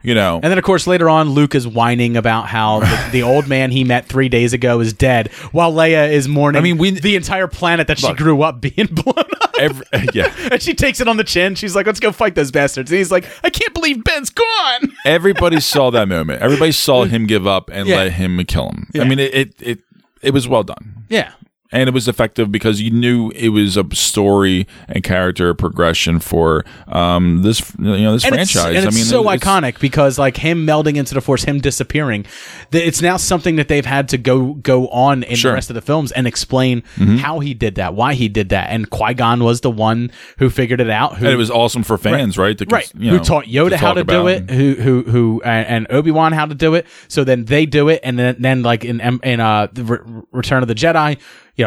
you 0.04 0.16
know, 0.16 0.36
And 0.42 0.46
then, 0.46 0.58
of 0.58 0.64
course, 0.64 0.88
later 0.88 1.08
on, 1.10 1.30
Luke 1.30 1.54
is 1.54 1.68
whining 1.68 2.18
about 2.18 2.48
how 2.48 2.80
the, 2.80 3.10
the 3.12 3.22
old 3.22 3.48
man 3.48 3.70
he 3.70 3.84
met 3.84 4.08
three 4.08 4.30
days 4.30 4.52
ago 4.52 4.80
is 4.80 4.94
dead, 4.94 5.32
while 5.52 5.72
Leia 5.72 6.12
is 6.12 6.28
mourning. 6.28 6.60
I 6.60 6.64
mean, 6.64 6.80
we, 6.80 6.90
the 6.90 7.16
entire 7.16 7.48
planet 7.48 7.86
that 7.86 8.00
she 8.00 8.12
grew 8.14 8.42
up 8.42 8.62
being 8.62 8.88
blown 8.92 9.14
up. 9.42 9.52
every, 9.60 9.86
yeah. 10.16 10.34
And 10.52 10.60
she 10.60 10.74
takes 10.74 11.02
it 11.02 11.08
on 11.08 11.18
the 11.18 11.24
chin. 11.24 11.54
She's 11.54 11.76
like, 11.76 11.86
"Let's 11.86 12.00
go 12.00 12.12
fight 12.12 12.34
those 12.34 12.50
bastards." 12.50 12.90
And 12.90 12.98
he's 12.98 13.12
like, 13.12 13.26
"I 13.44 13.52
can't 13.52 13.76
believe 13.76 14.04
Ben's 14.04 14.32
gone." 14.32 14.92
Everybody 15.06 15.60
saw 15.60 15.92
that 15.92 16.08
moment. 16.08 16.42
Everybody 16.42 16.72
saw 16.72 17.04
him 17.06 17.28
give 17.28 17.46
up 17.46 17.70
and 17.72 17.88
Yeah. 17.88 17.98
let 17.98 18.14
him 18.14 18.44
kill 18.46 18.70
him. 18.70 18.90
Yeah. 18.96 19.04
I 19.04 19.08
mean, 19.08 19.20
it, 19.20 19.36
it 19.36 19.54
it 19.62 19.80
it 20.22 20.32
was 20.34 20.48
well 20.48 20.64
done. 20.64 21.06
Yeah. 21.10 21.32
And 21.74 21.88
it 21.88 21.94
was 21.94 22.08
effective 22.08 22.52
because 22.52 22.82
you 22.82 22.92
knew 22.92 23.30
it 23.32 23.50
was 23.50 23.78
a 23.78 23.86
story 23.96 24.68
and 24.90 25.04
character 25.04 25.54
progression 25.54 26.20
for 26.20 26.66
um 26.88 27.44
this 27.44 27.62
you 27.80 27.86
know 27.86 28.14
this 28.14 28.26
and 28.26 28.34
franchise. 28.36 28.76
It's, 28.76 28.86
I 28.88 28.90
mean, 28.90 29.06
so 29.06 29.22
it's- 29.22 29.40
iconic 29.40 29.80
because 29.80 30.20
like 30.20 30.38
him 30.38 30.66
melding 30.68 30.98
into 30.98 31.14
the 31.14 31.22
Force, 31.22 31.44
him 31.44 31.60
disappearing, 31.60 32.26
it's 32.72 33.02
now 33.02 33.16
something 33.18 33.56
that 33.56 33.68
they've 33.70 33.86
had 33.86 34.10
to 34.10 34.18
go 34.18 34.54
go 34.56 34.88
on 34.90 35.24
in 35.24 35.36
Sure. 35.38 35.52
the 35.52 35.56
rest 35.56 35.70
of 35.70 35.76
the 35.76 35.82
films 35.82 36.12
and 36.12 36.28
explain 36.28 36.84
Mhm. 36.98 37.20
how 37.20 37.40
he 37.40 37.54
did 37.54 37.76
that, 37.76 37.94
why 37.94 38.16
he 38.16 38.28
did 38.28 38.50
that, 38.50 38.70
and 38.70 38.90
Qui 38.90 39.14
Gon 39.14 39.44
was 39.44 39.62
the 39.62 39.72
one 39.72 40.12
who 40.40 40.50
figured 40.50 40.82
it 40.82 40.90
out. 40.90 41.18
Who, 41.18 41.26
and 41.26 41.34
it 41.34 41.38
was 41.38 41.50
awesome 41.52 41.84
for 41.84 41.98
fans, 41.98 42.38
right? 42.38 42.58
to 42.58 42.66
right. 42.66 42.92
you 42.98 43.12
who 43.12 43.20
taught 43.20 43.46
Yoda 43.46 43.74
how 43.78 43.94
talk 43.94 43.96
to 43.98 44.04
do 44.04 44.28
it? 44.28 44.50
Who 44.50 44.74
who 44.74 45.04
who 45.04 45.42
and, 45.46 45.68
and 45.68 45.88
Obi 45.90 46.12
Wan 46.12 46.34
how 46.34 46.46
to 46.46 46.56
do 46.56 46.74
it? 46.76 46.86
So 47.08 47.24
then 47.24 47.46
they 47.46 47.66
do 47.66 47.88
it, 47.88 48.02
and 48.04 48.20
then 48.20 48.36
then 48.40 48.62
like 48.62 48.84
in 48.84 49.00
in 49.24 49.40
uh 49.40 49.68
the 49.72 49.84
Re- 49.86 50.22
Return 50.32 50.62
of 50.64 50.68
the 50.68 50.76
Jedi, 50.76 51.18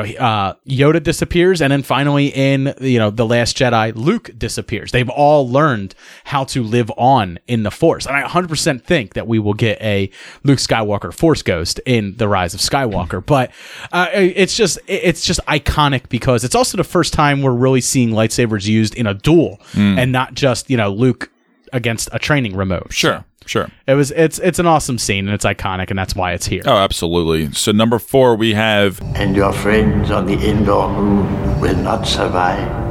you 0.02 0.14
know, 0.14 0.24
uh 0.24 0.54
Yoda 0.68 1.02
disappears, 1.02 1.62
and 1.62 1.70
then 1.72 1.82
finally 1.82 2.28
in 2.28 2.74
you 2.80 2.98
know 2.98 3.10
the 3.10 3.26
Last 3.26 3.56
Jedi, 3.56 3.94
Luke 3.94 4.30
disappears. 4.36 4.92
They've 4.92 5.08
all 5.08 5.48
learned 5.48 5.94
how 6.24 6.44
to 6.44 6.62
live 6.62 6.90
on 6.96 7.38
in 7.46 7.62
the 7.62 7.70
Force, 7.70 8.06
and 8.06 8.16
I 8.16 8.22
100 8.22 8.48
percent 8.48 8.84
think 8.84 9.14
that 9.14 9.26
we 9.26 9.38
will 9.38 9.54
get 9.54 9.80
a 9.80 10.10
Luke 10.42 10.58
Skywalker 10.58 11.12
Force 11.12 11.42
Ghost 11.42 11.80
in 11.86 12.16
the 12.16 12.28
Rise 12.28 12.54
of 12.54 12.60
Skywalker. 12.60 13.24
But 13.24 13.50
uh, 13.92 14.08
it's 14.12 14.56
just 14.56 14.78
it's 14.86 15.24
just 15.24 15.40
iconic 15.46 16.08
because 16.08 16.44
it's 16.44 16.54
also 16.54 16.76
the 16.76 16.84
first 16.84 17.12
time 17.12 17.42
we're 17.42 17.52
really 17.52 17.80
seeing 17.80 18.10
lightsabers 18.10 18.66
used 18.66 18.94
in 18.94 19.06
a 19.06 19.14
duel, 19.14 19.60
Mm. 19.72 19.98
and 19.98 20.12
not 20.12 20.34
just 20.34 20.70
you 20.70 20.76
know 20.76 20.90
Luke 20.90 21.30
against 21.72 22.08
a 22.12 22.18
training 22.18 22.56
remote. 22.56 22.92
Sure, 22.92 23.24
sure. 23.46 23.68
It 23.86 23.94
was 23.94 24.10
it's 24.12 24.38
it's 24.38 24.58
an 24.58 24.66
awesome 24.66 24.98
scene 24.98 25.26
and 25.26 25.34
it's 25.34 25.44
iconic 25.44 25.90
and 25.90 25.98
that's 25.98 26.14
why 26.14 26.32
it's 26.32 26.46
here. 26.46 26.62
Oh, 26.66 26.76
absolutely. 26.76 27.52
So 27.52 27.72
number 27.72 27.98
four, 27.98 28.36
we 28.36 28.54
have 28.54 29.00
And 29.16 29.34
your 29.36 29.52
friends 29.52 30.10
on 30.10 30.26
the 30.26 30.34
indoor 30.34 30.88
moon 30.90 31.60
will 31.60 31.76
not 31.76 32.06
survive. 32.06 32.82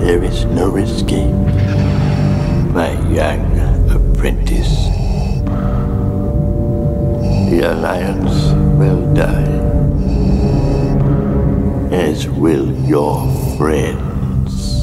There 0.00 0.22
is 0.24 0.44
no 0.46 0.76
escape, 0.76 1.30
my 2.74 2.90
young 3.12 3.44
apprentice. 3.88 4.88
The 7.50 7.60
Alliance 7.72 8.52
will 8.78 9.14
die, 9.14 9.46
as 11.94 12.26
will 12.28 12.72
your 12.88 13.28
friends. 13.58 14.81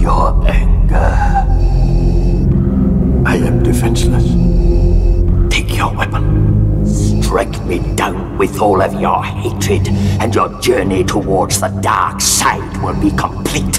Your 0.00 0.48
anger. 0.48 1.46
I 3.26 3.36
am 3.36 3.62
defenseless. 3.62 4.24
Take 5.52 5.76
your 5.76 5.94
weapon. 5.94 6.86
Strike 6.86 7.64
me 7.64 7.78
down 7.94 8.38
with 8.38 8.60
all 8.60 8.80
of 8.80 8.98
your 9.00 9.22
hatred, 9.22 9.88
and 10.20 10.34
your 10.34 10.48
journey 10.60 11.04
towards 11.04 11.60
the 11.60 11.68
dark 11.68 12.20
side 12.20 12.82
will 12.82 12.98
be 13.00 13.10
complete. 13.10 13.78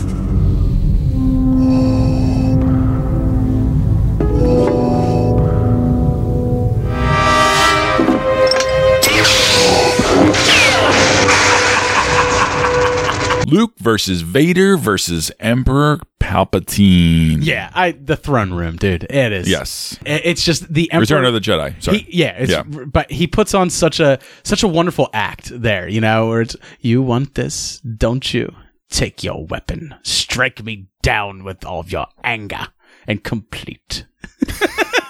Luke 13.47 13.73
versus 13.79 14.21
Vader 14.21 14.77
versus 14.77 15.29
Emperor 15.41 15.99
Palpatine. 16.31 17.39
Yeah, 17.41 17.69
I 17.73 17.91
the 17.91 18.15
throne 18.15 18.53
room, 18.53 18.77
dude. 18.77 19.03
It 19.03 19.31
is. 19.33 19.49
Yes. 19.49 19.97
It's 20.05 20.43
just 20.45 20.71
the 20.73 20.91
emperor. 20.91 21.01
Return 21.01 21.25
of 21.25 21.33
the 21.33 21.39
Jedi. 21.41 21.83
Sorry. 21.83 21.99
He, 21.99 22.19
yeah, 22.19 22.31
it's, 22.37 22.51
Yeah. 22.51 22.63
but 22.63 23.11
he 23.11 23.27
puts 23.27 23.53
on 23.53 23.69
such 23.69 23.99
a 23.99 24.17
such 24.43 24.63
a 24.63 24.67
wonderful 24.67 25.09
act 25.13 25.51
there, 25.53 25.87
you 25.89 25.99
know, 26.01 26.27
where 26.29 26.41
it's 26.41 26.55
you 26.79 27.01
want 27.01 27.35
this, 27.35 27.79
don't 27.79 28.33
you? 28.33 28.55
Take 28.89 29.23
your 29.23 29.45
weapon, 29.45 29.95
strike 30.03 30.63
me 30.63 30.87
down 31.01 31.43
with 31.43 31.65
all 31.65 31.79
of 31.81 31.91
your 31.91 32.07
anger, 32.23 32.67
and 33.07 33.23
complete 33.23 34.05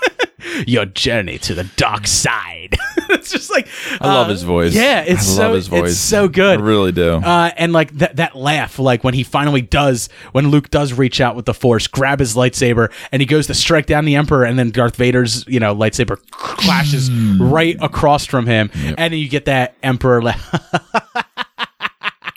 your 0.68 0.86
journey 0.86 1.38
to 1.40 1.54
the 1.54 1.64
dark 1.76 2.08
side. 2.08 2.78
it's 3.10 3.32
just 3.32 3.50
like 3.50 3.68
I 4.00 4.08
love 4.08 4.28
uh, 4.28 4.32
his 4.32 4.44
voice. 4.44 4.74
Yeah, 4.74 5.02
it's 5.02 5.22
I 5.22 5.36
so 5.36 5.42
love 5.44 5.56
his 5.56 5.68
voice. 5.68 5.92
it's 5.92 6.00
so 6.00 6.28
good. 6.28 6.60
I 6.60 6.64
really 6.64 6.92
do. 6.92 7.16
Uh, 7.16 7.52
and 7.58 7.74
like 7.74 7.92
that 7.98 8.18
that 8.18 8.36
laugh, 8.36 8.80
like 8.80 9.04
when 9.04 9.14
he 9.14 9.24
finally 9.24 9.62
does, 9.62 10.10
when 10.32 10.50
Luke 10.50 10.70
does 10.70 10.94
reach 10.94 11.22
out 11.22 11.36
with 11.36 11.46
the 11.46 11.54
Force, 11.54 11.88
grab 11.88 12.20
his 12.20 12.36
lightsaber, 12.36 12.92
and 13.12 13.22
he 13.22 13.26
goes 13.26 13.48
to 13.48 13.54
strike 13.54 13.86
down 13.86 14.06
the 14.06 14.16
Emperor, 14.16 14.44
and 14.44 14.58
then 14.58 14.72
Darth 14.72 14.96
Vader's 14.96 15.46
you 15.48 15.60
know 15.60 15.76
lightsaber 15.76 16.18
clashes 16.32 17.12
right 17.40 17.78
across 17.82 18.26
from 18.26 18.46
him, 18.46 18.70
and 18.74 18.98
then 18.98 19.14
you 19.14 19.30
get 19.30 19.46
that 19.46 19.76
Emperor 19.84 20.22
laugh. 20.22 21.28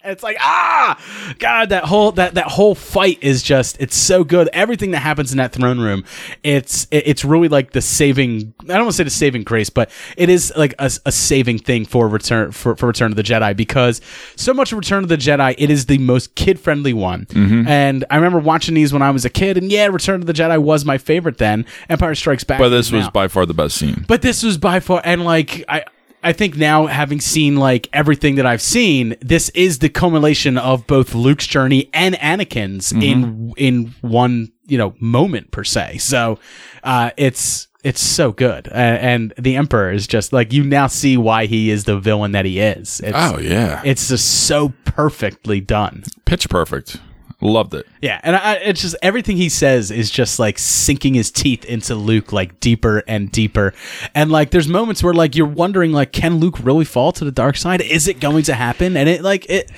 It's 0.04 0.22
like 0.22 0.36
ah, 0.40 1.00
God, 1.38 1.70
that 1.70 1.84
whole 1.84 2.12
that 2.12 2.34
that 2.34 2.46
whole 2.46 2.74
fight 2.74 3.18
is 3.22 3.42
just 3.42 3.80
it's 3.80 3.96
so 3.96 4.22
good. 4.24 4.48
Everything 4.52 4.90
that 4.90 4.98
happens 5.00 5.32
in 5.32 5.38
that 5.38 5.52
throne 5.52 5.80
room, 5.80 6.04
it's 6.42 6.86
it- 6.90 7.04
it's 7.06 7.24
really 7.24 7.48
like 7.48 7.72
the 7.72 7.80
saving. 7.80 8.52
I 8.62 8.66
don't 8.74 8.82
want 8.82 8.90
to 8.92 8.96
say 8.96 9.04
the 9.04 9.10
saving 9.10 9.42
grace, 9.44 9.70
but 9.70 9.90
it 10.16 10.28
is 10.28 10.52
like 10.56 10.74
a, 10.78 10.90
a 11.06 11.12
saving 11.12 11.58
thing 11.58 11.84
for 11.84 12.08
return 12.08 12.52
for, 12.52 12.76
for 12.76 12.86
Return 12.86 13.10
of 13.12 13.16
the 13.16 13.22
Jedi 13.22 13.56
because 13.56 14.00
so 14.36 14.52
much 14.54 14.72
of 14.72 14.78
Return 14.78 15.02
of 15.04 15.08
the 15.08 15.16
Jedi 15.16 15.54
it 15.58 15.70
is 15.70 15.86
the 15.86 15.98
most 15.98 16.34
kid 16.34 16.60
friendly 16.60 16.92
one. 16.92 17.26
Mhm. 17.26 17.66
And 17.66 18.04
I 18.10 18.16
remember 18.16 18.38
watching 18.38 18.74
these 18.74 18.92
when 18.92 19.02
I 19.02 19.10
was 19.10 19.24
a 19.24 19.30
kid, 19.30 19.56
and 19.56 19.70
yeah, 19.72 19.86
Return 19.86 20.20
of 20.20 20.26
the 20.26 20.32
Jedi 20.34 20.58
was 20.60 20.84
my 20.84 20.98
favorite 20.98 21.38
then. 21.38 21.64
Empire 21.88 22.14
Strikes 22.14 22.44
Back, 22.44 22.58
but 22.58 22.68
this 22.68 22.92
was 22.92 23.04
now. 23.06 23.10
by 23.10 23.28
far 23.28 23.46
the 23.46 23.54
best 23.54 23.76
scene. 23.76 24.04
But 24.06 24.22
this 24.22 24.42
was 24.42 24.58
by 24.58 24.80
far, 24.80 25.00
and 25.04 25.24
like 25.24 25.64
I, 25.68 25.84
I 26.24 26.32
think 26.32 26.56
now 26.56 26.86
having 26.86 27.20
seen 27.20 27.56
like 27.56 27.88
everything 27.92 28.34
that 28.36 28.46
I've 28.46 28.62
seen, 28.62 29.14
this 29.20 29.50
is 29.50 29.78
the 29.78 29.88
culmination 29.88 30.58
of 30.58 30.86
both 30.86 31.14
Luke's 31.14 31.46
journey 31.46 31.90
and 31.92 32.14
Anakin's 32.16 32.92
in 32.92 33.52
in 33.56 33.94
one 34.00 34.50
you 34.66 34.78
know 34.78 34.94
moment 34.98 35.50
per 35.50 35.62
se. 35.64 35.98
So, 35.98 36.38
uh, 36.82 37.10
it's 37.16 37.68
it's 37.84 38.00
so 38.00 38.32
good, 38.32 38.68
uh, 38.68 38.72
and 38.74 39.34
the 39.38 39.56
Emperor 39.56 39.92
is 39.92 40.06
just 40.06 40.32
like 40.32 40.52
you 40.54 40.64
now 40.64 40.86
see 40.86 41.18
why 41.18 41.44
he 41.44 41.70
is 41.70 41.84
the 41.84 41.98
villain 42.00 42.32
that 42.32 42.46
he 42.46 42.58
is. 42.58 43.00
It's, 43.00 43.12
Oh, 43.14 43.38
yeah. 43.38 43.82
it's 43.84 44.08
just 44.08 44.46
so 44.46 44.72
perfectly 44.86 45.60
done. 45.60 46.04
Pitch 46.24 46.48
perfect. 46.48 46.96
Loved 47.44 47.74
it. 47.74 47.86
Yeah, 48.00 48.20
and 48.24 48.34
I, 48.36 48.54
it's 48.54 48.80
just 48.80 48.96
everything 49.02 49.36
he 49.36 49.50
says 49.50 49.90
is 49.90 50.10
just 50.10 50.38
like 50.38 50.58
sinking 50.58 51.12
his 51.12 51.30
teeth 51.30 51.64
into 51.66 51.94
Luke 51.94 52.32
like 52.32 52.58
deeper 52.58 53.02
and 53.06 53.30
deeper, 53.30 53.74
and 54.14 54.32
like 54.32 54.50
there's 54.50 54.66
moments 54.66 55.02
where 55.02 55.12
like 55.12 55.36
you're 55.36 55.46
wondering 55.46 55.92
like 55.92 56.10
can 56.12 56.36
Luke 56.36 56.58
really 56.62 56.86
fall 56.86 57.12
to 57.12 57.24
the 57.24 57.30
dark 57.30 57.56
side? 57.58 57.82
Is 57.82 58.08
it 58.08 58.18
going 58.18 58.44
to 58.44 58.54
happen? 58.54 58.96
And 58.96 59.08
it 59.10 59.20
like 59.22 59.44
it 59.50 59.70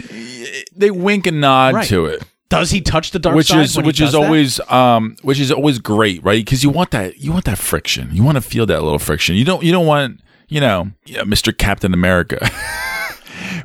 they 0.77 0.93
wink 0.93 1.27
and 1.27 1.41
nod 1.41 1.75
Right. 1.75 1.89
to 1.89 2.07
it. 2.07 2.23
does 2.51 2.71
he 2.71 2.81
touch 2.81 3.11
the 3.11 3.19
dark 3.19 3.35
which 3.35 3.49
side? 3.49 3.65
is 3.65 3.77
which 3.77 4.01
is 4.01 4.13
that? 4.13 4.19
always 4.23 4.61
um 4.71 5.17
which 5.23 5.41
is 5.41 5.51
always 5.51 5.81
great 5.81 6.23
right 6.23 6.45
because 6.45 6.63
you 6.63 6.71
want 6.71 6.93
that 6.93 7.19
you 7.19 7.33
want 7.33 7.45
that 7.47 7.59
friction 7.59 8.09
you 8.13 8.23
want 8.23 8.37
to 8.37 8.41
feel 8.41 8.65
that 8.67 8.81
little 8.85 9.01
friction 9.01 9.35
you 9.35 9.45
don't 9.45 9.65
you 9.65 9.73
don't 9.73 9.87
want 9.87 10.21
you 10.49 10.61
know 10.61 10.89
yeah, 11.07 11.23
mr 11.23 11.57
captain 11.57 11.93
america 11.93 12.39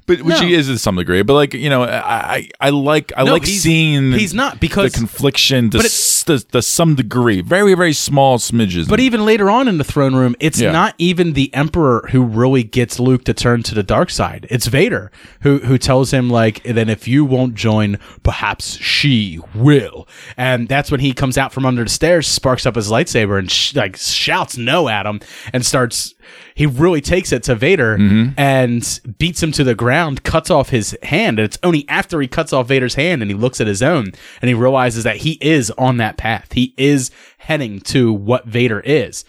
but 0.08 0.22
which 0.24 0.40
he 0.40 0.54
is 0.54 0.68
to 0.68 0.78
some 0.78 0.96
degree 0.96 1.22
but 1.22 1.34
like 1.34 1.54
you 1.54 1.70
know 1.70 1.84
i 1.84 2.36
i, 2.36 2.50
I 2.60 2.70
like 2.70 3.12
i 3.16 3.24
No, 3.24 3.34
like 3.34 3.46
he's- 3.46 3.62
seeing 3.62 4.12
he's 4.14 4.34
not, 4.34 4.60
because- 4.60 4.92
the 4.92 4.98
confliction 4.98 5.70
the 5.70 5.78
but 5.80 5.86
the, 6.28 6.46
the 6.52 6.62
some 6.62 6.94
degree, 6.96 7.42
very 7.42 7.74
very 7.74 7.94
small 7.94 8.38
smidges. 8.38 8.88
But 8.88 9.00
even 9.00 9.26
later 9.26 9.50
on 9.50 9.68
in 9.68 9.80
the 9.80 9.84
throne 9.84 10.14
room, 10.16 10.36
it's 10.40 10.62
Yeah. 10.62 10.72
not 10.72 10.94
even 11.00 11.34
the 11.34 11.52
Emperor 11.54 12.08
who 12.12 12.22
really 12.24 12.62
gets 12.64 13.00
Luke 13.00 13.24
to 13.26 13.34
turn 13.34 13.64
to 13.64 13.74
the 13.74 13.82
dark 13.82 14.12
side. 14.12 14.46
It's 14.52 14.68
Vader 14.68 15.12
who 15.42 15.58
who 15.60 15.80
tells 15.80 16.12
him 16.12 16.30
like, 16.30 16.62
"Then 16.64 16.90
if 16.90 17.08
you 17.08 17.26
won't 17.26 17.56
join, 17.56 17.98
perhaps 18.22 18.78
she 18.78 19.40
will." 19.56 20.08
And 20.38 20.68
that's 20.68 20.92
when 20.92 21.00
he 21.00 21.12
comes 21.12 21.40
out 21.40 21.52
from 21.54 21.66
under 21.66 21.84
the 21.84 21.90
stairs, 21.90 22.28
sparks 22.28 22.68
up 22.68 22.76
his 22.76 22.90
lightsaber, 22.92 23.40
and 23.40 23.50
sh- 23.50 23.74
like 23.76 23.98
shouts 23.98 24.58
no 24.58 24.88
at 24.90 25.06
him, 25.08 25.22
and 25.54 25.66
starts. 25.66 26.14
He 26.56 26.66
really 26.66 27.02
takes 27.02 27.32
it 27.32 27.44
to 27.44 27.56
Vader 27.56 27.98
Mm-hmm. 27.98 28.40
and 28.40 29.00
beats 29.18 29.42
him 29.42 29.52
to 29.54 29.64
the 29.64 29.76
ground, 29.76 30.24
cuts 30.24 30.50
off 30.50 30.70
his 30.70 30.98
hand. 31.04 31.40
And 31.40 31.46
it's 31.46 31.58
only 31.64 31.88
after 31.90 32.20
he 32.22 32.28
cuts 32.28 32.54
off 32.54 32.68
Vader's 32.68 32.96
hand 32.96 33.22
and 33.22 33.30
he 33.32 33.36
looks 33.36 33.62
at 33.62 33.68
his 33.68 33.82
own 33.84 34.12
and 34.42 34.50
he 34.50 34.54
realizes 34.54 35.04
that 35.04 35.18
he 35.18 35.38
is 35.42 35.72
on 35.72 35.98
that 35.98 36.18
path. 36.18 36.54
He 36.54 36.74
is 36.78 37.12
heading 37.38 37.80
to 37.82 38.12
what 38.14 38.46
Vader 38.46 38.80
is 38.82 39.24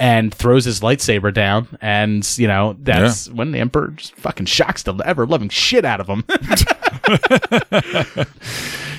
and 0.00 0.34
throws 0.34 0.64
his 0.64 0.80
lightsaber 0.80 1.32
down. 1.32 1.68
And, 1.80 2.28
you 2.38 2.48
know, 2.48 2.76
that's 2.80 3.28
when 3.30 3.52
the 3.52 3.58
Emperor 3.60 3.88
just 3.88 4.14
fucking 4.16 4.46
shocks 4.46 4.82
the 4.82 4.94
ever 5.04 5.24
loving 5.26 5.48
shit 5.48 5.84
out 5.84 6.00
of 6.00 6.08
him. 6.08 6.24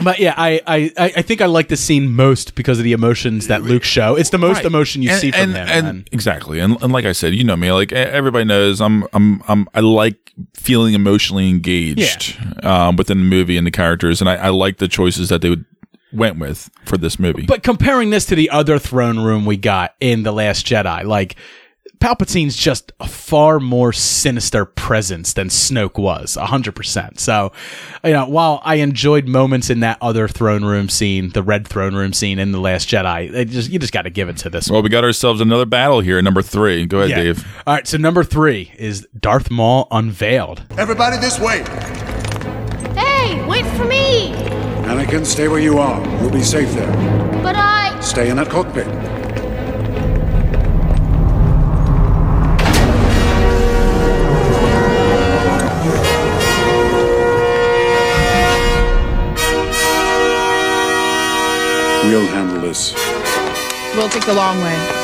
but 0.04 0.20
yeah, 0.20 0.34
I, 0.38 0.62
I, 0.68 0.92
I 0.98 1.22
think 1.22 1.42
I 1.42 1.46
like 1.48 1.68
the 1.70 1.78
scene 1.78 2.12
most 2.12 2.56
because 2.56 2.78
of 2.78 2.84
the 2.84 2.94
emotions 2.94 3.48
that 3.48 3.64
Luke 3.64 3.84
show. 3.84 4.16
It's 4.16 4.30
the 4.30 4.38
most 4.38 4.58
Right. 4.58 4.66
emotion 4.66 5.02
you 5.02 5.10
And- 5.12 5.20
see 5.20 5.32
from 5.32 5.42
and, 5.42 5.52
him. 5.58 5.68
and 5.70 5.88
and- 5.88 6.10
exactly, 6.12 6.60
and, 6.60 6.82
and 6.82 6.94
like 6.94 7.06
I 7.06 7.12
said, 7.12 7.34
you 7.34 7.44
know 7.44 7.56
me. 7.56 7.72
Like 7.72 7.92
everybody 7.92 8.46
knows, 8.46 8.80
I'm 8.82 9.06
I'm 9.14 9.42
I'm 9.48 9.68
I 9.74 9.80
like 9.82 10.32
feeling 10.54 10.94
emotionally 10.94 11.50
engaged 11.50 12.38
um, 12.64 12.96
within 12.96 13.18
the 13.20 13.24
movie 13.26 13.58
and 13.58 13.66
the 13.68 13.72
characters, 13.72 14.22
and 14.22 14.30
I, 14.30 14.36
I 14.36 14.50
like 14.50 14.78
the 14.78 14.88
choices 14.88 15.30
that 15.30 15.42
they 15.42 15.50
would 15.50 15.66
went 16.14 16.40
with 16.40 16.70
for 16.86 16.98
this 16.98 17.20
movie. 17.20 17.46
But 17.46 17.64
comparing 17.64 18.10
this 18.10 18.26
to 18.28 18.36
the 18.36 18.50
other 18.50 18.80
throne 18.80 19.20
room 19.20 19.46
we 19.46 19.58
got 19.58 19.96
in 20.00 20.24
The 20.24 20.32
Last 20.32 20.66
Jedi, 20.66 21.04
like 21.04 21.36
Palpatine's 22.00 22.56
just 22.56 22.92
a 23.00 23.08
far 23.08 23.60
more 23.60 23.92
sinister 23.94 24.66
presence 24.66 25.34
than 25.34 25.48
Snoke 25.48 25.98
was, 25.98 26.38
100%. 26.40 27.20
So, 27.20 27.52
you 28.04 28.12
know, 28.12 28.28
while 28.28 28.62
I 28.64 28.76
enjoyed 28.76 29.28
moments 29.28 29.70
in 29.70 29.80
that 29.80 29.98
other 30.02 30.28
throne 30.28 30.64
room 30.66 30.90
scene, 30.90 31.30
the 31.30 31.42
red 31.42 31.68
throne 31.68 31.96
room 31.96 32.14
scene 32.14 32.38
in 32.38 32.52
The 32.52 32.60
Last 32.60 32.90
Jedi, 32.90 33.34
it 33.34 33.46
just 33.46 33.72
you 33.72 33.80
just 33.80 33.94
got 33.94 34.04
to 34.04 34.10
give 34.10 34.30
it 34.30 34.38
to 34.38 34.50
this 34.50 34.70
well, 34.70 34.84
we 34.84 34.90
got 34.90 35.04
ourselves 35.04 35.42
another 35.42 35.66
battle 35.66 36.02
here, 36.02 36.22
number 36.22 36.42
three. 36.42 36.86
Go 36.86 37.00
ahead, 37.00 37.10
Yeah. 37.12 37.24
Dave. 37.24 37.48
All 37.66 37.74
right, 37.74 37.88
so 37.88 37.98
number 37.98 38.24
three 38.24 38.72
is 38.78 39.08
Darth 39.20 39.50
Maul 39.50 39.88
unveiled. 39.90 40.64
Everybody 40.78 41.18
this 41.18 41.40
way. 41.40 41.64
Anakin, 45.06 45.24
stay 45.24 45.48
where 45.48 45.60
you 45.60 45.78
are. 45.78 46.02
You'll 46.20 46.32
be 46.32 46.42
safe 46.42 46.72
there. 46.74 46.92
But 47.44 47.56
I. 47.56 48.00
Stay 48.00 48.32
in 48.32 48.38
that 48.38 48.50
cockpit. 48.50 48.88
We'll 62.08 62.26
handle 62.28 62.62
this. 62.62 62.96
We'll 63.96 64.10
take 64.10 64.26
the 64.26 64.34
long 64.34 64.60
way. 64.60 64.95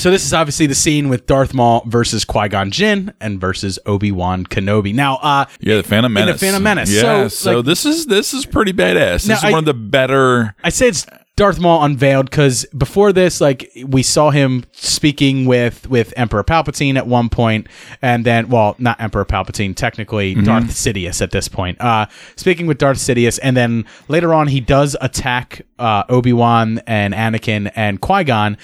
So 0.00 0.10
this 0.10 0.24
is 0.24 0.32
obviously 0.32 0.66
the 0.66 0.74
scene 0.74 1.10
with 1.10 1.26
Darth 1.26 1.52
Maul 1.52 1.82
versus 1.86 2.24
Qui-Gon 2.24 2.70
Jinn 2.70 3.12
and 3.20 3.38
versus 3.38 3.78
Obi-Wan 3.84 4.44
Kenobi. 4.46 4.94
Now, 4.94 5.16
uh, 5.16 5.44
Yeah, 5.60 5.76
the 5.76 5.82
Phantom 5.82 6.16
in 6.16 6.20
the 6.22 6.26
Menace. 6.26 6.40
Phantom 6.40 6.62
Menace. 6.62 6.90
Yeah, 6.90 7.00
So, 7.00 7.28
so, 7.28 7.56
like- 7.56 7.66
this 7.66 7.84
is 7.84 8.06
this 8.06 8.32
is 8.32 8.46
pretty 8.46 8.72
badass. 8.72 9.24
This 9.26 9.38
is 9.38 9.44
I- 9.44 9.50
one 9.50 9.58
of 9.58 9.64
the 9.66 9.74
better. 9.74 10.54
I 10.64 10.70
say 10.70 10.88
it's 10.88 11.04
Darth 11.36 11.58
Maul 11.60 11.82
unveiled 11.84 12.28
because 12.30 12.66
before 12.76 13.12
this, 13.14 13.40
like 13.40 13.70
we 13.86 14.02
saw 14.02 14.30
him 14.30 14.64
speaking 14.72 15.46
with 15.46 15.88
with 15.88 16.12
Emperor 16.16 16.44
Palpatine 16.44 16.96
at 16.96 17.06
one 17.06 17.28
point, 17.30 17.66
and 18.02 18.24
then 18.26 18.48
well, 18.48 18.76
not 18.78 19.00
Emperor 19.00 19.24
Palpatine, 19.24 19.74
technically 19.74 20.34
Mhm. 20.34 20.44
Darth 20.44 20.70
Sidious 20.70 21.20
at 21.22 21.30
this 21.30 21.48
point. 21.48 21.80
Uh, 21.80 22.06
speaking 22.36 22.66
with 22.66 22.76
Darth 22.78 22.98
Sidious, 22.98 23.38
and 23.42 23.56
then 23.56 23.84
later 24.08 24.32
on 24.34 24.48
he 24.48 24.60
does 24.60 24.96
attack 25.00 25.62
uh, 25.78 26.02
Obi 26.10 26.32
Wan 26.34 26.82
and 26.86 27.14
Anakin 27.14 27.70
and 27.74 28.02
Qui 28.02 28.24
Gon 28.24 28.58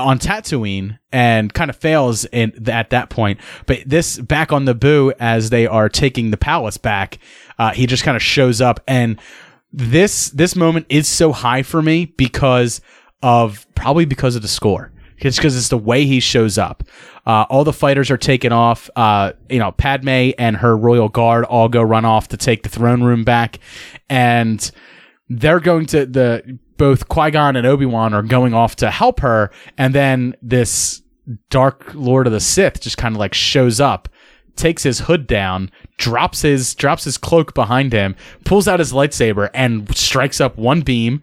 on 0.00 0.18
Tatooine 0.18 0.98
and 1.12 1.52
kind 1.52 1.70
of 1.70 1.76
fails 1.76 2.24
in 2.26 2.68
at 2.68 2.90
that 2.90 3.10
point. 3.10 3.40
But 3.66 3.82
this 3.86 4.18
back 4.18 4.52
on 4.52 4.66
Naboo 4.66 5.12
as 5.20 5.50
they 5.50 5.66
are 5.66 5.88
taking 5.88 6.30
the 6.30 6.36
palace 6.36 6.76
back, 6.76 7.18
uh, 7.58 7.72
he 7.72 7.86
just 7.86 8.02
kind 8.02 8.16
of 8.16 8.22
shows 8.22 8.60
up 8.60 8.80
and 8.86 9.20
this 9.72 10.30
this 10.30 10.56
moment 10.56 10.86
is 10.88 11.06
so 11.06 11.32
high 11.32 11.62
for 11.62 11.80
me 11.80 12.06
because 12.06 12.80
of 13.22 13.66
probably 13.74 14.04
because 14.04 14.36
of 14.36 14.42
the 14.42 14.48
score. 14.48 14.92
It's 15.18 15.36
because 15.36 15.56
it's 15.56 15.68
the 15.68 15.78
way 15.78 16.06
he 16.06 16.18
shows 16.18 16.56
up. 16.56 16.82
Uh, 17.26 17.44
all 17.50 17.64
the 17.64 17.72
fighters 17.72 18.10
are 18.10 18.16
taken 18.16 18.52
off. 18.52 18.88
Uh, 18.96 19.32
you 19.50 19.58
know, 19.58 19.72
Padme 19.72 20.30
and 20.38 20.56
her 20.56 20.76
royal 20.76 21.10
guard 21.10 21.44
all 21.44 21.68
go 21.68 21.82
run 21.82 22.06
off 22.06 22.28
to 22.28 22.38
take 22.38 22.62
the 22.62 22.70
throne 22.70 23.02
room 23.02 23.22
back, 23.22 23.58
and 24.08 24.70
they're 25.28 25.60
going 25.60 25.86
to 25.86 26.06
the 26.06 26.58
both 26.80 27.08
Qui 27.08 27.30
Gon 27.30 27.56
and 27.56 27.66
Obi 27.66 27.84
Wan 27.84 28.14
are 28.14 28.22
going 28.22 28.54
off 28.54 28.74
to 28.76 28.90
help 28.90 29.20
her, 29.20 29.50
and 29.76 29.94
then 29.94 30.34
this 30.40 31.02
Dark 31.50 31.92
Lord 31.94 32.26
of 32.26 32.32
the 32.32 32.40
Sith 32.40 32.80
just 32.80 32.96
kind 32.96 33.14
of 33.14 33.18
like 33.20 33.34
shows 33.34 33.80
up, 33.80 34.08
takes 34.56 34.82
his 34.82 35.00
hood 35.00 35.26
down, 35.26 35.70
drops 35.98 36.40
his 36.40 36.74
drops 36.74 37.04
his 37.04 37.18
cloak 37.18 37.52
behind 37.52 37.92
him, 37.92 38.16
pulls 38.46 38.66
out 38.66 38.78
his 38.78 38.94
lightsaber, 38.94 39.50
and 39.52 39.94
strikes 39.94 40.40
up 40.40 40.56
one 40.56 40.80
beam. 40.80 41.20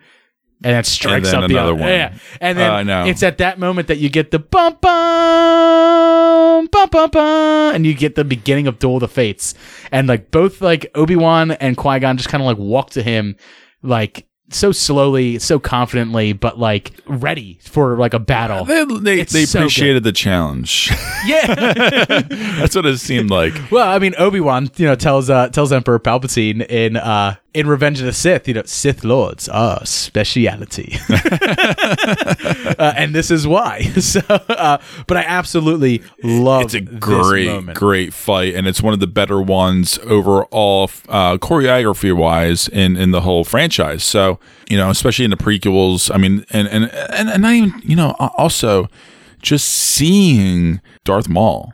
And 0.64 0.76
then 0.76 0.84
strikes 0.84 1.32
then 1.32 1.43
up 1.43 1.49
the 1.49 1.58
other 1.58 1.74
one. 1.74 1.89
Yeah, 1.89 2.16
and 2.39 2.55
then 2.55 2.88
Uh, 2.88 3.05
it's 3.05 3.24
at 3.24 3.39
that 3.39 3.58
moment 3.58 3.88
that 3.88 3.97
you 3.97 4.10
get 4.10 4.30
the 4.30 4.38
bum 4.38 4.78
bum 4.80 6.68
bum 6.68 6.89
bum 6.89 7.10
bum, 7.10 7.76
and 7.76 7.84
you 7.84 7.95
get 7.95 8.14
the 8.14 8.24
beginning 8.24 8.68
of 8.68 8.78
Duel 8.78 8.97
of 8.97 8.99
the 9.01 9.08
Fates, 9.08 9.55
and 9.91 10.08
like 10.08 10.30
both 10.30 10.62
like 10.62 10.91
Obi 10.93 11.16
Wan 11.16 11.49
and 11.49 11.76
Qui 11.76 11.99
Gon 11.99 12.16
just 12.16 12.30
kind 12.30 12.43
of 12.43 12.45
like 12.45 12.58
walk 12.60 12.91
to 12.91 13.01
him, 13.01 13.36
like 13.82 14.28
so 14.50 14.72
slowly, 14.72 15.39
so 15.39 15.60
confidently, 15.60 16.34
but 16.34 16.58
like 16.60 16.91
ready 17.06 17.60
for 17.62 17.98
like 17.98 18.14
a 18.14 18.20
battle. 18.20 18.66
They 18.66 18.86
they, 18.86 19.24
they 19.24 19.45
so 19.45 19.60
good. 19.60 19.64
appreciated 19.66 20.04
the 20.04 20.12
challenge. 20.12 20.91
Yeah, 21.26 21.56
That's 22.30 22.76
what 22.76 22.86
it 22.86 23.00
seemed 23.00 23.32
like. 23.32 23.54
Well, 23.72 23.86
I 23.89 24.00
mean, 24.00 24.14
Obi 24.18 24.39
Wan, 24.39 24.70
you 24.78 24.86
know, 24.86 24.95
tells 24.95 25.30
uh, 25.30 25.50
tells 25.50 25.74
Emperor 25.74 26.00
Palpatine 26.00 26.66
in 26.70 26.95
uh, 26.95 27.36
in 27.54 27.68
Revenge 27.68 28.00
of 28.00 28.06
the 28.06 28.14
Sith, 28.14 28.48
you 28.48 28.54
know, 28.54 28.64
Sith 28.66 29.04
lords 29.04 29.50
are 29.50 29.84
speciality, 29.86 30.98
uh, 31.10 32.93
and 32.95 33.16
this 33.16 33.32
is 33.32 33.48
why. 33.48 33.82
so, 34.00 34.22
uh, 34.30 34.78
but 35.08 35.18
I 35.18 35.24
absolutely 35.24 36.04
love 36.24 36.64
It's 36.64 36.74
a 36.74 36.82
great, 36.82 37.74
great 37.74 38.14
fight, 38.14 38.54
and 38.54 38.68
it's 38.68 38.82
one 38.82 38.93
of 38.93 39.00
the 39.00 39.08
better 39.08 39.41
ones 39.41 39.98
overall, 40.04 40.91
uh, 41.10 41.38
choreography 41.38 42.16
wise 42.16 42.68
in 42.68 42.95
in 42.95 43.12
the 43.12 43.22
whole 43.22 43.43
franchise. 43.43 44.04
So 44.04 44.39
you 44.70 44.78
know, 44.78 44.89
especially 44.89 45.26
in 45.26 45.32
the 45.32 45.38
prequels. 45.38 46.14
I 46.14 46.18
mean, 46.18 46.45
and 46.52 46.68
and 46.68 46.91
and, 46.91 47.30
and 47.30 47.41
not 47.41 47.54
even 47.54 47.82
you 47.84 47.95
know, 47.95 48.12
also 48.20 48.89
just 49.41 49.68
seeing 49.68 50.82
Darth 51.06 51.30
Maul. 51.30 51.74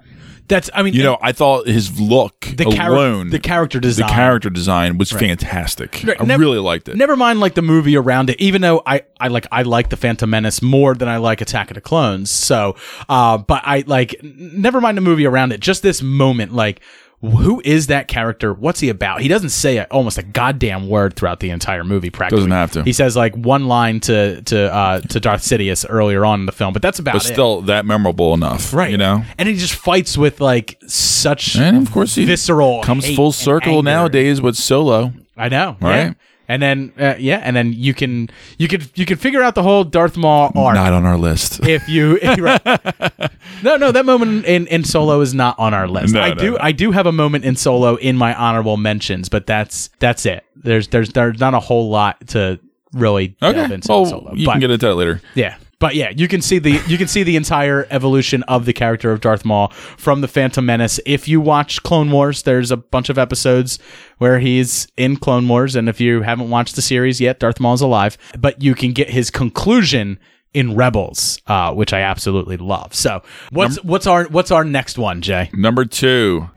That's 0.54 0.70
I 0.72 0.84
mean, 0.84 0.94
You 0.94 1.02
know, 1.02 1.18
I 1.20 1.32
thought 1.32 1.66
his 1.68 2.00
look 2.00 2.42
the 2.42 2.66
char- 2.66 2.92
alone, 2.92 3.30
the 3.32 3.40
character 3.40 3.80
design, 3.80 4.06
the 4.08 4.14
character 4.14 4.50
design 4.52 5.00
was 5.00 5.12
Right. 5.12 5.20
fantastic. 5.22 6.04
Right, 6.06 6.16
I 6.22 6.26
nev- 6.26 6.40
really 6.40 6.60
liked 6.60 6.88
it. 6.90 6.96
Never 6.96 7.16
mind 7.16 7.40
like 7.40 7.56
the 7.56 7.64
movie 7.64 7.98
around 7.98 8.30
it, 8.30 8.40
even 8.40 8.62
though 8.62 8.84
I, 8.86 9.02
I 9.20 9.30
like 9.30 9.48
I 9.52 9.64
like 9.64 9.90
the 9.90 9.98
Phantom 9.98 10.30
Menace 10.30 10.62
more 10.62 10.94
than 10.94 11.10
I 11.10 11.18
like 11.18 11.42
Attack 11.42 11.72
of 11.72 11.76
the 11.76 11.82
Clones. 11.82 12.30
So 12.30 12.76
uh 13.10 13.40
but 13.40 13.64
I 13.66 13.84
like 13.88 14.16
never 14.22 14.80
mind 14.80 14.96
the 14.96 15.02
movie 15.02 15.26
around 15.26 15.54
it. 15.54 15.60
Just 15.60 15.82
this 15.82 16.04
moment, 16.04 16.54
like 16.54 16.82
who 17.24 17.62
is 17.64 17.88
that 17.88 18.10
character? 18.10 18.54
What's 18.54 18.82
he 18.82 18.90
about? 18.90 19.22
He 19.22 19.30
doesn't 19.30 19.50
say 19.52 19.78
a, 19.78 19.86
almost 19.86 20.18
a 20.18 20.24
goddamn 20.24 20.90
word 20.90 21.16
throughout 21.16 21.40
the 21.40 21.52
entire 21.52 21.86
movie. 21.86 22.10
Practically, 22.10 22.40
Doesn't 22.42 22.52
have 22.52 22.72
to. 22.74 22.84
He 22.84 22.92
says 22.92 23.16
like 23.16 23.34
one 23.36 23.68
line 23.68 24.02
to 24.02 24.42
to 24.42 24.74
uh, 24.74 25.00
to 25.00 25.20
Darth 25.22 25.42
Sidious 25.42 25.86
earlier 25.88 26.26
on 26.26 26.42
in 26.42 26.46
the 26.46 26.52
film, 26.52 26.74
but 26.74 26.82
that's 26.82 27.00
about 27.00 27.14
but 27.14 27.24
it. 27.26 27.34
still 27.34 27.62
that 27.62 27.86
memorable 27.86 28.34
enough, 28.34 28.74
Right. 28.74 28.92
You 28.92 28.98
know, 28.98 29.24
and 29.38 29.48
he 29.48 29.56
just 29.56 29.76
fights 29.76 30.18
with 30.18 30.42
like 30.42 30.78
such 30.86 31.56
and 31.56 31.88
of 31.88 31.94
course 31.94 32.16
he 32.16 32.26
visceral 32.26 32.84
comes 32.84 33.10
full 33.16 33.32
circle 33.32 33.84
nowadays 33.84 34.42
with 34.42 34.56
Solo. 34.58 35.14
I 35.38 35.50
know, 35.50 35.78
Right? 35.82 35.96
yeah. 35.96 36.14
And 36.54 36.62
then 36.62 36.94
uh, 37.00 37.16
yeah, 37.18 37.38
and 37.44 37.56
then 37.56 37.74
you 37.74 37.94
can 37.96 38.30
you 38.60 38.68
can 38.68 38.82
you 38.94 39.06
can 39.08 39.18
figure 39.18 39.42
out 39.42 39.56
the 39.56 39.64
whole 39.64 39.84
Darth 39.84 40.16
Maul 40.18 40.52
arc. 40.56 40.76
Not 40.76 40.94
on 40.94 41.04
our 41.06 41.18
list. 41.18 41.66
if 41.66 41.90
you 41.90 42.20
right. 42.38 42.62
no 43.64 43.76
no 43.78 43.92
that 43.92 44.06
moment 44.06 44.46
in, 44.46 44.68
in 44.68 44.84
solo 44.84 45.20
is 45.22 45.34
not 45.34 45.58
on 45.58 45.74
our 45.74 45.88
list 45.88 46.14
No, 46.14 46.22
i 46.22 46.30
no, 46.30 46.36
do 46.36 46.52
no. 46.52 46.58
i 46.62 46.72
do 46.72 46.92
have 46.92 47.08
a 47.08 47.12
moment 47.12 47.44
in 47.46 47.56
solo 47.56 47.96
in 47.96 48.16
my 48.18 48.34
honorable 48.36 48.78
mentions 48.78 49.30
but 49.30 49.46
that's 49.48 49.90
that's 50.00 50.26
it 50.26 50.44
there's 50.56 50.90
there's 50.90 51.10
there's 51.14 51.40
not 51.40 51.54
a 51.56 51.60
whole 51.60 51.90
lot 51.90 52.28
to 52.28 52.60
really 52.94 53.30
delve 53.42 53.56
Okay. 53.58 53.74
into 53.74 53.88
Well, 53.90 54.04
in 54.04 54.10
solo 54.10 54.34
you 54.36 54.46
but, 54.46 54.52
can 54.54 54.62
get 54.62 54.72
into 54.72 54.86
that 54.86 54.96
later. 54.96 55.22
yeah 55.34 55.56
but 55.80 55.96
yeah 55.96 56.10
you 56.16 56.28
can 56.28 56.42
see 56.42 56.60
the 56.60 56.82
you 56.88 56.98
can 56.98 57.08
see 57.08 57.24
the 57.24 57.36
entire 57.36 57.88
evolution 57.90 58.44
of 58.44 58.66
the 58.66 58.74
character 58.74 59.12
of 59.12 59.22
darth 59.22 59.46
maul 59.46 59.70
from 59.98 60.22
the 60.22 60.28
phantom 60.28 60.66
menace 60.66 61.00
if 61.06 61.28
you 61.28 61.40
watch 61.42 61.82
clone 61.84 62.12
wars 62.12 62.44
there's 62.44 62.72
a 62.72 62.78
bunch 62.78 63.10
of 63.10 63.18
episodes 63.18 63.80
where 64.18 64.40
he's 64.40 64.88
in 64.98 65.18
clone 65.18 65.48
wars 65.48 65.76
and 65.76 65.90
if 65.90 66.00
you 66.00 66.22
haven't 66.22 66.50
watched 66.50 66.76
the 66.76 66.82
series 66.82 67.20
yet 67.20 67.40
darth 67.40 67.60
maul's 67.60 67.82
alive 67.82 68.18
but 68.38 68.62
you 68.62 68.76
can 68.76 68.92
get 68.92 69.10
his 69.10 69.30
conclusion 69.30 70.20
in 70.54 70.76
Rebels, 70.76 71.40
uh, 71.48 71.74
which 71.74 71.94
I 71.94 72.02
absolutely 72.02 72.58
love. 72.58 72.94
So, 72.94 73.24
what's 73.50 73.84
what's 73.84 74.06
our 74.06 74.26
what's 74.26 74.52
our 74.52 74.64
next 74.64 75.00
one, 75.00 75.22
Jay? 75.22 75.50
Number 75.52 75.84
two. 75.84 76.48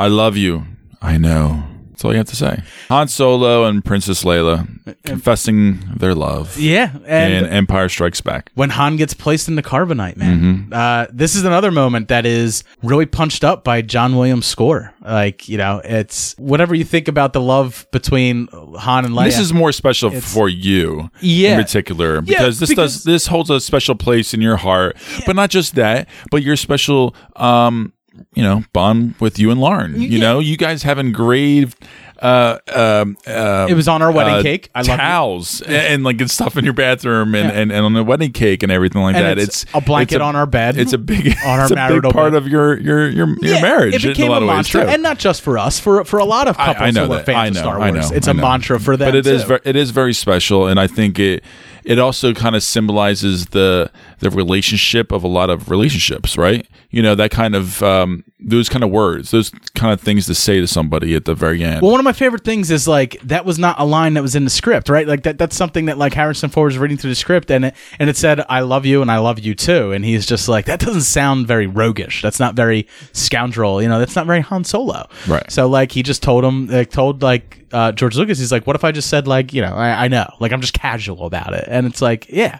I 0.00 0.08
love 0.08 0.36
you. 0.36 0.64
I 1.02 1.18
know. 1.18 1.64
That's 1.90 2.06
all 2.06 2.12
you 2.12 2.16
have 2.18 2.28
to 2.28 2.36
say. 2.36 2.62
Han 2.88 3.08
Solo 3.08 3.66
and 3.66 3.84
Princess 3.84 4.24
Leia 4.24 4.66
confessing 5.04 5.80
their 5.96 6.14
love. 6.14 6.56
Yeah, 6.58 6.96
and- 7.06 7.34
in 7.34 7.44
Empire 7.52 7.90
Strikes 7.90 8.22
Back. 8.22 8.50
When 8.54 8.70
Han 8.70 8.96
gets 8.96 9.12
placed 9.12 9.48
in 9.48 9.56
the 9.56 9.62
carbonite, 9.62 10.16
man. 10.16 10.40
Mm-hmm. 10.40 10.72
Uh, 10.72 11.06
this 11.12 11.34
is 11.36 11.44
another 11.44 11.70
moment 11.70 12.08
that 12.08 12.24
is 12.24 12.64
really 12.82 13.04
punched 13.04 13.44
up 13.44 13.64
by 13.64 13.82
John 13.82 14.16
Williams' 14.16 14.46
score. 14.46 14.94
Like 15.02 15.46
you 15.46 15.58
know, 15.58 15.82
it's 15.84 16.34
whatever 16.38 16.74
you 16.74 16.84
think 16.84 17.06
about 17.06 17.34
the 17.34 17.40
love 17.42 17.86
between 17.92 18.48
Han 18.52 19.04
and 19.04 19.14
Leia. 19.14 19.24
This 19.24 19.38
is 19.38 19.52
more 19.52 19.70
special 19.72 20.08
It's- 20.08 20.32
for 20.32 20.48
you, 20.48 21.10
Yeah. 21.20 21.58
in 21.58 21.62
particular, 21.62 22.14
Yeah, 22.16 22.38
because 22.38 22.60
this 22.60 22.70
because- 22.70 22.94
does 22.94 23.04
this 23.04 23.26
holds 23.26 23.50
a 23.50 23.60
special 23.60 23.94
place 23.94 24.32
in 24.32 24.40
your 24.40 24.56
heart. 24.56 24.96
But 25.26 25.36
not 25.36 25.50
just 25.50 25.74
that, 25.74 26.08
but 26.30 26.42
your 26.42 26.56
special, 26.56 27.14
um, 27.36 27.92
you 28.34 28.42
know, 28.42 28.64
bond 28.72 29.14
with 29.20 29.38
you 29.38 29.50
and 29.50 29.60
Lauren. 29.60 30.00
You 30.00 30.18
know, 30.18 30.38
you 30.40 30.56
guys 30.56 30.82
have 30.84 30.98
engraved. 30.98 31.84
Uh, 32.20 32.58
um, 32.74 33.16
uh, 33.26 33.66
It 33.70 33.72
was 33.72 33.88
on 33.88 34.02
our 34.02 34.12
wedding 34.12 34.34
uh, 34.34 34.42
cake. 34.42 34.68
I 34.74 34.80
love 34.82 34.98
towels 34.98 35.62
and, 35.62 35.72
and 35.74 36.04
like 36.04 36.20
and 36.20 36.30
stuff 36.30 36.58
in 36.58 36.64
your 36.66 36.74
bathroom 36.74 37.34
and, 37.34 37.50
and, 37.50 37.72
and 37.72 37.82
on 37.86 37.94
the 37.94 38.04
wedding 38.04 38.32
cake 38.32 38.62
and 38.62 38.70
everything 38.70 39.00
like 39.00 39.16
And 39.16 39.24
that. 39.24 39.38
it's 39.38 39.62
It's 39.62 39.72
a 39.74 39.80
blanket 39.80 40.16
it's 40.16 40.22
on 40.22 40.36
our 40.36 40.44
bed. 40.44 40.76
It's 40.76 40.92
a 40.92 40.98
big 40.98 41.28
On 41.46 41.58
our 41.58 41.62
it's 41.62 41.70
a 41.70 41.76
marital 41.76 42.12
part 42.12 42.32
bed. 42.32 42.42
of 42.42 42.48
your 42.48 42.78
your 42.78 43.08
your, 43.08 43.26
your 43.28 43.54
Yeah, 43.54 43.62
marriage. 43.62 43.94
It 44.04 44.08
became 44.08 44.30
a 44.30 44.34
a 44.34 44.36
of 44.36 44.42
ways, 44.42 44.48
mantra, 44.50 44.82
too. 44.82 44.88
and 44.90 45.02
not 45.02 45.18
just 45.18 45.40
for 45.40 45.56
us, 45.56 45.80
for 45.80 46.04
for 46.04 46.18
a 46.18 46.24
lot 46.26 46.46
of 46.46 46.58
couples 46.58 46.76
I, 46.82 46.90
know 46.90 47.06
who 47.06 47.12
are 47.14 47.16
that. 47.16 47.24
fans 47.26 47.36
I 47.38 47.46
of 47.46 47.54
know. 47.54 47.60
Star 47.62 47.80
I 47.80 47.90
Wars. 47.90 48.10
know. 48.10 48.16
It's 48.18 48.28
I 48.28 48.32
a 48.32 48.34
know. 48.34 48.42
mantra 48.42 48.78
for 48.80 48.96
them. 48.98 49.08
But 49.08 49.14
it 49.14 49.26
is 49.26 49.44
very, 49.44 49.60
it 49.64 49.76
is 49.76 49.90
very 49.90 50.12
special, 50.12 50.66
and 50.66 50.78
I 50.78 50.88
think 50.88 51.18
it 51.18 51.42
it 51.84 51.98
also 51.98 52.34
kind 52.34 52.54
of 52.54 52.62
symbolizes 52.62 53.46
the 53.46 53.90
the 54.20 54.30
relationship 54.30 55.12
of 55.12 55.24
a 55.24 55.28
lot 55.28 55.50
of 55.50 55.70
relationships, 55.70 56.36
right? 56.38 56.66
You 56.90 57.02
know 57.02 57.14
that 57.14 57.30
kind 57.30 57.54
of 57.54 57.82
um, 57.82 58.24
those 58.38 58.68
kind 58.68 58.84
of 58.84 58.90
words, 58.90 59.30
those 59.30 59.50
kind 59.74 59.92
of 59.92 60.00
things 60.00 60.26
to 60.26 60.34
say 60.34 60.60
to 60.60 60.66
somebody 60.66 61.14
at 61.14 61.24
the 61.24 61.34
very 61.34 61.62
end. 61.64 61.82
Well, 61.82 61.90
one 61.90 62.00
of 62.00 62.04
my 62.04 62.12
favorite 62.12 62.44
things 62.44 62.70
is 62.70 62.86
like 62.86 63.20
that 63.22 63.44
was 63.44 63.58
not 63.58 63.80
a 63.80 63.84
line 63.84 64.14
that 64.14 64.22
was 64.22 64.34
in 64.34 64.44
the 64.44 64.50
script, 64.50 64.88
right? 64.88 65.06
Like 65.06 65.22
that 65.22 65.38
that's 65.38 65.56
something 65.56 65.86
that 65.86 65.98
like 65.98 66.14
Harrison 66.14 66.50
Ford 66.50 66.66
was 66.66 66.78
reading 66.78 66.96
through 66.96 67.10
the 67.10 67.16
script 67.16 67.50
and 67.50 67.66
it 67.66 67.74
and 67.98 68.10
it 68.10 68.16
said 68.16 68.44
I 68.48 68.60
love 68.60 68.84
you 68.84 69.02
and 69.02 69.10
I 69.10 69.18
love 69.18 69.38
you 69.38 69.54
too 69.54 69.92
and 69.92 70.04
he's 70.04 70.26
just 70.26 70.48
like 70.48 70.66
that 70.66 70.80
doesn't 70.80 71.02
sound 71.02 71.46
very 71.46 71.66
roguish. 71.66 72.22
That's 72.22 72.40
not 72.40 72.54
very 72.54 72.86
scoundrel, 73.12 73.82
you 73.82 73.88
know, 73.88 73.98
that's 73.98 74.16
not 74.16 74.26
very 74.26 74.40
Han 74.40 74.64
Solo. 74.64 75.08
Right. 75.26 75.50
So 75.50 75.66
like 75.68 75.92
he 75.92 76.02
just 76.02 76.22
told 76.22 76.44
him 76.44 76.66
like 76.66 76.90
told 76.90 77.22
like 77.22 77.64
uh, 77.72 77.92
George 77.92 78.16
Lucas 78.16 78.38
he's 78.38 78.52
like 78.52 78.66
what 78.66 78.76
if 78.76 78.84
I 78.84 78.92
just 78.92 79.08
said 79.08 79.26
like, 79.26 79.54
you 79.54 79.62
know, 79.62 79.74
I, 79.74 80.04
I 80.04 80.08
know. 80.08 80.28
Like 80.40 80.52
I'm 80.52 80.60
just 80.60 80.74
casual 80.74 81.24
about 81.24 81.54
it. 81.54 81.64
And 81.68 81.86
it's 81.86 82.02
like, 82.02 82.26
yeah. 82.28 82.58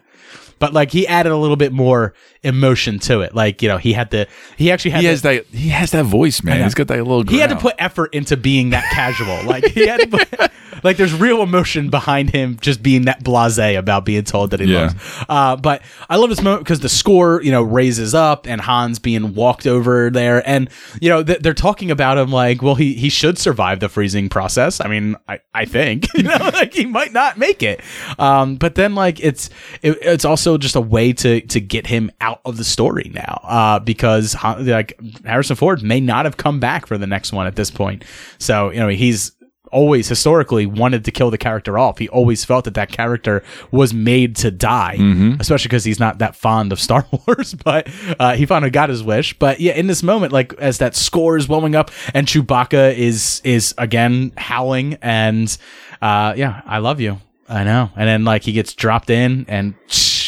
But 0.60 0.72
like 0.72 0.92
he 0.92 1.08
added 1.08 1.32
a 1.32 1.36
little 1.36 1.56
bit 1.56 1.72
more 1.72 2.14
emotion 2.44 3.00
to 3.00 3.22
it. 3.22 3.34
Like, 3.34 3.62
you 3.62 3.68
know, 3.68 3.78
he 3.78 3.92
had 3.92 4.12
to 4.12 4.26
he 4.56 4.70
actually 4.70 4.92
had 4.92 5.00
he 5.00 5.06
to- 5.06 5.10
has 5.10 5.22
that 5.22 5.46
he 5.46 5.68
has 5.70 5.90
that 5.90 6.04
voice, 6.04 6.42
man. 6.44 6.62
He's 6.62 6.74
got 6.74 6.86
that 6.88 6.98
little. 6.98 7.24
he 7.24 7.38
had 7.38 7.50
to 7.50 7.56
put 7.56 7.74
effort 7.78 8.14
into 8.14 8.36
being 8.36 8.70
that 8.70 8.84
casual. 8.92 9.42
Like 9.44 9.64
he 9.64 9.86
had 9.88 10.00
to 10.00 10.06
put, 10.06 10.28
like 10.82 10.96
there's 10.96 11.14
real 11.14 11.42
emotion 11.42 11.90
behind 11.90 12.30
him 12.30 12.58
just 12.60 12.82
being 12.82 13.02
that 13.02 13.22
blasé 13.24 13.78
about 13.78 14.04
being 14.04 14.24
told 14.24 14.50
that 14.52 14.60
he 14.60 14.66
Yeah. 14.72 14.80
loves. 14.80 14.94
Uh, 15.28 15.56
but 15.56 15.82
I 16.08 16.16
love 16.16 16.30
this 16.30 16.42
moment 16.42 16.64
because 16.64 16.80
the 16.80 16.88
score, 16.88 17.42
you 17.42 17.50
know, 17.50 17.62
raises 17.62 18.14
up 18.14 18.46
and 18.46 18.60
Hans 18.60 18.98
being 18.98 19.34
walked 19.34 19.66
over 19.66 20.10
there, 20.10 20.46
and 20.48 20.68
you 21.00 21.08
know 21.08 21.22
th- 21.22 21.40
they're 21.40 21.54
talking 21.54 21.90
about 21.90 22.18
him 22.18 22.30
like, 22.30 22.62
well, 22.62 22.74
he 22.74 22.94
he 22.94 23.08
should 23.08 23.38
survive 23.38 23.80
the 23.80 23.88
freezing 23.88 24.28
process. 24.28 24.80
I 24.80 24.88
mean, 24.88 25.16
I 25.28 25.40
I 25.54 25.64
think 25.64 26.06
you 26.14 26.22
know 26.24 26.36
like 26.54 26.72
he 26.74 26.86
might 26.86 27.12
not 27.12 27.38
make 27.38 27.62
it. 27.62 27.80
Um, 28.18 28.56
but 28.56 28.74
then 28.74 28.94
like 28.94 29.20
it's 29.20 29.50
it, 29.82 29.98
it's 30.02 30.24
also 30.24 30.58
just 30.58 30.76
a 30.76 30.80
way 30.80 31.12
to 31.14 31.40
to 31.40 31.60
get 31.60 31.86
him 31.86 32.10
out 32.20 32.40
of 32.44 32.56
the 32.56 32.64
story 32.64 33.10
now 33.14 33.40
uh, 33.44 33.78
because 33.78 34.36
like 34.42 34.98
Harrison 35.24 35.56
Ford 35.56 35.82
may 35.82 36.00
not 36.00 36.24
have 36.24 36.36
come 36.36 36.60
back 36.60 36.86
for 36.86 36.98
the 36.98 37.06
next 37.06 37.32
one 37.32 37.46
at 37.46 37.56
this 37.56 37.70
point. 37.70 38.04
So 38.38 38.70
you 38.70 38.80
know 38.80 38.88
he's 38.88 39.32
always 39.70 40.08
historically 40.08 40.66
wanted 40.66 41.04
to 41.04 41.10
kill 41.10 41.30
the 41.30 41.38
character 41.38 41.78
off. 41.78 41.98
He 41.98 42.08
always 42.08 42.44
felt 42.44 42.64
that 42.64 42.74
that 42.74 42.90
character 42.90 43.42
was 43.70 43.94
made 43.94 44.36
to 44.36 44.50
die, 44.50 44.96
Mhm. 44.98 45.40
especially 45.40 45.68
because 45.68 45.84
he's 45.84 46.00
not 46.00 46.18
that 46.18 46.34
fond 46.36 46.72
of 46.72 46.80
Star 46.80 47.06
Wars. 47.26 47.54
But 47.54 47.88
uh, 48.18 48.34
he 48.36 48.46
finally 48.46 48.70
got 48.70 48.88
his 48.88 49.02
wish. 49.02 49.38
But 49.38 49.60
yeah, 49.60 49.72
in 49.74 49.86
this 49.86 50.02
moment, 50.02 50.32
like 50.32 50.52
as 50.58 50.78
that 50.78 50.94
score 50.96 51.36
is 51.36 51.48
welling 51.48 51.74
up 51.74 51.90
and 52.14 52.26
Chewbacca 52.26 52.94
is 52.96 53.40
is 53.44 53.74
again 53.78 54.32
howling, 54.36 54.98
and 55.02 55.56
uh, 56.02 56.34
yeah, 56.36 56.62
I 56.66 56.78
love 56.78 57.00
you. 57.00 57.18
I 57.48 57.64
know. 57.64 57.90
And 57.96 58.08
then 58.08 58.24
like 58.24 58.42
he 58.42 58.52
gets 58.52 58.74
dropped 58.74 59.10
in 59.10 59.44
and. 59.48 59.74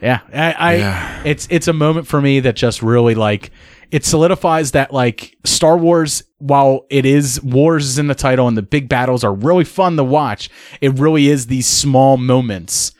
Yeah, 0.00 0.20
I, 0.32 0.52
I 0.52 0.74
Yeah. 0.76 1.22
it's 1.24 1.48
it's 1.50 1.66
a 1.66 1.72
moment 1.72 2.06
for 2.06 2.20
me 2.20 2.38
that 2.40 2.54
just 2.54 2.82
really 2.82 3.16
like 3.16 3.50
it 3.90 4.04
solidifies 4.04 4.72
that 4.72 4.92
like 4.92 5.36
Star 5.44 5.76
Wars, 5.78 6.22
while 6.38 6.86
it 6.90 7.06
is 7.06 7.42
wars 7.42 7.86
is 7.86 7.98
in 7.98 8.06
the 8.06 8.14
title 8.14 8.46
and 8.48 8.56
the 8.56 8.62
big 8.62 8.88
battles 8.88 9.24
are 9.24 9.32
really 9.34 9.64
fun 9.64 9.96
to 9.96 10.04
watch, 10.04 10.50
it 10.80 10.92
really 10.98 11.28
is 11.28 11.46
these 11.46 11.66
small 11.66 12.16
moments 12.16 12.92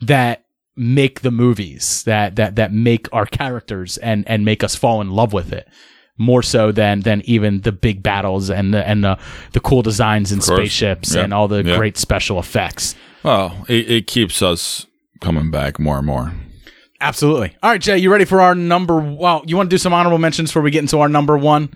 that 0.00 0.44
make 0.76 1.22
the 1.22 1.30
movies 1.30 2.02
that 2.04 2.36
that 2.36 2.56
that 2.56 2.72
make 2.72 3.08
our 3.12 3.24
characters 3.26 3.96
and 3.98 4.28
and 4.28 4.44
make 4.44 4.62
us 4.62 4.74
fall 4.76 5.00
in 5.00 5.10
love 5.10 5.32
with 5.32 5.50
it 5.52 5.66
more 6.18 6.42
so 6.42 6.70
than 6.70 7.00
than 7.00 7.22
even 7.24 7.62
the 7.62 7.72
big 7.72 8.02
battles 8.02 8.50
and 8.50 8.72
the 8.74 8.86
and 8.86 9.02
the 9.02 9.18
the 9.52 9.60
cool 9.60 9.80
designs 9.82 10.32
and 10.32 10.44
spaceships 10.44 11.14
Yeah. 11.14 11.22
and 11.24 11.32
all 11.34 11.48
the 11.48 11.64
Yeah. 11.64 11.76
great 11.76 11.96
special 11.96 12.38
effects. 12.38 12.94
Well, 13.22 13.64
it, 13.68 13.90
it 13.90 14.06
keeps 14.06 14.42
us 14.42 14.86
coming 15.20 15.50
back 15.50 15.78
more 15.78 15.96
and 15.98 16.06
more. 16.06 16.32
Absolutely. 17.00 17.56
All 17.62 17.70
right, 17.70 17.80
Jay, 17.80 17.98
you 17.98 18.10
ready 18.10 18.24
for 18.24 18.40
our 18.40 18.54
number? 18.54 18.98
Well, 18.98 19.42
you 19.46 19.56
want 19.56 19.68
to 19.70 19.74
do 19.74 19.78
some 19.78 19.92
honorable 19.92 20.18
mentions 20.18 20.50
before 20.50 20.62
we 20.62 20.70
get 20.70 20.80
into 20.80 21.00
our 21.00 21.08
number 21.08 21.36
one? 21.36 21.74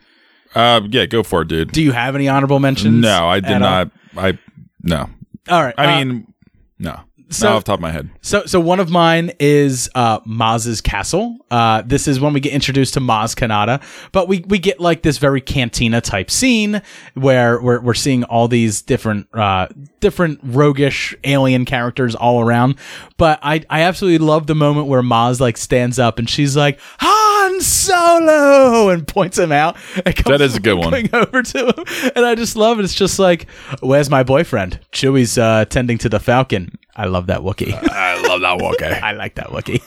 Uh, 0.54 0.80
yeah, 0.88 1.06
go 1.06 1.22
for 1.22 1.42
it, 1.42 1.48
dude. 1.48 1.72
Do 1.72 1.82
you 1.82 1.92
have 1.92 2.14
any 2.14 2.28
honorable 2.28 2.58
mentions? 2.58 3.02
No, 3.02 3.26
I 3.26 3.40
did 3.40 3.50
at 3.50 3.62
all? 3.62 3.70
not. 3.70 3.90
I 4.16 4.38
no. 4.82 5.08
All 5.48 5.62
right. 5.62 5.74
I 5.76 5.84
uh, 5.84 6.04
mean, 6.04 6.34
no. 6.78 7.00
so- 7.28 7.48
not 7.48 7.56
off 7.56 7.64
the 7.64 7.72
top 7.72 7.78
of 7.78 7.82
my 7.82 7.90
head. 7.90 8.10
So, 8.22 8.46
so 8.46 8.58
one 8.58 8.80
of 8.80 8.90
mine 8.90 9.32
is 9.38 9.88
uh, 9.94 10.20
Maz's 10.24 10.80
castle. 10.80 11.36
Uh, 11.50 11.82
this 11.82 12.08
is 12.08 12.18
when 12.18 12.32
we 12.32 12.40
get 12.40 12.52
introduced 12.52 12.94
to 12.94 13.00
Maz 13.00 13.36
Kanata, 13.36 13.82
but 14.12 14.26
we, 14.26 14.40
we 14.48 14.58
get 14.58 14.80
like 14.80 15.02
this 15.02 15.18
very 15.18 15.40
cantina 15.40 16.00
type 16.00 16.30
scene 16.30 16.82
where 17.14 17.60
we're, 17.60 17.80
we're 17.80 17.94
seeing 17.94 18.24
all 18.24 18.48
these 18.48 18.82
different 18.82 19.28
uh, 19.34 19.68
different 20.00 20.40
roguish 20.42 21.14
alien 21.24 21.64
characters 21.64 22.14
all 22.14 22.40
around. 22.40 22.76
But 23.16 23.38
I 23.42 23.62
I 23.70 23.82
absolutely 23.82 24.24
love 24.26 24.46
the 24.46 24.54
moment 24.54 24.86
where 24.86 25.02
Maz 25.02 25.40
like 25.40 25.56
stands 25.56 25.98
up 25.98 26.18
and 26.18 26.28
she's 26.28 26.56
like 26.56 26.78
Han 26.98 27.60
Solo 27.60 28.88
and 28.90 29.06
points 29.06 29.38
him 29.38 29.52
out. 29.52 29.76
And 30.04 30.14
comes 30.16 30.26
That 30.38 30.40
is 30.40 30.56
a 30.56 30.60
good 30.60 30.74
one. 30.74 30.90
walking 30.92 31.14
over 31.14 31.42
to 31.42 31.66
him, 31.66 32.12
and 32.16 32.24
I 32.24 32.34
just 32.34 32.56
love 32.56 32.78
it. 32.78 32.84
It's 32.84 32.94
just 32.94 33.18
like, 33.18 33.48
where's 33.80 34.10
my 34.10 34.22
boyfriend? 34.22 34.80
Chewie's 34.92 35.36
uh, 35.38 35.64
tending 35.66 35.98
to 35.98 36.08
the 36.08 36.20
Falcon. 36.20 36.76
I 36.96 37.06
love 37.06 37.28
that 37.28 37.40
Wookiee. 37.40 37.72
I 37.88 38.20
love 38.26 38.40
that 38.42 38.58
Wookiee. 38.58 39.02
I 39.02 39.12
like 39.12 39.36
that 39.36 39.46
Wookiee. 39.48 39.80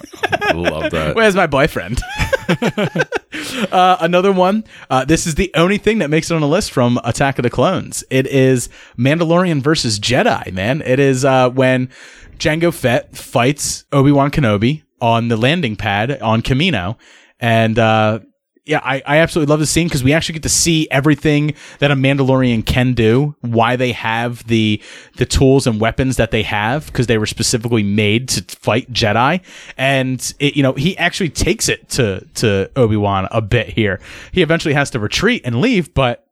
I 0.49 0.51
love 0.69 0.91
that. 0.91 1.15
Where's 1.15 1.35
my 1.35 1.47
boyfriend? 1.47 2.01
uh, 3.71 3.97
another 3.99 4.31
one. 4.31 4.63
Uh, 4.89 5.05
this 5.05 5.25
is 5.27 5.35
the 5.35 5.51
only 5.55 5.77
thing 5.77 5.99
that 5.99 6.09
makes 6.09 6.31
it 6.31 6.35
on 6.35 6.41
the 6.41 6.47
list 6.47 6.71
from 6.71 6.99
Attack 7.03 7.39
of 7.39 7.43
the 7.43 7.49
Clones. 7.49 8.03
It 8.09 8.27
is 8.27 8.69
Mandalorian 8.97 9.61
versus 9.61 9.99
Jedi. 9.99 10.51
Man, 10.53 10.81
it 10.81 10.99
is 10.99 11.25
uh, 11.25 11.49
when 11.49 11.89
Jango 12.37 12.73
Fett 12.73 13.15
fights 13.15 13.85
Obi 13.91 14.11
Wan 14.11 14.31
Kenobi 14.31 14.83
on 15.01 15.27
the 15.27 15.37
landing 15.37 15.75
pad 15.75 16.21
on 16.21 16.41
Kamino. 16.41 16.97
and 17.39 17.77
uh, 17.77 18.19
yeah, 18.65 18.79
I, 18.81 19.03
I 19.05 19.17
absolutely 19.17 19.51
love 19.51 19.59
the 19.59 19.65
scene 19.65 19.87
because 19.87 20.05
we 20.05 20.13
actually 20.13 20.33
get 20.33 20.43
to 20.43 20.49
see 20.49 20.87
everything 20.89 21.53
that 21.79 21.91
a 21.91 21.95
Mandalorian 21.95 22.65
can 22.65 22.93
do, 22.93 23.35
why 23.41 23.75
they 23.75 23.91
have 23.91 24.47
the 24.47 24.81
the 25.17 25.25
tools 25.25 25.67
and 25.67 25.81
weapons 25.81 26.15
that 26.15 26.31
they 26.31 26.43
have 26.43 26.85
because 26.85 27.07
they 27.07 27.17
were 27.17 27.25
specifically 27.25 27.83
made 27.83 28.29
to 28.29 28.55
fight 28.55 28.91
Jedi, 28.93 29.41
and 29.77 30.33
it, 30.39 30.55
you 30.55 30.63
know 30.63 30.73
he 30.73 30.97
actually 30.97 31.29
takes 31.29 31.67
it 31.67 31.89
to 31.89 32.25
to 32.35 32.71
Obi 32.77 32.95
Wan 32.95 33.27
a 33.31 33.41
bit 33.41 33.67
here. 33.67 33.99
He 34.31 34.41
eventually 34.41 34.73
has 34.73 34.89
to 34.91 34.99
retreat 34.99 35.41
and 35.43 35.59
leave, 35.59 35.93
but 35.93 36.22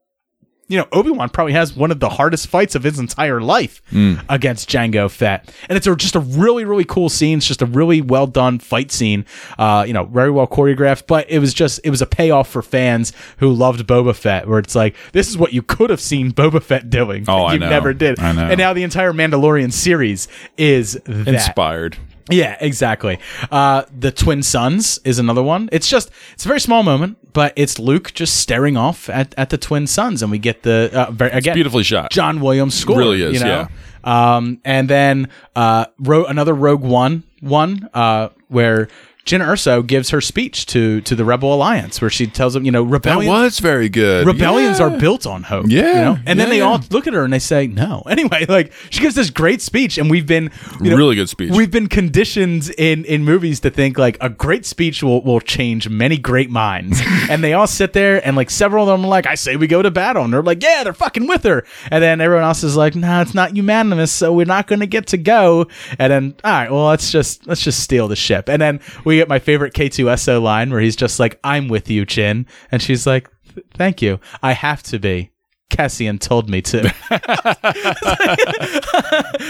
you 0.72 0.78
know, 0.78 0.88
Obi 0.92 1.12
Wan 1.12 1.30
probably 1.30 1.54
has 1.54 1.76
one 1.76 1.92
of 1.92 2.00
the 2.00 2.10
hardest 2.10 2.48
fights 2.48 2.74
of 2.76 2.84
his 2.84 2.98
entire 2.98 3.42
life 3.42 3.82
Mm. 3.92 4.24
against 4.30 4.70
Jango 4.70 5.10
Fett, 5.12 5.54
and 5.70 5.76
it's 5.78 5.86
a, 5.86 5.96
just 5.96 6.16
a 6.16 6.20
really, 6.22 6.64
really 6.66 6.86
cool 6.86 7.10
scene. 7.10 7.40
It's 7.40 7.48
just 7.48 7.62
a 7.62 7.66
really 7.66 8.00
well 8.02 8.26
done 8.26 8.60
fight 8.60 8.92
scene. 8.92 9.26
Uh, 9.60 9.84
you 9.86 9.94
know, 9.94 10.06
very 10.06 10.32
well 10.32 10.48
choreographed, 10.48 11.08
but 11.08 11.30
it 11.30 11.40
was 11.40 11.54
just 11.54 11.80
it 11.84 11.90
was 11.90 12.02
a 12.02 12.06
payoff 12.06 12.48
for 12.50 12.62
fans 12.62 13.12
who 13.38 13.52
loved 13.52 13.86
Boba 13.86 14.16
Fett, 14.16 14.48
where 14.48 14.60
it's 14.60 14.76
like 14.76 14.96
this 15.12 15.28
is 15.30 15.38
what 15.38 15.52
you 15.54 15.62
could 15.62 15.90
have 15.90 16.00
seen 16.02 16.32
Boba 16.32 16.62
Fett 16.64 16.90
doing, 16.90 17.26
Oh, 17.28 17.52
you 17.52 17.60
never 17.60 17.94
did, 17.94 18.20
I 18.20 18.32
know. 18.32 18.44
and 18.48 18.58
now 18.58 18.72
the 18.74 18.84
entire 18.84 19.12
Mandalorian 19.14 19.74
series 19.74 20.28
is 20.58 20.94
that. 21.06 21.28
Inspired. 21.28 21.98
Yeah, 22.30 22.58
exactly. 22.60 23.20
Uh, 23.52 23.84
the 23.98 24.12
twin 24.12 24.44
suns 24.44 25.00
is 25.04 25.20
another 25.20 25.44
one. 25.44 25.70
It's 25.72 25.90
just 25.90 26.12
it's 26.34 26.46
a 26.46 26.48
very 26.48 26.60
small 26.60 26.84
moment, 26.84 27.18
but 27.34 27.54
it's 27.56 27.80
Luke 27.80 28.14
just 28.14 28.38
staring 28.40 28.78
off 28.78 29.10
at, 29.10 29.34
at 29.38 29.50
the 29.50 29.58
twin 29.58 29.88
suns, 29.88 30.22
and 30.22 30.32
we 30.32 30.38
get 30.38 30.64
the 30.64 30.90
uh, 30.94 31.12
very, 31.12 31.32
again 31.32 31.56
beautifully 31.56 31.84
shot. 31.84 32.12
John 32.12 32.40
Williams 32.42 32.76
score. 32.76 32.98
Really 32.98 33.22
is, 33.22 33.40
you 33.40 33.46
know? 33.46 33.68
Um, 34.04 34.60
and 34.66 34.90
then 34.90 35.30
uh, 35.56 35.86
ro- 36.00 36.26
another 36.26 36.54
Rogue 36.54 36.82
One 36.84 37.24
one 37.42 37.90
uh, 37.94 38.30
where. 38.48 38.88
Jyn 39.26 39.40
Erso 39.46 39.86
gives 39.86 40.10
her 40.10 40.20
speech 40.22 40.66
to 40.68 41.02
to 41.02 41.16
the 41.16 41.24
Rebel 41.24 41.54
Alliance, 41.54 42.02
where 42.02 42.10
she 42.10 42.26
tells 42.28 42.54
them, 42.54 42.66
you 42.66 42.72
know, 42.72 42.84
That 42.84 42.92
rebellion, 42.92 43.32
was 43.32 43.60
very 43.60 43.88
good. 43.90 44.26
rebellions 44.26 44.80
Yeah. 44.80 44.86
are 44.88 44.98
built 45.00 45.26
on 45.28 45.44
hope. 45.44 45.66
Yeah, 45.70 45.88
you 45.88 45.94
know? 45.94 46.18
and 46.26 46.40
then 46.40 46.50
they 46.50 46.58
yeah. 46.58 46.64
all 46.66 46.80
look 46.90 47.06
at 47.08 47.14
her 47.14 47.24
and 47.24 47.32
they 47.32 47.40
say 47.40 47.68
no. 47.68 48.04
Anyway, 48.12 48.46
like 48.50 48.74
she 48.90 49.00
gives 49.00 49.16
this 49.16 49.30
great 49.30 49.62
speech, 49.62 49.98
and 49.98 50.10
we've 50.10 50.26
been 50.28 50.52
you 50.82 50.90
know, 50.90 50.98
Really 50.98 51.16
good 51.16 51.30
speech. 51.30 51.52
We've 51.54 51.72
been 51.72 51.88
conditioned 51.88 52.70
in 52.78 53.06
in 53.06 53.24
movies 53.24 53.60
to 53.62 53.70
think 53.70 53.98
like 53.98 54.18
a 54.22 54.30
great 54.30 54.66
speech 54.66 55.02
will 55.02 55.22
will 55.24 55.40
change 55.40 55.88
many 55.88 56.18
great 56.18 56.50
minds, 56.50 57.00
and 57.30 57.44
they 57.44 57.54
all 57.54 57.68
sit 57.68 57.94
there 57.94 58.26
and 58.26 58.36
like 58.36 58.50
several 58.50 58.90
of 58.90 59.00
them 59.00 59.06
are 59.06 59.10
like, 59.10 59.28
I 59.28 59.36
say 59.36 59.56
we 59.56 59.68
go 59.68 59.82
to 59.82 59.92
battle, 59.92 60.24
and 60.24 60.34
they're 60.34 60.44
like, 60.44 60.62
yeah, 60.62 60.84
they're 60.84 60.94
fucking 60.94 61.28
with 61.28 61.44
her, 61.44 61.64
and 61.90 62.04
then 62.04 62.20
everyone 62.22 62.44
else 62.44 62.64
is 62.64 62.76
like, 62.76 62.96
no, 62.96 63.22
it's 63.22 63.34
not 63.34 63.56
unanimous, 63.56 64.12
so 64.12 64.34
we're 64.34 64.46
not 64.46 64.68
going 64.68 64.82
to 64.82 64.88
get 64.88 65.08
to 65.08 65.18
go, 65.18 65.68
and 65.98 66.12
then 66.12 66.36
all 66.44 66.52
right, 66.52 66.72
well 66.72 66.88
let's 66.88 67.12
just 67.12 67.48
let's 67.48 67.62
just 67.62 67.80
steal 67.80 68.08
the 68.08 68.16
ship, 68.16 68.50
and 68.50 68.62
then 68.62 68.80
we 69.06 69.11
get 69.18 69.28
my 69.28 69.40
favorite 69.40 69.74
K2SO 69.74 70.42
line 70.42 70.72
where 70.72 70.82
he's 70.82 70.96
just 70.96 71.20
like, 71.20 71.40
I'm 71.44 71.68
with 71.68 71.90
you, 71.90 72.06
Jyn, 72.06 72.46
and 72.72 72.82
she's 72.82 73.06
like, 73.08 73.30
thank 73.74 74.02
you, 74.02 74.20
I 74.42 74.54
have 74.54 74.84
to 74.84 75.00
be. 75.00 75.32
Cassian 75.70 76.20
told 76.20 76.50
me 76.50 76.62
to. 76.62 76.94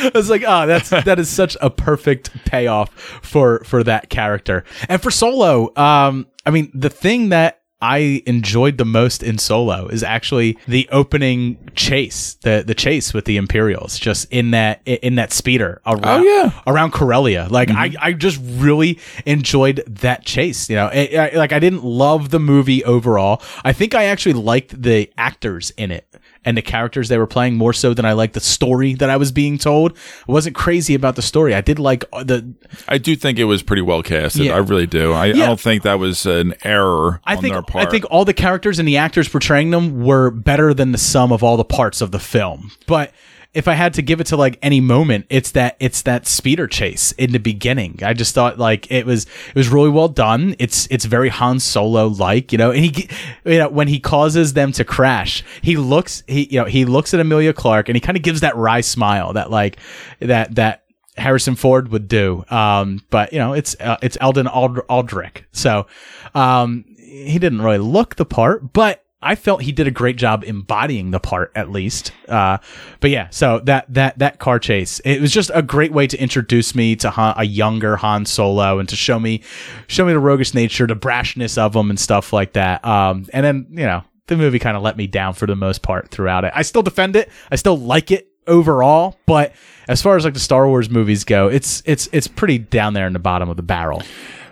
I 0.04 0.12
was 0.14 0.30
like, 0.30 0.44
oh, 0.48 0.68
that's 0.68 0.92
that 0.92 1.18
is 1.20 1.30
such 1.30 1.58
a 1.62 1.70
perfect 1.70 2.30
payoff 2.46 2.94
for 2.94 3.64
for 3.66 3.84
that 3.84 4.10
character. 4.10 4.64
And 4.88 5.02
for 5.02 5.10
Solo, 5.12 5.76
um, 5.76 6.28
I 6.46 6.52
mean, 6.52 6.72
the 6.74 6.92
thing 6.92 7.30
that 7.30 7.61
I 7.82 8.22
enjoyed 8.26 8.78
the 8.78 8.86
most 8.86 9.24
in 9.24 9.38
Solo 9.38 9.88
is 9.88 10.04
actually 10.04 10.58
the 10.68 10.88
opening 10.92 11.58
chase, 11.76 12.36
the 12.42 12.64
the 12.66 12.76
chase 12.76 13.14
with 13.14 13.26
the 13.26 13.38
Imperials, 13.38 13.98
just 13.98 14.32
in 14.32 14.52
that 14.52 14.82
in 14.86 15.16
that 15.16 15.34
speeder 15.34 15.82
oh, 15.86 15.94
around 15.94 16.22
Oh, 16.22 16.24
yeah. 16.24 16.52
around 16.68 16.92
Corellia. 16.92 17.48
Like 17.50 17.70
I 17.72 17.90
mm-hmm. 17.90 17.98
I 18.04 18.14
just 18.14 18.40
really 18.44 19.00
enjoyed 19.26 19.84
that 19.88 20.26
chase. 20.26 20.70
You 20.70 20.76
know, 20.76 20.88
It- 20.88 21.16
I- 21.16 21.38
like 21.38 21.52
I 21.54 21.60
didn't 21.60 21.84
love 21.84 22.30
the 22.30 22.40
movie 22.40 22.84
overall. 22.86 23.42
I 23.64 23.74
think 23.74 23.96
I 23.96 24.06
actually 24.06 24.34
liked 24.34 24.82
the 24.82 25.12
actors 25.18 25.72
in 25.78 25.92
it 25.92 26.06
and 26.44 26.58
the 26.58 26.62
characters 26.62 27.08
they 27.08 27.18
were 27.18 27.28
playing 27.28 27.56
more 27.56 27.74
so 27.74 27.94
than 27.94 28.06
I 28.06 28.14
liked 28.14 28.34
the 28.34 28.40
story 28.40 28.94
that 28.96 29.10
I 29.10 29.18
was 29.18 29.32
being 29.32 29.58
told. 29.58 29.98
I 30.28 30.32
wasn't 30.32 30.56
crazy 30.56 30.96
about 30.96 31.16
the 31.16 31.22
story. 31.22 31.54
I 31.54 31.62
did 31.62 31.80
like 31.80 32.04
uh, 32.12 32.24
the 32.24 32.54
I 32.88 32.98
do 32.98 33.16
think 33.16 33.38
it 33.40 33.46
was 33.46 33.62
pretty 33.64 33.82
well 33.82 34.02
casted. 34.04 34.46
Yeah. 34.46 34.56
I 34.56 34.58
really 34.58 34.88
do. 34.88 35.14
I, 35.14 35.28
Yeah. 35.28 35.44
I 35.44 35.48
don't 35.48 35.60
think 35.60 35.84
that 35.84 36.00
was 36.00 36.26
an 36.26 36.54
error 36.64 37.22
I 37.26 37.36
on 37.36 37.42
think 37.42 37.54
their 37.54 37.62
part. 37.62 37.88
I 37.88 37.92
think 37.92 38.06
all 38.10 38.26
the 38.26 38.34
characters 38.34 38.80
and 38.80 38.88
the 38.88 38.98
actors 38.98 39.30
portraying 39.30 39.72
them 39.72 40.04
were 40.04 40.32
better 40.32 40.74
than 40.74 40.92
the 40.92 40.98
sum 40.98 41.32
of 41.32 41.44
all 41.44 41.58
the 41.58 41.66
parts 41.66 42.02
of 42.02 42.12
the 42.12 42.20
film. 42.20 42.72
But 42.88 43.14
if 43.54 43.68
I 43.68 43.74
had 43.74 43.94
to 43.96 44.02
give 44.02 44.22
it 44.22 44.28
to 44.28 44.38
like 44.38 44.58
any 44.62 44.80
moment, 44.80 45.26
it's 45.30 45.52
that 45.52 45.76
it's 45.80 46.04
that 46.04 46.26
speeder 46.26 46.68
chase 46.68 47.12
in 47.14 47.34
the 47.34 47.40
beginning. 47.40 48.00
I 48.02 48.14
just 48.14 48.34
thought 48.34 48.58
like 48.58 48.90
it 48.90 49.06
was 49.06 49.26
it 49.26 49.56
was 49.56 49.68
really 49.68 49.90
well 49.90 50.08
done. 50.08 50.56
It's 50.58 50.88
it's 50.90 51.04
very 51.04 51.30
Han 51.30 51.60
Solo 51.60 52.08
like, 52.08 52.52
you 52.52 52.58
know. 52.58 52.72
And 52.72 52.86
he 52.86 53.10
you 53.44 53.60
know 53.60 53.70
when 53.70 53.90
he 53.90 54.00
causes 54.00 54.54
them 54.54 54.72
to 54.74 54.86
crash, 54.86 55.44
he 55.62 55.76
looks 55.76 56.24
he 56.28 56.48
you 56.50 56.60
know 56.62 56.66
he 56.66 56.86
looks 56.86 57.14
at 57.14 57.20
Emilia 57.20 57.52
Clarke 57.54 57.90
and 57.90 57.96
he 57.96 58.00
kind 58.00 58.18
of 58.18 58.24
gives 58.24 58.40
that 58.42 58.56
wry 58.56 58.80
smile 58.80 59.34
that 59.34 59.52
like 59.52 59.78
that 60.20 60.56
that 60.56 60.86
Harrison 61.18 61.56
Ford 61.56 61.90
would 61.90 62.08
do. 62.08 62.46
Um, 62.50 63.02
but 63.10 63.34
you 63.34 63.40
know, 63.40 63.52
it's 63.54 63.76
uh, 63.80 63.98
it's 64.02 64.18
Alden 64.18 64.48
Ald- 64.48 64.86
Aldrich, 64.90 65.44
so 65.52 65.88
um, 66.34 66.86
he 66.98 67.38
didn't 67.38 67.62
really 67.62 67.80
look 67.80 68.16
the 68.16 68.26
part, 68.26 68.72
but 68.72 69.04
I 69.22 69.36
felt 69.36 69.62
he 69.62 69.72
did 69.72 69.88
a 69.88 69.92
great 69.92 70.16
job 70.16 70.44
embodying 70.44 71.12
the 71.12 71.20
part 71.20 71.52
at 71.56 71.70
least. 71.70 72.12
Uh, 72.28 72.58
but 73.00 73.10
yeah, 73.10 73.30
so 73.30 73.60
that 73.66 73.86
that 73.94 74.20
that 74.20 74.40
car 74.40 74.60
chase, 74.60 75.00
it 75.02 75.22
was 75.22 75.32
just 75.32 75.52
a 75.54 75.62
great 75.62 75.92
way 75.92 76.08
to 76.08 76.18
introduce 76.18 76.74
me 76.76 76.96
to 76.98 77.10
Han, 77.12 77.36
a 77.38 77.44
younger 77.44 77.98
Han 77.98 78.26
Solo 78.26 78.80
and 78.80 78.90
to 78.90 78.96
show 78.96 79.20
me 79.20 79.42
show 79.88 80.06
me 80.06 80.14
the 80.14 80.20
roguish 80.20 80.54
nature, 80.54 80.88
the 80.88 80.96
brashness 80.96 81.58
of 81.58 81.76
him, 81.76 81.90
and 81.90 82.00
stuff 82.00 82.34
like 82.34 82.54
that. 82.54 82.84
Um, 82.86 83.28
and 83.34 83.46
then 83.46 83.68
you 83.72 83.86
know. 83.86 84.04
The 84.28 84.38
movie 84.38 84.60
kind 84.60 84.78
of 84.78 84.84
let 84.84 84.96
me 84.96 85.08
down 85.08 85.34
for 85.34 85.46
the 85.46 85.58
most 85.58 85.82
part 85.82 86.08
throughout 86.10 86.46
it. 86.46 86.54
I 86.56 86.62
still 86.62 86.84
defend 86.84 87.18
it. 87.18 87.30
I 87.52 87.58
still 87.58 87.78
like 87.78 88.12
it 88.12 88.32
overall, 88.48 89.20
but 89.26 89.54
as 89.90 90.02
far 90.02 90.16
as 90.16 90.24
like 90.24 90.34
the 90.34 90.40
Star 90.40 90.68
Wars 90.68 90.90
movies 90.90 91.26
go, 91.26 91.50
it's 91.50 91.84
it's 91.86 92.08
it's 92.14 92.28
pretty 92.28 92.58
down 92.58 92.94
there 92.94 93.08
in 93.08 93.14
the 93.14 93.20
bottom 93.20 93.50
of 93.50 93.58
the 93.58 93.64
barrel. 93.64 94.04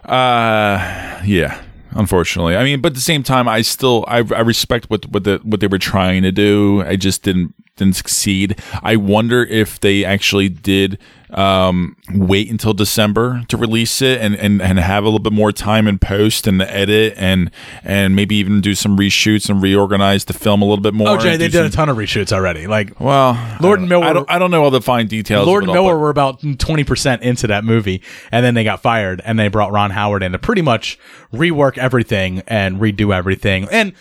Uh, 0.03 1.21
yeah. 1.23 1.61
Unfortunately, 1.91 2.55
I 2.55 2.63
mean, 2.63 2.81
but 2.81 2.91
at 2.91 2.95
the 2.95 3.01
same 3.01 3.23
time, 3.23 3.47
I 3.47 3.61
still 3.61 4.05
I, 4.07 4.17
I 4.17 4.41
respect 4.41 4.89
what 4.89 5.07
what 5.07 5.23
the 5.23 5.39
what 5.43 5.59
they 5.59 5.67
were 5.67 5.79
trying 5.79 6.23
to 6.23 6.31
do. 6.31 6.83
I 6.85 6.95
just 6.95 7.23
didn't 7.23 7.55
didn't 7.77 7.95
succeed. 7.95 8.59
I 8.83 8.95
wonder 8.95 9.43
if 9.43 9.79
they 9.79 10.05
actually 10.05 10.49
did 10.49 10.99
um, 11.31 11.95
wait 12.13 12.49
until 12.49 12.73
December 12.73 13.43
to 13.49 13.57
release 13.57 14.01
it 14.01 14.19
and, 14.19 14.35
and, 14.35 14.61
and 14.61 14.79
have 14.79 15.03
a 15.03 15.07
little 15.07 15.19
bit 15.19 15.33
more 15.33 15.51
time 15.51 15.87
in 15.87 15.99
post 15.99 16.47
and 16.47 16.59
the 16.59 16.71
edit 16.73 17.13
and 17.17 17.51
and 17.83 18.15
maybe 18.15 18.35
even 18.35 18.61
do 18.61 18.73
some 18.73 18.97
reshoots 18.97 19.49
and 19.49 19.61
reorganize 19.61 20.25
the 20.25 20.33
film 20.33 20.61
a 20.61 20.65
little 20.65 20.81
bit 20.81 20.93
more. 20.93 21.09
Oh, 21.09 21.17
Jay, 21.17 21.37
they 21.37 21.47
did 21.47 21.65
a 21.65 21.69
ton 21.69 21.87
of 21.89 21.97
reshoots 21.97 22.31
already. 22.31 22.65
Like, 22.67 22.99
well, 22.99 23.37
Lord 23.61 23.79
and 23.79 23.87
Miller. 23.89 24.05
I 24.05 24.13
don't 24.13 24.31
I 24.31 24.39
don't 24.39 24.51
know 24.51 24.63
all 24.63 24.71
the 24.71 24.81
fine 24.81 25.07
details. 25.07 25.45
Lord 25.45 25.63
of 25.63 25.69
and 25.69 25.75
it 25.75 25.79
all, 25.79 25.85
Miller 25.85 25.95
but- 25.95 26.01
were 26.01 26.09
about 26.09 26.43
twenty 26.59 26.83
percent 26.83 27.21
into 27.21 27.47
that 27.47 27.63
movie, 27.63 28.01
and 28.31 28.43
then 28.43 28.53
they 28.55 28.63
got 28.63 28.81
fired, 28.81 29.21
and 29.23 29.37
they 29.37 29.47
brought 29.49 29.71
Ron 29.71 29.91
Howard 29.91 30.23
in 30.23 30.31
to 30.31 30.39
pretty 30.39 30.61
much 30.63 30.97
rework 31.33 31.77
everything 31.77 32.41
and 32.47 32.77
redo 32.77 33.13
everything. 33.15 33.67
And 33.71 33.93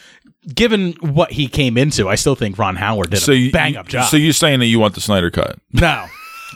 given 0.54 0.92
what 1.00 1.32
he 1.32 1.46
came 1.46 1.76
into, 1.76 2.08
I 2.08 2.14
still 2.14 2.34
think 2.34 2.58
Ron 2.58 2.76
Howard 2.76 3.10
did 3.10 3.20
so 3.20 3.32
a 3.32 3.34
you, 3.34 3.52
bang 3.52 3.76
up 3.76 3.86
job. 3.88 4.06
So 4.08 4.16
you're 4.16 4.32
saying 4.32 4.60
that 4.60 4.66
you 4.66 4.78
want 4.78 4.94
the 4.94 5.00
Snyder 5.02 5.30
cut? 5.30 5.58
no. 5.72 6.06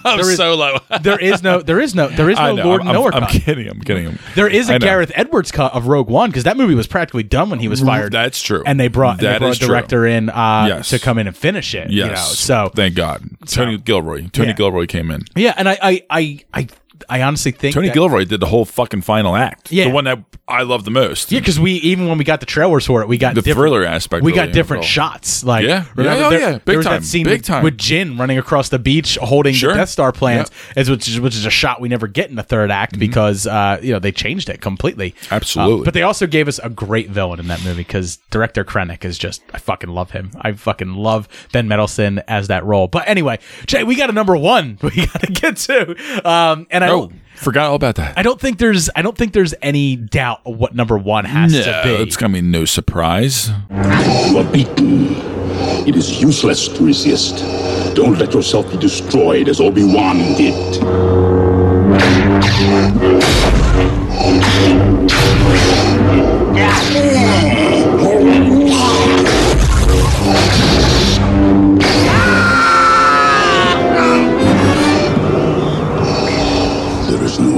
I'm 0.04 0.18
There 0.18 0.30
is- 0.30 0.36
Solo. 0.36 0.78
there 1.02 1.18
is 1.20 1.42
no, 1.42 1.60
there 1.62 1.80
is 1.80 1.94
no, 1.94 2.08
there 2.08 2.30
is 2.30 2.38
no 2.38 2.54
know, 2.54 2.64
Lord 2.64 2.82
I'm, 2.82 2.88
I'm, 2.88 3.10
cut. 3.10 3.14
I'm 3.22 3.28
kidding. 3.28 3.68
I'm 3.68 3.80
kidding. 3.80 4.18
there 4.34 4.48
is 4.48 4.68
a. 4.68 4.78
Gareth 4.78 5.12
Edwards 5.14 5.50
cut 5.52 5.72
of 5.74 5.86
Rogue 5.86 6.08
One 6.08 6.30
because 6.30 6.44
that 6.44 6.56
movie 6.56 6.74
was 6.74 6.86
practically 6.86 7.22
done 7.22 7.50
when 7.50 7.60
he 7.60 7.68
was 7.68 7.80
fired. 7.80 8.12
That's 8.12 8.42
true. 8.42 8.62
and 8.66 8.78
they 8.80 8.88
brought, 8.88 9.22
and 9.22 9.34
they 9.34 9.38
brought 9.38 9.56
a 9.56 9.58
true. 9.58 9.68
director 9.68 10.06
in 10.06 10.28
uh, 10.30 10.64
Yes. 10.68 10.88
to 10.90 10.98
come 10.98 11.18
in 11.18 11.26
and 11.26 11.36
finish 11.36 11.74
it. 11.74 11.90
Yes. 11.90 12.06
You 12.06 12.10
know? 12.14 12.16
So 12.16 12.70
thank 12.74 12.94
God, 12.94 13.22
Tony 13.46 13.78
Gilroy. 13.78 14.28
Tony 14.28 14.48
Yeah. 14.48 14.54
Gilroy 14.54 14.86
came 14.86 15.10
in. 15.10 15.22
Yeah, 15.36 15.54
and 15.56 15.68
I, 15.68 15.78
I, 15.82 16.04
I, 16.10 16.38
I 16.52 16.68
I 17.08 17.22
honestly 17.22 17.52
think 17.52 17.74
Tony 17.74 17.88
that- 17.88 17.94
Gilroy 17.94 18.24
did 18.24 18.40
the 18.40 18.46
whole 18.46 18.64
fucking 18.64 19.02
final 19.02 19.36
act. 19.36 19.70
Yeah. 19.72 19.84
the 19.84 19.90
one 19.90 20.04
that 20.04 20.18
I 20.48 20.62
love 20.62 20.84
the 20.84 20.90
most. 20.90 21.30
Yeah, 21.32 21.38
because 21.38 21.58
we 21.58 21.72
even 21.74 22.08
when 22.08 22.18
we 22.18 22.24
got 22.24 22.40
the 22.40 22.46
trailers 22.46 22.84
for 22.84 23.00
it, 23.02 23.08
we 23.08 23.16
got 23.18 23.34
The 23.34 23.42
different- 23.42 23.56
thriller 23.70 23.84
aspect 23.86 24.24
We 24.24 24.32
got 24.32 24.52
different 24.52 24.84
shots. 24.84 25.44
Like, 25.44 25.64
Yeah. 25.66 25.84
remember 25.94 26.20
Yeah, 26.20 26.26
oh, 26.26 26.30
there, 26.30 26.40
yeah. 26.40 26.50
Big 26.52 26.64
there 26.64 26.76
was 26.78 26.86
time. 26.86 27.00
that 27.00 27.06
scene 27.06 27.24
Big 27.24 27.38
with, 27.40 27.46
time. 27.46 27.64
with 27.64 27.78
Jyn 27.78 28.18
running 28.18 28.38
across 28.38 28.68
the 28.68 28.78
beach 28.78 29.16
holding 29.16 29.54
Sure. 29.54 29.72
the 29.72 29.78
Death 29.78 29.88
Star 29.88 30.12
plans, 30.12 30.50
as 30.76 30.90
which 30.90 31.08
is 31.08 31.20
which 31.20 31.34
is 31.34 31.46
a 31.46 31.50
shot 31.50 31.80
we 31.80 31.88
never 31.88 32.06
get 32.06 32.28
in 32.30 32.36
the 32.36 32.42
third 32.42 32.70
act 32.70 32.98
because 32.98 33.46
uh, 33.46 33.78
you 33.82 33.92
know 33.92 33.98
they 33.98 34.12
changed 34.12 34.48
it 34.48 34.60
completely. 34.60 35.12
Mm-hmm. 35.12 35.34
Absolutely. 35.34 35.80
Uh, 35.82 35.84
but 35.84 35.94
they 35.94 36.02
also 36.02 36.26
gave 36.26 36.48
us 36.48 36.58
a 36.62 36.68
great 36.68 37.08
villain 37.10 37.38
in 37.40 37.48
that 37.48 37.62
movie 37.64 37.76
because 37.82 38.18
director 38.30 38.64
Krennic 38.64 39.04
is 39.04 39.16
just 39.18 39.42
I 39.54 39.58
fucking 39.58 39.90
love 39.90 40.10
him. 40.10 40.30
I 40.40 40.52
fucking 40.52 40.94
love 40.94 41.28
Ben 41.52 41.68
Mendelsohn 41.68 42.20
as 42.28 42.48
that 42.48 42.64
role. 42.64 42.88
But 42.88 43.08
anyway, 43.08 43.38
Jay, 43.66 43.84
we 43.84 43.94
got 43.94 44.10
a 44.10 44.12
number 44.12 44.36
one 44.36 44.78
we 44.82 44.90
got 45.06 45.20
to 45.20 45.32
get 45.32 45.56
to, 45.58 46.28
um, 46.28 46.66
and 46.70 46.84
I 46.84 46.88
Oh, 46.92 47.06
don't. 47.08 47.20
forgot 47.34 47.70
all 47.70 47.76
about 47.76 47.96
that. 47.96 48.18
I 48.18 48.22
don't 48.22 48.40
think 48.40 48.58
there's 48.58 48.88
I 48.94 49.02
don't 49.02 49.16
think 49.16 49.32
there's 49.32 49.54
any 49.62 49.96
doubt 49.96 50.40
of 50.44 50.56
what 50.58 50.74
number 50.74 50.96
one 50.98 51.24
has 51.24 51.52
no, 51.52 51.62
to 51.62 51.80
be. 51.84 51.90
it's 52.02 52.16
gonna 52.16 52.34
be 52.34 52.40
no 52.42 52.64
surprise. 52.64 53.48
You 53.70 54.38
are 54.38 54.52
beaten. 54.52 55.08
It 55.86 55.96
is 55.96 56.20
useless 56.20 56.68
to 56.68 56.86
resist. 56.86 57.38
Don't 57.96 58.18
let 58.18 58.32
yourself 58.34 58.70
be 58.70 58.78
destroyed 58.78 59.48
as 59.48 59.60
Obi-Wan 59.60 60.16
did. 60.36 60.52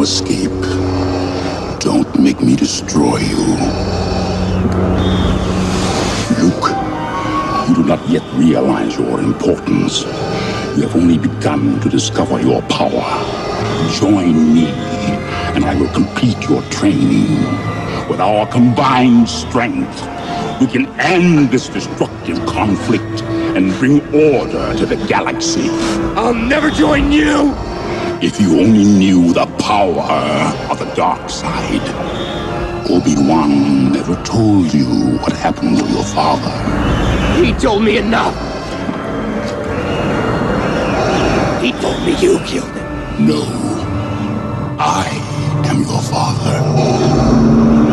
Escape. 0.05 0.61
Don't 1.80 2.20
make 2.20 2.38
me 2.42 2.55
destroy 2.55 3.16
you. 3.16 3.44
Luke, 6.40 6.68
you 7.66 7.74
do 7.74 7.84
not 7.84 8.07
yet 8.07 8.22
realize 8.34 8.98
your 8.98 9.18
importance. 9.20 10.02
You 10.76 10.82
have 10.82 10.94
only 10.94 11.16
begun 11.16 11.80
to 11.80 11.88
discover 11.88 12.38
your 12.38 12.61
power. 12.68 13.07
Join 13.94 14.55
me, 14.55 14.66
and 15.57 15.64
I 15.64 15.74
will 15.74 15.92
complete 15.94 16.50
your 16.50 16.61
training. 16.64 17.40
With 18.07 18.20
our 18.20 18.46
combined 18.46 19.26
strength, 19.26 20.02
we 20.61 20.66
can 20.66 20.84
end 21.00 21.48
this 21.48 21.70
destructive 21.70 22.44
conflict 22.44 23.22
and 23.57 23.72
bring 23.78 24.02
order 24.12 24.76
to 24.76 24.84
the 24.84 24.96
galaxy. 25.07 25.70
I'll 26.14 26.34
never 26.34 26.70
join 26.70 27.11
you! 27.11 27.74
If 28.27 28.41
you 28.41 28.59
only 28.59 28.85
knew 28.85 29.35
the 29.35 29.45
power 29.59 30.01
of 30.70 30.79
the 30.79 30.91
dark 30.95 31.29
side. 31.29 31.83
Obi-Wan 32.91 33.93
never 33.93 34.14
told 34.25 34.72
you 34.72 34.87
what 35.18 35.33
happened 35.33 35.77
to 35.77 35.85
your 35.91 36.05
father. 36.05 36.55
He 37.45 37.53
told 37.53 37.85
me 37.85 37.99
enough! 37.99 38.35
He 41.61 41.72
told 41.72 42.03
me 42.07 42.12
you 42.18 42.39
killed 42.47 42.75
him. 42.75 43.27
No. 43.27 43.43
I 44.81 45.07
am 45.66 45.83
your 45.83 46.01
father. 46.01 47.84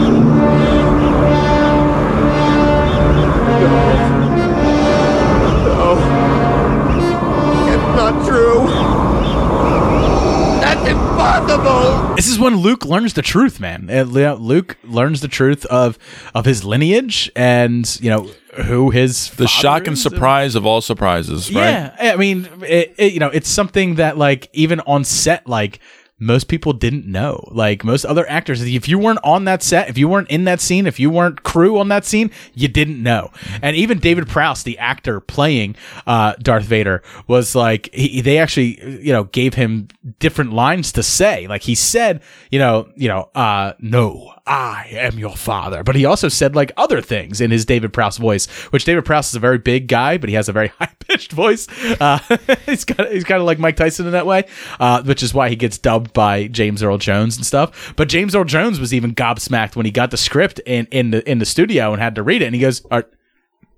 Impossible! 11.41 12.15
This 12.15 12.27
is 12.27 12.39
when 12.39 12.55
Luke 12.57 12.85
learns 12.85 13.13
the 13.13 13.21
truth, 13.21 13.59
man. 13.59 13.89
Uh, 13.89 14.03
Luke 14.03 14.77
learns 14.83 15.21
the 15.21 15.27
truth 15.27 15.65
of 15.65 15.97
of 16.33 16.45
his 16.45 16.63
lineage 16.63 17.31
and 17.35 17.99
you 18.01 18.09
know 18.09 18.29
who 18.65 18.89
his 18.89 19.29
The 19.31 19.47
shock 19.47 19.87
and 19.87 19.95
is. 19.95 20.03
surprise 20.03 20.55
of 20.55 20.65
all 20.65 20.81
surprises, 20.81 21.53
right? 21.53 21.69
Yeah, 21.69 21.95
I 22.13 22.15
mean, 22.17 22.47
it, 22.67 22.93
it, 22.97 23.13
you 23.13 23.19
know, 23.19 23.29
it's 23.29 23.49
something 23.49 23.95
that 23.95 24.17
like 24.17 24.49
even 24.53 24.81
on 24.81 25.03
set, 25.03 25.47
like 25.47 25.79
most 26.21 26.47
people 26.47 26.71
didn't 26.71 27.07
know. 27.07 27.43
Like 27.51 27.83
most 27.83 28.05
other 28.05 28.29
actors, 28.29 28.61
if 28.61 28.87
you 28.87 28.99
weren't 28.99 29.19
on 29.23 29.45
that 29.45 29.63
set, 29.63 29.89
if 29.89 29.97
you 29.97 30.07
weren't 30.07 30.29
in 30.29 30.43
that 30.43 30.61
scene, 30.61 30.85
if 30.85 30.99
you 30.99 31.09
weren't 31.09 31.41
crew 31.41 31.79
on 31.79 31.87
that 31.89 32.05
scene, 32.05 32.29
you 32.53 32.67
didn't 32.67 33.01
know. 33.01 33.31
And 33.61 33.75
even 33.75 33.97
David 33.97 34.27
Prowse, 34.27 34.61
the 34.61 34.77
actor 34.77 35.19
playing 35.19 35.75
uh, 36.05 36.35
Darth 36.39 36.65
Vader, 36.65 37.01
was 37.27 37.55
like 37.55 37.89
he, 37.91 38.21
they 38.21 38.37
actually 38.37 39.01
you 39.01 39.11
know 39.11 39.23
gave 39.23 39.55
him 39.55 39.87
different 40.19 40.53
lines 40.53 40.91
to 40.91 41.01
say. 41.01 41.47
Like 41.47 41.63
he 41.63 41.73
said, 41.73 42.21
you 42.51 42.59
know, 42.59 42.87
you 42.95 43.07
know, 43.07 43.29
uh, 43.33 43.73
no, 43.79 44.31
I 44.45 44.87
am 44.91 45.19
your 45.19 45.35
father. 45.35 45.83
But 45.83 45.95
he 45.95 46.05
also 46.05 46.27
said 46.27 46.55
like 46.55 46.71
other 46.77 47.01
things 47.01 47.41
in 47.41 47.51
his 47.51 47.65
David 47.65 47.93
Prowse 47.93 48.17
voice, 48.17 48.47
which 48.71 48.85
David 48.85 49.05
Prowse 49.05 49.29
is 49.29 49.35
a 49.35 49.39
very 49.39 49.57
big 49.57 49.87
guy, 49.87 50.17
but 50.17 50.29
he 50.29 50.35
has 50.35 50.49
a 50.49 50.53
very 50.53 50.67
high 50.79 50.91
pitched 50.99 51.31
voice. 51.31 51.67
Uh, 51.99 52.19
he's 52.65 52.85
got 52.85 53.11
he's 53.11 53.23
kind 53.23 53.39
of 53.39 53.45
like 53.45 53.59
Mike 53.59 53.75
Tyson 53.75 54.05
in 54.05 54.11
that 54.13 54.25
way, 54.25 54.45
uh, 54.79 55.03
which 55.03 55.23
is 55.23 55.33
why 55.33 55.49
he 55.49 55.55
gets 55.55 55.77
dubbed 55.77 56.13
by 56.13 56.47
James 56.47 56.81
Earl 56.81 56.97
Jones 56.97 57.37
and 57.37 57.45
stuff. 57.45 57.93
But 57.95 58.09
James 58.09 58.35
Earl 58.35 58.45
Jones 58.45 58.79
was 58.79 58.93
even 58.93 59.13
gobsmacked 59.13 59.75
when 59.75 59.85
he 59.85 59.91
got 59.91 60.11
the 60.11 60.17
script 60.17 60.59
in 60.65 60.87
in 60.91 61.11
the 61.11 61.29
in 61.29 61.39
the 61.39 61.45
studio 61.45 61.93
and 61.93 62.01
had 62.01 62.15
to 62.15 62.23
read 62.23 62.41
it, 62.41 62.45
and 62.45 62.55
he 62.55 62.61
goes, 62.61 62.85
Are, 62.89 63.05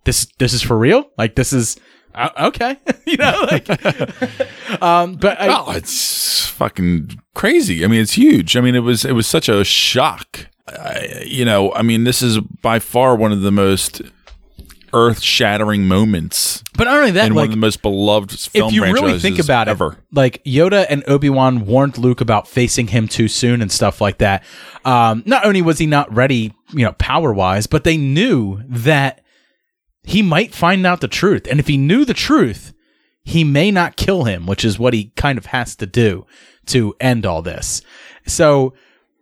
"This 0.06 0.28
this 0.38 0.54
is 0.54 0.62
for 0.62 0.78
real? 0.78 1.10
Like 1.18 1.36
this 1.36 1.54
is." 1.54 1.78
Uh, 2.16 2.30
okay, 2.42 2.78
you 3.08 3.18
know, 3.18 3.48
like, 3.50 3.68
um, 4.84 5.16
but 5.16 5.42
I, 5.42 5.48
oh, 5.50 5.72
it's 5.72 6.46
fucking 6.46 7.20
crazy. 7.34 7.84
I 7.84 7.88
mean, 7.88 8.02
it's 8.02 8.14
huge. 8.14 8.56
I 8.56 8.62
mean, 8.62 8.76
it 8.76 8.82
was 8.82 9.04
it 9.04 9.14
was 9.14 9.26
such 9.26 9.50
a 9.50 9.64
shock. 9.64 10.48
I, 10.68 11.24
you 11.26 11.46
know, 11.46 11.74
I 11.74 11.82
mean, 11.82 12.04
this 12.04 12.22
is 12.22 12.40
by 12.40 12.80
far 12.80 13.16
one 13.16 13.32
of 13.32 13.42
the 13.42 13.52
most 13.52 14.02
earth-shattering 14.94 15.86
moments. 15.86 16.64
But 16.78 16.86
not 16.86 16.98
only 17.00 17.12
that, 17.12 17.28
in 17.28 17.36
one 17.36 17.46
of 17.46 17.52
the 17.52 17.58
most 17.58 17.82
beloved 17.82 18.32
film 18.40 18.70
if 18.70 18.74
you 18.76 18.84
really 18.84 19.20
think 19.20 19.40
about 19.40 19.68
ever. 19.68 19.94
it, 19.94 19.98
like 20.12 20.44
Yoda 20.44 20.86
and 20.88 21.04
Obi 21.08 21.30
Wan 21.30 21.66
warned 21.66 21.98
Luke 21.98 22.22
about 22.22 22.48
facing 22.48 22.88
him 22.88 23.08
too 23.08 23.28
soon 23.28 23.62
and 23.62 23.72
stuff 23.72 24.00
like 24.00 24.20
that. 24.20 24.44
Um, 24.86 25.24
not 25.26 25.46
only 25.46 25.62
was 25.62 25.80
he 25.80 25.88
not 25.88 26.14
ready, 26.14 26.54
you 26.72 26.86
know, 26.86 26.94
power 26.94 27.34
wise, 27.34 27.68
but 27.68 27.84
they 27.84 27.98
knew 27.98 28.62
that 28.68 29.24
he 30.04 30.22
might 30.22 30.54
find 30.54 30.86
out 30.86 31.02
the 31.02 31.08
truth, 31.08 31.48
and 31.50 31.60
if 31.60 31.68
he 31.68 31.78
knew 31.78 32.06
the 32.06 32.14
truth, 32.14 32.74
he 33.24 33.44
may 33.44 33.72
not 33.72 33.96
kill 33.96 34.26
him, 34.26 34.46
which 34.46 34.64
is 34.64 34.78
what 34.78 34.94
he 34.94 35.06
kind 35.16 35.38
of 35.38 35.48
has 35.48 35.76
to 35.78 35.86
do 35.86 36.26
to 36.68 36.94
end 37.00 37.26
all 37.26 37.42
this. 37.42 37.82
So 38.28 38.74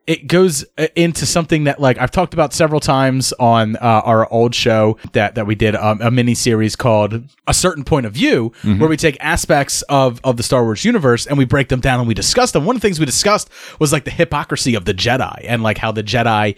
it 0.08 0.28
goes 0.28 0.66
uh, 0.78 0.88
into 0.96 1.26
something 1.26 1.66
that 1.66 1.80
like 1.80 1.98
I've 2.00 2.12
talked 2.12 2.34
about 2.34 2.54
several 2.54 2.80
times 2.80 3.34
on 3.34 3.76
uh, 3.76 3.80
our 4.04 4.32
old 4.32 4.56
show 4.56 4.98
that 5.14 5.36
that 5.36 5.46
we 5.46 5.54
did 5.56 5.76
um, 5.76 6.02
a 6.02 6.10
mini 6.10 6.34
series 6.34 6.76
called 6.76 7.24
a 7.48 7.54
certain 7.54 7.84
point 7.84 8.06
of 8.06 8.14
view 8.14 8.52
Mm-hmm. 8.64 8.80
where 8.80 8.90
we 8.90 8.98
take 8.98 9.16
aspects 9.20 9.84
of 9.84 10.20
of 10.24 10.38
the 10.38 10.44
Star 10.44 10.64
Wars 10.64 10.84
universe 10.84 11.28
and 11.28 11.38
we 11.38 11.46
break 11.46 11.70
them 11.70 11.80
down 11.80 12.00
and 12.00 12.08
we 12.08 12.14
discuss 12.16 12.52
them. 12.52 12.66
One 12.66 12.76
of 12.76 12.82
the 12.82 12.88
things 12.88 13.00
we 13.00 13.06
discussed 13.06 13.50
was 13.80 13.92
like 13.94 14.06
the 14.06 14.12
hypocrisy 14.12 14.76
of 14.76 14.86
the 14.86 14.94
Jedi 14.94 15.46
and 15.48 15.62
like 15.64 15.78
how 15.78 15.92
the 15.92 16.04
Jedi 16.04 16.58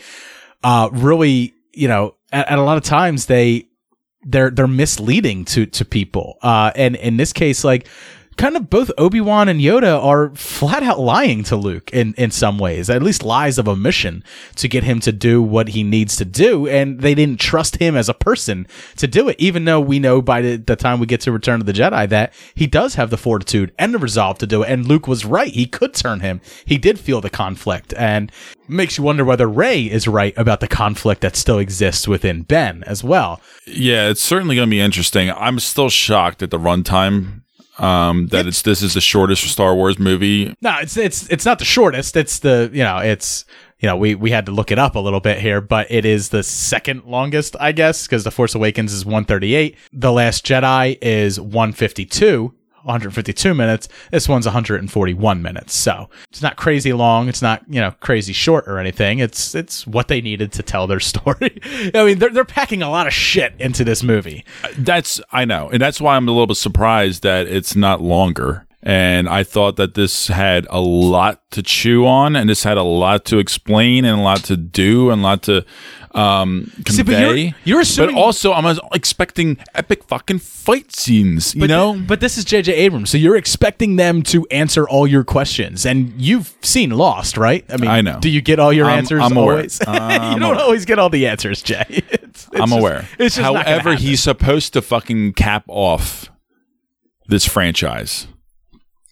uh 0.63 0.89
really 0.93 1.53
you 1.73 1.87
know 1.89 2.15
at, 2.31 2.49
at 2.49 2.57
a 2.59 2.61
lot 2.63 2.77
of 2.77 2.83
times 2.83 3.25
they 3.25 3.67
they're 4.25 4.49
they're 4.51 4.67
misleading 4.67 5.43
to 5.45 5.65
to 5.65 5.83
people. 5.83 6.37
Uh, 6.41 6.71
and 6.75 6.95
in 6.95 7.17
this 7.17 7.33
case, 7.33 7.65
like 7.65 7.87
kind 8.37 8.55
of 8.55 8.69
both 8.69 8.91
Obi 8.97 9.21
Wan 9.21 9.47
and 9.47 9.59
Yoda 9.59 10.01
are 10.03 10.29
flat 10.35 10.83
out 10.83 10.99
lying 10.99 11.43
to 11.45 11.55
Luke 11.55 11.89
in 11.91 12.13
in 12.15 12.31
some 12.31 12.57
ways, 12.57 12.89
at 12.89 13.03
least 13.03 13.23
lies 13.23 13.57
of 13.57 13.67
omission 13.67 14.23
to 14.55 14.67
get 14.67 14.83
him 14.83 14.99
to 15.01 15.11
do 15.11 15.41
what 15.41 15.69
he 15.69 15.83
needs 15.83 16.15
to 16.17 16.25
do. 16.25 16.67
And 16.67 16.99
they 16.99 17.15
didn't 17.15 17.39
trust 17.39 17.77
him 17.77 17.95
as 17.95 18.09
a 18.09 18.13
person 18.13 18.67
to 18.97 19.07
do 19.07 19.29
it, 19.29 19.35
even 19.39 19.65
though 19.65 19.81
we 19.81 19.99
know 19.99 20.21
by 20.21 20.41
the, 20.41 20.55
the 20.57 20.75
time 20.75 20.99
we 20.99 21.05
get 21.05 21.21
to 21.21 21.31
Return 21.31 21.59
of 21.59 21.65
the 21.65 21.73
Jedi 21.73 22.07
that 22.09 22.33
he 22.55 22.67
does 22.67 22.95
have 22.95 23.09
the 23.09 23.17
fortitude 23.17 23.71
and 23.77 23.93
the 23.93 23.99
resolve 23.99 24.37
to 24.39 24.47
do 24.47 24.63
it. 24.63 24.69
And 24.69 24.87
Luke 24.87 25.07
was 25.07 25.25
right; 25.25 25.51
he 25.51 25.65
could 25.65 25.93
turn 25.93 26.19
him. 26.21 26.41
He 26.65 26.77
did 26.77 26.99
feel 26.99 27.21
the 27.21 27.29
conflict, 27.29 27.93
and 27.97 28.31
makes 28.67 28.97
you 28.97 29.03
wonder 29.03 29.25
whether 29.25 29.47
Rey 29.47 29.83
is 29.83 30.07
right 30.07 30.33
about 30.37 30.59
the 30.59 30.67
conflict 30.67 31.21
that 31.21 31.35
still 31.35 31.59
exists 31.59 32.07
within 32.07 32.43
Ben 32.43 32.83
as 32.85 33.03
well. 33.03 33.41
Yeah, 33.65 34.09
it's 34.09 34.21
certainly 34.21 34.55
going 34.55 34.69
to 34.69 34.71
be 34.71 34.79
interesting. 34.79 35.31
I'm 35.31 35.59
still 35.59 35.89
shocked 35.89 36.41
at 36.41 36.51
the 36.51 36.59
runtime. 36.59 37.42
Um, 37.79 38.27
that 38.27 38.45
it's 38.45 38.61
this 38.61 38.81
is 38.83 38.93
the 38.93 39.01
shortest 39.01 39.43
Star 39.47 39.75
Wars 39.75 39.97
movie. 39.97 40.55
No, 40.61 40.77
it's 40.79 40.95
it's 40.95 41.27
it's 41.29 41.45
not 41.45 41.59
the 41.59 41.65
shortest. 41.65 42.15
It's 42.15 42.39
the 42.39 42.69
you 42.71 42.83
know 42.83 42.97
it's 42.97 43.45
you 43.79 43.87
know 43.87 43.97
we 43.97 44.13
we 44.15 44.31
had 44.31 44.45
to 44.45 44.51
look 44.51 44.71
it 44.71 44.77
up 44.77 44.95
a 44.95 44.99
little 44.99 45.19
bit 45.19 45.39
here, 45.39 45.59
but 45.59 45.89
it 45.89 46.05
is 46.05 46.29
the 46.29 46.43
second 46.43 47.05
longest, 47.05 47.55
I 47.59 47.71
guess, 47.71 48.05
because 48.05 48.23
the 48.23 48.31
Force 48.31 48.53
Awakens 48.53 48.93
is 48.93 49.05
138. 49.05 49.75
The 49.91 50.11
Last 50.11 50.45
Jedi 50.45 50.97
is 51.01 51.39
152. 51.39 52.53
152 52.83 53.53
minutes. 53.53 53.87
This 54.11 54.29
one's 54.29 54.45
141 54.45 55.41
minutes. 55.41 55.73
So 55.73 56.09
it's 56.29 56.41
not 56.41 56.55
crazy 56.55 56.93
long. 56.93 57.27
It's 57.29 57.41
not, 57.41 57.63
you 57.67 57.81
know, 57.81 57.91
crazy 57.99 58.33
short 58.33 58.67
or 58.67 58.77
anything. 58.77 59.19
It's, 59.19 59.55
it's 59.55 59.87
what 59.87 60.07
they 60.07 60.21
needed 60.21 60.51
to 60.53 60.63
tell 60.63 60.87
their 60.87 60.99
story. 60.99 61.59
I 61.93 62.03
mean, 62.05 62.19
they're, 62.19 62.29
they're 62.29 62.45
packing 62.45 62.81
a 62.81 62.89
lot 62.89 63.07
of 63.07 63.13
shit 63.13 63.53
into 63.59 63.83
this 63.83 64.03
movie. 64.03 64.45
That's 64.77 65.21
I 65.31 65.45
know, 65.45 65.69
and 65.69 65.81
that's 65.81 66.01
why 66.01 66.15
I'm 66.15 66.27
a 66.27 66.31
little 66.31 66.47
bit 66.47 66.57
surprised 66.57 67.23
that 67.23 67.47
it's 67.47 67.75
not 67.75 68.01
longer. 68.01 68.65
And 68.85 69.29
I 69.29 69.43
thought 69.43 69.77
that 69.77 69.93
this 69.93 70.27
had 70.27 70.67
a 70.69 70.81
lot 70.81 71.41
to 71.51 71.63
chew 71.63 72.05
on, 72.05 72.35
and 72.35 72.49
this 72.49 72.63
had 72.63 72.77
a 72.77 72.83
lot 72.83 73.23
to 73.25 73.37
explain, 73.37 74.03
and 74.03 74.19
a 74.19 74.21
lot 74.21 74.43
to 74.45 74.57
do, 74.57 75.09
and 75.09 75.21
a 75.21 75.23
lot 75.23 75.43
to 75.43 75.65
um, 76.13 76.71
convey. 76.85 76.91
See, 76.91 77.03
but 77.03 77.19
you're- 77.19 77.53
you're 77.63 77.81
assuming- 77.81 78.15
but 78.15 78.21
also, 78.21 78.53
I'm 78.53 78.77
expecting 78.93 79.57
epic 79.73 80.03
fucking 80.03 80.39
fight 80.39 80.95
scenes. 80.95 81.55
You 81.55 81.61
But 81.61 81.69
know, 81.69 81.93
th- 81.95 82.07
but 82.07 82.19
this 82.19 82.37
is 82.37 82.45
J.J. 82.45 82.73
Abrams, 82.73 83.09
so 83.09 83.17
you're 83.17 83.35
expecting 83.35 83.95
them 83.95 84.21
to 84.23 84.45
answer 84.51 84.87
all 84.87 85.07
your 85.07 85.23
questions, 85.23 85.85
and 85.85 86.13
you've 86.21 86.53
seen 86.61 86.91
Lost, 86.91 87.35
right? 87.37 87.65
I 87.69 87.77
mean, 87.77 87.89
I 87.89 88.01
know. 88.01 88.19
Do 88.19 88.29
you 88.29 88.41
get 88.41 88.59
all 88.59 88.71
your 88.71 88.85
I'm- 88.87 88.99
answers 88.99 89.21
I'm 89.23 89.35
aware. 89.35 89.55
always? 89.55 89.79
I'm 89.87 90.33
you 90.33 90.39
don't 90.39 90.51
aware. 90.53 90.63
always 90.63 90.85
get 90.85 90.99
all 90.99 91.09
the 91.09 91.25
answers, 91.27 91.61
Jay. 91.61 91.83
It's, 92.33 92.47
it's 92.51 92.61
I'm 92.61 92.69
just- 92.69 92.79
aware. 92.79 93.07
It's 93.19 93.35
just 93.35 93.39
However, 93.45 93.95
he's 93.95 94.21
supposed 94.21 94.73
to 94.73 94.81
fucking 94.81 95.33
cap 95.33 95.63
off 95.67 96.29
this 97.27 97.45
franchise. 97.47 98.27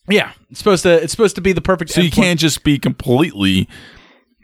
yeah. 0.10 0.32
It's 0.50 0.60
supposed 0.60 0.84
to. 0.84 1.02
It's 1.02 1.12
supposed 1.12 1.36
to 1.36 1.42
be 1.42 1.54
the 1.54 1.62
perfect. 1.62 1.92
So 1.92 2.02
you 2.02 2.12
can't 2.12 2.40
just 2.40 2.64
be 2.64 2.78
completely, 2.80 3.68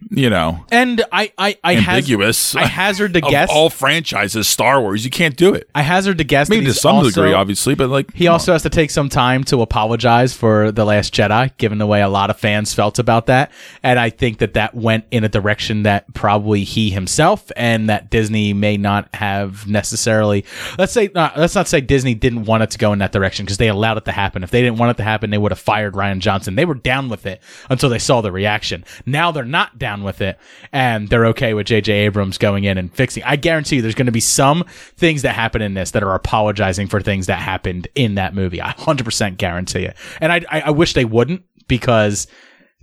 you 0.10 0.30
know, 0.30 0.64
And 0.72 1.04
I, 1.12 1.32
I, 1.38 1.58
I 1.64 1.76
ambiguous. 1.78 2.54
Haz- 2.54 2.64
I 2.64 2.68
hazard 2.68 3.14
to 3.14 3.22
guess. 3.30 3.50
all 3.52 3.70
franchises, 3.70 4.48
Star 4.48 4.80
Wars. 4.82 5.04
You 5.04 5.10
can't 5.12 5.36
do 5.36 5.54
it. 5.54 5.70
I 5.74 5.82
hazard 5.82 6.20
to 6.20 6.24
guess. 6.24 6.50
Maybe 6.50 6.66
to 6.66 6.74
some 6.74 6.98
also- 6.98 7.10
degree, 7.10 7.34
obviously, 7.34 7.76
but 7.76 7.90
like 7.90 8.14
He 8.14 8.28
also 8.28 8.52
has 8.54 8.62
to 8.64 8.70
take 8.70 8.92
some 8.92 9.10
time 9.10 9.44
to 9.46 9.62
apologize 9.62 10.34
for 10.34 10.72
The 10.72 10.86
Last 10.86 11.14
Jedi, 11.14 11.56
given 11.58 11.78
the 11.78 11.88
way 11.88 12.02
a 12.02 12.10
lot 12.10 12.30
of 12.30 12.38
fans 12.40 12.74
felt 12.74 13.00
about 13.00 13.26
that. 13.26 13.52
And 13.84 13.98
I 14.00 14.10
think 14.10 14.38
that 14.38 14.54
that 14.54 14.76
went 14.76 15.06
in 15.12 15.24
a 15.24 15.30
direction 15.30 15.84
that 15.84 16.14
probably 16.14 16.64
he 16.64 16.90
himself 16.92 17.52
and 17.56 17.90
that 17.90 18.10
Disney 18.10 18.54
may 18.54 18.78
not 18.78 19.10
have 19.16 19.68
necessarily. 19.68 20.46
Let's 20.78 20.94
say, 20.94 21.10
uh, 21.16 21.32
let's 21.36 21.56
not 21.56 21.68
say 21.68 21.82
Disney 21.82 22.14
didn't 22.14 22.46
want 22.46 22.64
it 22.64 22.72
to 22.72 22.78
go 22.78 22.94
in 22.94 23.00
that 23.00 23.12
direction 23.12 23.46
because 23.46 23.58
they 23.58 23.68
allowed 23.68 23.98
it 23.98 24.06
to 24.06 24.12
happen. 24.12 24.44
If 24.44 24.52
they 24.52 24.62
didn't 24.62 24.78
want 24.78 24.92
it 24.92 24.98
to 24.98 25.04
happen, 25.04 25.32
they 25.32 25.38
would 25.38 25.52
have 25.52 25.60
fired 25.60 25.94
Rian 25.96 26.20
Johnson. 26.20 26.56
They 26.56 26.66
were 26.66 26.76
down 26.76 27.10
with 27.10 27.26
it 27.26 27.42
until 27.70 27.90
they 27.90 28.00
saw 28.00 28.22
the 28.22 28.32
reaction. 28.32 28.86
Now 29.06 29.32
they're 29.32 29.44
not 29.44 29.80
down 29.80 29.87
with 30.04 30.22
it 30.22 30.38
and 30.72 31.08
they're 31.10 31.26
okay 31.28 31.54
with 31.54 31.68
J.J. 31.68 31.92
Abrams 31.94 32.38
going 32.38 32.64
in 32.66 32.78
and 32.78 32.94
fixing. 32.94 33.24
I 33.24 33.36
guarantee 33.36 33.78
you 33.78 33.82
there's 33.82 33.96
going 33.96 34.06
to 34.08 34.12
be 34.12 34.20
some 34.20 34.64
things 34.96 35.22
that 35.24 35.34
happen 35.34 35.62
in 35.62 35.74
this 35.74 35.92
that 35.92 36.04
are 36.04 36.14
apologizing 36.16 36.88
for 36.88 37.02
things 37.02 37.26
that 37.28 37.40
happened 37.40 37.88
in 37.96 38.16
that 38.16 38.34
movie. 38.36 38.62
I 38.62 38.74
100% 38.74 39.38
guarantee 39.38 39.84
it. 39.86 39.96
And 40.22 40.32
I, 40.32 40.42
I, 40.50 40.62
I 40.62 40.70
wish 40.72 40.94
they 40.94 41.06
wouldn't 41.06 41.44
because 41.68 42.28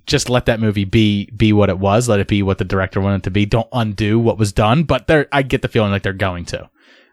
just 0.07 0.29
let 0.29 0.47
that 0.47 0.61
movie 0.61 0.85
be 0.85 1.31
be 1.37 1.53
what 1.53 1.71
it 1.71 1.79
was. 1.79 2.09
Let 2.09 2.21
it 2.21 2.29
be 2.29 2.43
what 2.43 2.59
the 2.59 2.65
director 2.65 3.01
wanted 3.01 3.17
it 3.17 3.23
to 3.25 3.31
be. 3.31 3.47
Don't 3.47 3.69
undo 3.73 4.19
what 4.19 4.37
was 4.39 4.53
done. 4.53 4.83
But 4.85 5.07
they're 5.07 5.27
I 5.33 5.43
get 5.43 5.63
the 5.63 5.69
feeling 5.69 5.91
like 5.93 6.03
they're 6.03 6.13
going 6.13 6.45
to. 6.47 6.69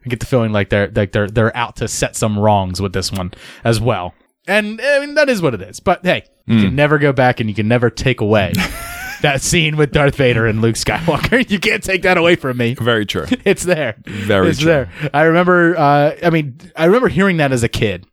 I 0.05 0.09
get 0.09 0.19
the 0.19 0.25
feeling 0.25 0.51
like 0.51 0.69
they're 0.69 0.91
like 0.93 1.11
they're 1.13 1.29
they're 1.29 1.55
out 1.55 1.77
to 1.77 1.87
set 1.87 2.15
some 2.15 2.37
wrongs 2.37 2.81
with 2.81 2.91
this 2.91 3.11
one 3.11 3.31
as 3.63 3.79
well. 3.79 4.13
And 4.47 4.81
I 4.81 4.99
mean 4.99 5.13
that 5.13 5.29
is 5.29 5.41
what 5.41 5.53
it 5.53 5.61
is. 5.61 5.79
But 5.79 6.03
hey, 6.05 6.23
you 6.47 6.57
Hmm. 6.57 6.63
can 6.65 6.75
never 6.75 6.97
go 6.97 7.13
back 7.13 7.39
and 7.39 7.47
you 7.49 7.55
can 7.55 7.67
never 7.67 7.89
take 7.89 8.19
away 8.19 8.51
that 9.21 9.41
scene 9.41 9.77
with 9.77 9.91
Darth 9.91 10.15
Vader 10.15 10.45
and 10.45 10.61
Luke 10.61 10.75
Skywalker. 10.75 11.47
You 11.51 11.59
can't 11.59 11.83
take 11.83 12.01
that 12.03 12.17
away 12.17 12.35
from 12.35 12.57
me. 12.57 12.75
Very 12.75 13.05
true. 13.05 13.25
It's 13.45 13.63
there. 13.63 13.95
Very 14.05 14.43
true. 14.45 14.49
it's 14.49 14.59
true. 14.59 14.67
there. 14.67 14.89
I 15.13 15.23
remember 15.23 15.77
uh 15.77 16.15
I 16.23 16.29
mean 16.29 16.57
I 16.75 16.85
remember 16.85 17.07
hearing 17.07 17.37
that 17.37 17.51
as 17.51 17.63
a 17.63 17.69
kid. 17.69 18.05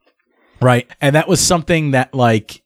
Right? 0.61 0.91
And 1.01 1.15
that 1.15 1.29
was 1.29 1.41
something 1.41 1.93
that 1.93 2.15
like 2.15 2.63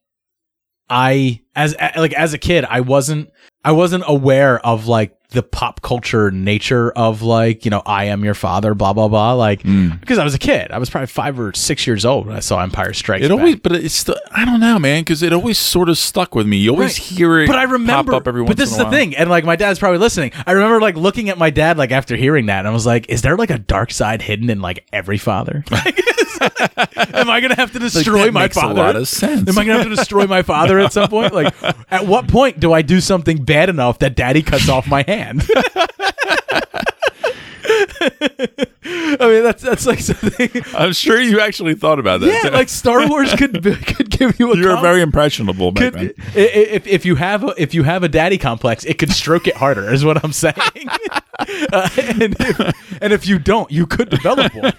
I 0.88 1.40
as 1.54 1.74
like 1.96 2.12
as 2.14 2.32
a 2.34 2.38
kid 2.38 2.64
I 2.68 2.80
wasn't 2.80 3.30
I 3.64 3.72
wasn't 3.72 4.04
aware 4.06 4.58
of 4.66 4.86
like 4.88 5.16
the 5.30 5.42
pop 5.42 5.80
culture 5.80 6.30
nature 6.30 6.90
of 6.92 7.22
like 7.22 7.64
you 7.64 7.70
know 7.70 7.80
I 7.86 8.04
am 8.06 8.22
your 8.22 8.34
father 8.34 8.74
blah 8.74 8.92
blah 8.92 9.08
blah 9.08 9.32
like 9.32 9.62
Hmm. 9.62 9.92
because 9.98 10.18
I 10.18 10.24
was 10.24 10.34
a 10.34 10.38
kid 10.38 10.70
I 10.70 10.78
was 10.78 10.90
probably 10.90 11.06
five 11.06 11.40
or 11.40 11.54
six 11.54 11.86
years 11.86 12.04
old 12.04 12.26
when 12.26 12.36
I 12.36 12.40
saw 12.40 12.60
Empire 12.60 12.92
Strikes 12.92 13.24
It 13.24 13.30
Back. 13.30 13.38
always, 13.38 13.56
but 13.56 13.72
it's 13.72 13.94
still, 13.94 14.16
I 14.30 14.44
don't 14.44 14.60
know, 14.60 14.78
man, 14.78 15.00
because 15.00 15.22
it 15.22 15.32
always 15.32 15.56
sort 15.58 15.88
of 15.88 15.96
stuck 15.96 16.34
with 16.34 16.46
me. 16.46 16.58
You 16.58 16.72
always 16.72 16.98
Right. 16.98 17.16
hear 17.18 17.38
it, 17.40 17.46
but 17.46 17.56
I 17.56 17.62
remember, 17.62 18.12
pop 18.12 18.20
up 18.22 18.28
every 18.28 18.42
once 18.42 18.48
but 18.50 18.56
this 18.58 18.70
is 18.72 18.76
the 18.76 18.82
while. 18.84 18.92
thing, 18.92 19.16
and 19.16 19.30
like 19.30 19.46
my 19.46 19.56
dad's 19.56 19.78
probably 19.78 19.98
listening. 20.00 20.32
I 20.46 20.52
remember 20.52 20.78
like 20.82 20.96
looking 20.96 21.30
at 21.30 21.38
my 21.38 21.48
dad 21.48 21.78
like 21.78 21.92
after 21.92 22.14
hearing 22.14 22.46
that, 22.46 22.58
and 22.58 22.68
I 22.68 22.72
was 22.72 22.84
like, 22.84 23.08
"Is 23.08 23.22
there 23.22 23.36
like 23.38 23.50
a 23.50 23.58
dark 23.58 23.90
side 23.90 24.20
hidden 24.20 24.50
in 24.50 24.60
like 24.60 24.84
every 24.92 25.16
father? 25.18 25.64
Am 27.14 27.30
I 27.30 27.40
gonna 27.40 27.54
have 27.56 27.72
to 27.72 27.78
destroy 27.78 28.24
that 28.26 28.32
my 28.32 28.42
makes 28.42 28.56
a 28.56 28.60
father? 28.60 28.74
lot 28.74 28.96
of 28.96 29.08
sense. 29.08 29.48
Am 29.48 29.58
I 29.58 29.64
gonna 29.64 29.78
have 29.78 29.88
to 29.88 29.94
destroy 29.94 30.26
my 30.26 30.42
father 30.42 30.78
at 30.78 30.92
some 30.92 31.08
point? 31.08 31.32
Like, 31.34 31.54
at 31.90 32.06
what 32.06 32.28
point 32.28 32.60
do 32.60 32.72
I 32.72 32.82
do 32.82 33.00
something 33.00 33.44
bad 33.44 33.68
enough 33.68 33.98
that 34.00 34.16
daddy 34.16 34.42
cuts 34.42 34.68
off 34.68 34.86
my 34.86 35.04
hand? 35.06 35.42
I 38.04 39.28
mean, 39.28 39.42
that's 39.44 39.62
that's 39.62 39.86
like 39.86 40.00
something. 40.00 40.50
I'm 40.74 40.92
sure 40.92 41.20
you 41.20 41.40
actually 41.40 41.74
thought 41.74 41.98
about 41.98 42.20
that. 42.20 42.42
Yeah, 42.44 42.50
like 42.50 42.68
Star 42.68 43.08
Wars 43.08 43.32
could 43.34 43.62
could 43.62 44.10
give 44.10 44.38
you 44.40 44.52
a. 44.52 44.56
You're 44.56 44.74
com- 44.74 44.82
very 44.82 45.00
impressionable 45.02 45.72
could, 45.72 45.94
i- 45.96 46.12
if 46.34 46.86
if 46.86 47.04
you 47.04 47.14
have 47.16 47.44
a, 47.44 47.54
if 47.58 47.74
you 47.74 47.82
have 47.84 48.02
a 48.02 48.08
daddy 48.08 48.38
complex, 48.38 48.84
it 48.84 48.98
could 48.98 49.12
stroke 49.12 49.46
it 49.46 49.56
harder. 49.56 49.92
Is 49.92 50.04
what 50.04 50.22
I'm 50.24 50.32
saying. 50.32 50.54
Uh, 51.38 51.88
and, 51.96 52.36
if, 52.40 52.98
and 53.00 53.12
if 53.12 53.26
you 53.26 53.38
don't, 53.38 53.70
you 53.70 53.86
could 53.86 54.10
develop 54.10 54.54
one. 54.56 54.72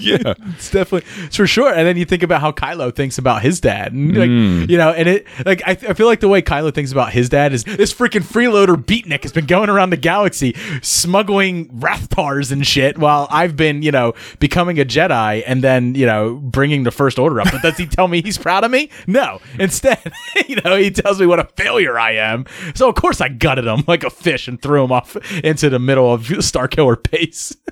Yeah. 0.00 0.34
it's 0.54 0.70
definitely 0.70 1.08
it's 1.24 1.36
for 1.36 1.46
sure. 1.46 1.72
And 1.72 1.86
then 1.86 1.96
you 1.96 2.04
think 2.04 2.22
about 2.22 2.40
how 2.40 2.52
Kylo 2.52 2.94
thinks 2.94 3.18
about 3.18 3.42
his 3.42 3.60
dad, 3.60 3.92
and 3.92 4.16
like 4.16 4.28
Mm. 4.28 4.68
you 4.70 4.76
know, 4.78 4.90
and 4.90 5.08
it 5.08 5.26
like 5.46 5.62
I, 5.66 5.72
I 5.72 5.94
feel 5.94 6.06
like 6.06 6.20
the 6.20 6.28
way 6.28 6.42
Kylo 6.42 6.72
thinks 6.74 6.92
about 6.92 7.12
his 7.12 7.28
dad 7.28 7.52
is 7.52 7.64
this 7.64 7.92
freaking 7.94 8.22
freeloader 8.22 8.76
beatnik 8.76 9.22
has 9.22 9.32
been 9.32 9.46
going 9.46 9.68
around 9.70 9.90
the 9.90 9.96
galaxy 9.96 10.54
smuggling 10.82 11.68
Rathtars 11.68 12.50
and 12.52 12.66
shit, 12.66 12.98
while 12.98 13.26
I've 13.30 13.56
been 13.56 13.82
you 13.82 13.90
know 13.92 14.14
becoming 14.38 14.78
a 14.80 14.84
Jedi 14.84 15.42
and 15.46 15.62
then 15.62 15.94
you 15.94 16.06
know 16.06 16.34
bringing 16.36 16.82
the 16.84 16.90
First 16.90 17.18
Order 17.18 17.40
up. 17.40 17.48
But 17.52 17.62
does 17.62 17.76
he 17.76 17.86
tell 17.86 18.08
me 18.08 18.22
he's 18.22 18.38
proud 18.38 18.64
of 18.64 18.70
me? 18.70 18.90
No. 19.06 19.40
Instead, 19.58 20.12
you 20.48 20.56
know, 20.64 20.76
he 20.76 20.90
tells 20.90 21.20
me 21.20 21.26
what 21.26 21.38
a 21.38 21.44
failure 21.56 21.98
I 21.98 22.12
am. 22.12 22.46
So 22.74 22.88
of 22.88 22.94
course 22.94 23.20
I 23.20 23.28
gutted 23.28 23.66
him 23.66 23.84
like 23.86 24.04
a 24.04 24.10
fish 24.10 24.48
and 24.48 24.60
threw 24.60 24.84
him 24.84 24.92
off 24.92 25.16
into 25.44 25.68
the 25.70 25.78
middle 25.78 25.97
of 26.06 26.22
Starkiller 26.28 26.96
base. 27.10 27.56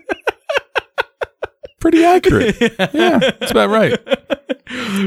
Pretty 1.81 2.05
accurate. 2.05 2.57
yeah, 2.95 3.19
that's 3.19 3.51
about 3.53 3.69
right. 3.71 3.99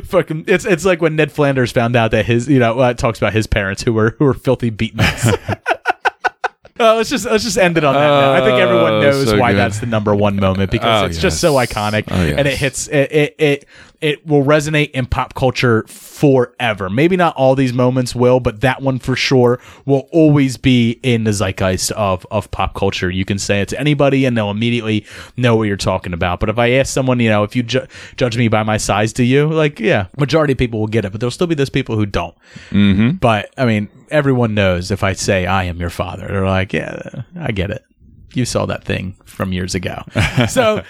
Fucking, 0.05 0.45
it's 0.47 0.65
it's 0.65 0.86
like 0.86 1.01
when 1.01 1.15
Ned 1.15 1.32
Flanders 1.32 1.72
found 1.72 1.95
out 1.95 2.11
that 2.11 2.26
his, 2.26 2.47
you 2.47 2.59
know, 2.59 2.80
uh, 2.80 2.93
talks 2.93 3.17
about 3.17 3.34
his 3.34 3.47
parents 3.47 3.82
who 3.84 3.91
were 3.91 4.15
who 4.20 4.26
were 4.26 4.34
filthy 4.34 4.72
beatniks. 4.72 5.34
Uh, 6.80 6.95
let's 6.95 7.09
just 7.09 7.26
let's 7.26 7.43
just 7.43 7.57
end 7.57 7.78
it 7.78 7.84
on 7.84 7.93
that. 7.95 7.99
note. 8.07 8.34
I 8.36 8.39
think 8.45 8.57
everyone 8.59 8.93
Oh, 8.93 9.01
knows 9.01 9.28
so 9.30 9.38
why 9.38 9.51
good. 9.51 9.57
that's 9.57 9.80
the 9.80 9.86
number 9.88 10.15
one 10.15 10.38
moment 10.38 10.72
because 10.72 11.03
Oh, 11.03 11.05
it's 11.07 11.20
just 11.20 11.41
so 11.41 11.55
iconic 11.55 12.05
Oh, 12.09 12.24
yes. 12.24 12.36
and 12.38 12.47
it 12.47 12.57
hits 12.57 12.88
it, 12.88 13.11
it 13.11 13.36
it 13.38 13.65
it 14.02 14.26
will 14.26 14.43
resonate 14.43 14.91
in 14.91 15.06
pop 15.06 15.34
culture 15.34 15.84
forever. 15.88 16.89
Maybe 16.89 17.18
not 17.18 17.36
all 17.36 17.56
these 17.56 17.74
moments 17.74 18.16
will, 18.16 18.39
but 18.39 18.62
that 18.62 18.82
one 18.82 19.00
for 19.00 19.16
sure 19.16 19.60
will 19.86 20.08
always 20.12 20.58
be 20.58 21.00
in 21.04 21.26
the 21.26 21.32
zeitgeist 21.32 21.91
of 21.91 22.26
of 22.32 22.50
pop 22.52 22.76
culture. 22.76 23.10
You 23.10 23.26
can 23.26 23.39
say 23.39 23.62
it 23.62 23.70
to 23.70 23.80
anybody 23.80 24.26
and 24.26 24.38
they'll 24.38 24.52
immediately 24.52 25.06
know 25.36 25.56
what 25.56 25.64
you're 25.64 25.78
talking 25.78 26.14
about. 26.14 26.39
But 26.39 26.50
if 26.50 26.58
I 26.58 26.72
ask 26.72 26.93
someone, 26.93 27.20
you 27.20 27.30
know, 27.30 27.43
if 27.43 27.56
you 27.56 27.64
ju- 27.64 27.88
judge 28.16 28.38
me 28.38 28.47
by 28.47 28.64
my 28.64 28.78
size, 28.78 29.12
do 29.12 29.24
you? 29.24 29.50
Like, 29.50 29.80
yeah, 29.80 30.08
majority 30.18 30.54
of 30.54 30.58
people 30.58 30.80
will 30.80 30.88
get 30.88 31.06
it, 31.06 31.12
but 31.12 31.20
there'll 31.20 31.32
still 31.32 31.47
be 31.47 31.56
those 31.56 31.70
people 31.70 31.95
who 31.95 32.06
don't. 32.06 32.36
Mm-hmm. 32.70 33.12
But 33.18 33.54
I 33.58 33.66
mean, 33.66 33.89
everyone 34.10 34.54
knows 34.54 34.91
if 34.91 35.04
I 35.04 35.14
say 35.14 35.45
I 35.45 35.66
am 35.66 35.80
your 35.80 35.89
father, 35.89 36.28
they're 36.28 36.45
like, 36.45 36.74
yeah, 36.74 37.24
I 37.38 37.52
get 37.52 37.72
it. 37.72 37.84
You 38.34 38.45
saw 38.45 38.66
that 38.68 38.84
thing 38.84 39.16
from 39.26 39.52
years 39.52 39.76
ago. 39.76 40.04
so 40.50 40.84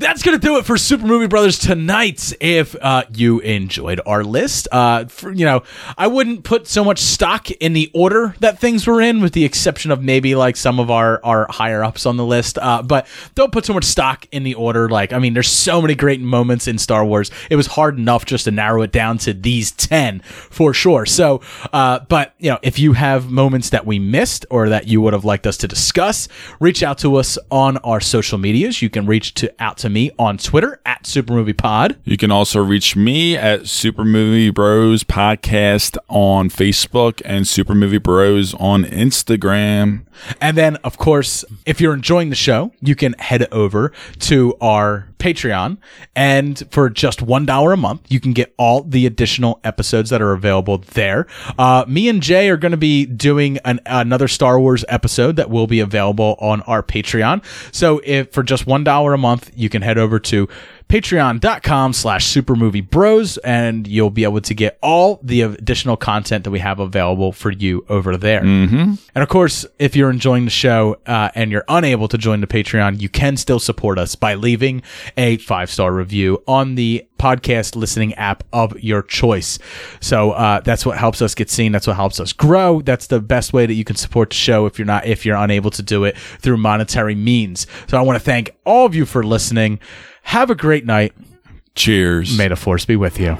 that's 0.00 0.22
going 0.22 0.38
to 0.38 0.44
do 0.44 0.56
it 0.56 0.64
for 0.64 0.78
Super 0.78 1.06
Movie 1.06 1.26
Brothers 1.26 1.58
tonight. 1.58 2.32
If 2.40 2.74
uh, 2.80 3.04
you 3.14 3.40
enjoyed 3.40 4.00
our 4.06 4.24
list, 4.24 4.66
uh, 4.72 5.04
for, 5.04 5.30
you 5.30 5.44
know, 5.44 5.62
I 5.98 6.06
wouldn't 6.06 6.42
put 6.42 6.66
so 6.66 6.82
much 6.82 6.98
stock 6.98 7.50
in 7.50 7.74
the 7.74 7.90
order 7.92 8.34
that 8.40 8.58
things 8.58 8.86
were 8.86 9.02
in, 9.02 9.20
with 9.20 9.34
the 9.34 9.44
exception 9.44 9.90
of 9.90 10.02
maybe 10.02 10.34
like 10.34 10.56
some 10.56 10.80
of 10.80 10.90
our, 10.90 11.20
our 11.22 11.46
higher 11.50 11.84
ups 11.84 12.06
on 12.06 12.16
the 12.16 12.24
list. 12.24 12.56
Uh, 12.56 12.82
but 12.82 13.06
don't 13.34 13.52
put 13.52 13.66
so 13.66 13.74
much 13.74 13.84
stock 13.84 14.26
in 14.32 14.42
the 14.42 14.54
order. 14.54 14.88
Like, 14.88 15.12
I 15.12 15.18
mean, 15.18 15.34
there's 15.34 15.50
so 15.50 15.82
many 15.82 15.94
great 15.94 16.22
moments 16.22 16.66
in 16.66 16.78
Star 16.78 17.04
Wars. 17.04 17.30
It 17.50 17.56
was 17.56 17.66
hard 17.66 17.98
enough 17.98 18.24
just 18.24 18.44
to 18.44 18.50
narrow 18.50 18.80
it 18.80 18.92
down 18.92 19.18
to 19.18 19.34
these 19.34 19.70
10 19.70 20.20
for 20.20 20.72
sure. 20.72 21.04
So, 21.04 21.42
uh, 21.74 22.00
but, 22.08 22.34
you 22.38 22.50
know, 22.50 22.58
if 22.62 22.78
you 22.78 22.94
have 22.94 23.30
moments 23.30 23.68
that 23.68 23.84
we 23.84 23.98
missed 23.98 24.46
or 24.48 24.70
that 24.70 24.88
you 24.88 25.02
would 25.02 25.12
have 25.12 25.26
liked 25.26 25.46
us 25.46 25.58
to 25.58 25.68
discuss, 25.68 26.26
reach 26.58 26.82
out 26.82 26.96
to 26.98 27.16
us 27.16 27.36
on 27.50 27.76
our 27.78 28.00
social 28.00 28.38
medias. 28.38 28.80
You 28.80 28.88
can 28.88 29.04
reach 29.04 29.34
to 29.34 29.52
out 29.62 29.76
to 29.78 29.89
me 29.92 30.10
on 30.18 30.38
Twitter 30.38 30.80
at 30.86 31.06
Super 31.06 31.32
Movie 31.32 31.52
Pod. 31.52 31.98
You 32.04 32.16
can 32.16 32.30
also 32.30 32.62
reach 32.62 32.96
me 32.96 33.36
at 33.36 33.66
Super 33.66 34.04
Movie 34.04 34.50
Bros 34.50 35.04
Podcast 35.04 35.96
on 36.08 36.48
Facebook 36.48 37.20
and 37.24 37.46
Super 37.46 37.74
Movie 37.74 37.98
Bros 37.98 38.54
on 38.54 38.84
Instagram. 38.84 40.06
And 40.40 40.56
then, 40.56 40.76
of 40.76 40.98
course, 40.98 41.44
if 41.66 41.80
you're 41.80 41.94
enjoying 41.94 42.30
the 42.30 42.36
show, 42.36 42.72
you 42.80 42.94
can 42.94 43.14
head 43.14 43.46
over 43.52 43.92
to 44.20 44.54
our 44.60 45.09
Patreon. 45.20 45.78
And 46.16 46.62
for 46.70 46.90
just 46.90 47.20
$1 47.20 47.72
a 47.72 47.76
month, 47.76 48.02
you 48.08 48.18
can 48.18 48.32
get 48.32 48.52
all 48.58 48.82
the 48.82 49.06
additional 49.06 49.60
episodes 49.62 50.10
that 50.10 50.20
are 50.20 50.32
available 50.32 50.78
there. 50.78 51.26
Uh, 51.58 51.84
me 51.86 52.08
and 52.08 52.22
Jay 52.22 52.48
are 52.48 52.56
going 52.56 52.72
to 52.72 52.78
be 52.78 53.06
doing 53.06 53.58
an, 53.58 53.80
another 53.86 54.26
Star 54.26 54.58
Wars 54.58 54.84
episode 54.88 55.36
that 55.36 55.50
will 55.50 55.66
be 55.66 55.80
available 55.80 56.36
on 56.40 56.62
our 56.62 56.82
Patreon. 56.82 57.44
So 57.72 58.00
if 58.04 58.32
for 58.32 58.42
just 58.42 58.66
$1 58.66 59.14
a 59.14 59.16
month, 59.16 59.50
you 59.54 59.68
can 59.68 59.82
head 59.82 59.98
over 59.98 60.18
to 60.18 60.48
patreon.com 60.90 61.92
slash 61.92 62.26
supermoviebros 62.26 63.38
and 63.44 63.86
you'll 63.86 64.10
be 64.10 64.24
able 64.24 64.40
to 64.40 64.54
get 64.54 64.76
all 64.82 65.20
the 65.22 65.42
additional 65.42 65.96
content 65.96 66.42
that 66.42 66.50
we 66.50 66.58
have 66.58 66.80
available 66.80 67.30
for 67.30 67.52
you 67.52 67.84
over 67.88 68.16
there. 68.16 68.42
Mm-hmm. 68.42 68.94
And 69.14 69.22
of 69.22 69.28
course, 69.28 69.64
if 69.78 69.94
you're 69.94 70.10
enjoying 70.10 70.46
the 70.46 70.50
show 70.50 70.98
uh, 71.06 71.30
and 71.36 71.52
you're 71.52 71.64
unable 71.68 72.08
to 72.08 72.18
join 72.18 72.40
the 72.40 72.48
Patreon, 72.48 73.00
you 73.00 73.08
can 73.08 73.36
still 73.36 73.60
support 73.60 74.00
us 74.00 74.16
by 74.16 74.34
leaving 74.34 74.82
a 75.16 75.36
five 75.36 75.70
star 75.70 75.92
review 75.92 76.42
on 76.48 76.74
the 76.74 77.06
podcast 77.20 77.76
listening 77.76 78.12
app 78.14 78.42
of 78.52 78.76
your 78.82 79.02
choice. 79.02 79.60
So 80.00 80.32
uh, 80.32 80.58
that's 80.60 80.84
what 80.84 80.98
helps 80.98 81.22
us 81.22 81.36
get 81.36 81.50
seen. 81.50 81.70
That's 81.70 81.86
what 81.86 81.94
helps 81.94 82.18
us 82.18 82.32
grow. 82.32 82.80
That's 82.80 83.06
the 83.06 83.20
best 83.20 83.52
way 83.52 83.64
that 83.64 83.74
you 83.74 83.84
can 83.84 83.94
support 83.94 84.30
the 84.30 84.36
show 84.36 84.66
if 84.66 84.76
you're 84.76 84.86
not 84.86 85.06
if 85.06 85.24
you're 85.24 85.36
unable 85.36 85.70
to 85.70 85.84
do 85.84 86.02
it 86.02 86.16
through 86.16 86.56
monetary 86.56 87.14
means. 87.14 87.68
So 87.86 87.96
I 87.96 88.00
want 88.00 88.18
to 88.18 88.24
thank 88.24 88.56
all 88.64 88.86
of 88.86 88.96
you 88.96 89.06
for 89.06 89.22
listening. 89.22 89.78
Have 90.22 90.50
a 90.50 90.54
great 90.54 90.86
night. 90.86 91.12
Cheers. 91.74 92.36
May 92.36 92.48
the 92.48 92.56
force 92.56 92.84
be 92.84 92.96
with 92.96 93.18
you. 93.18 93.36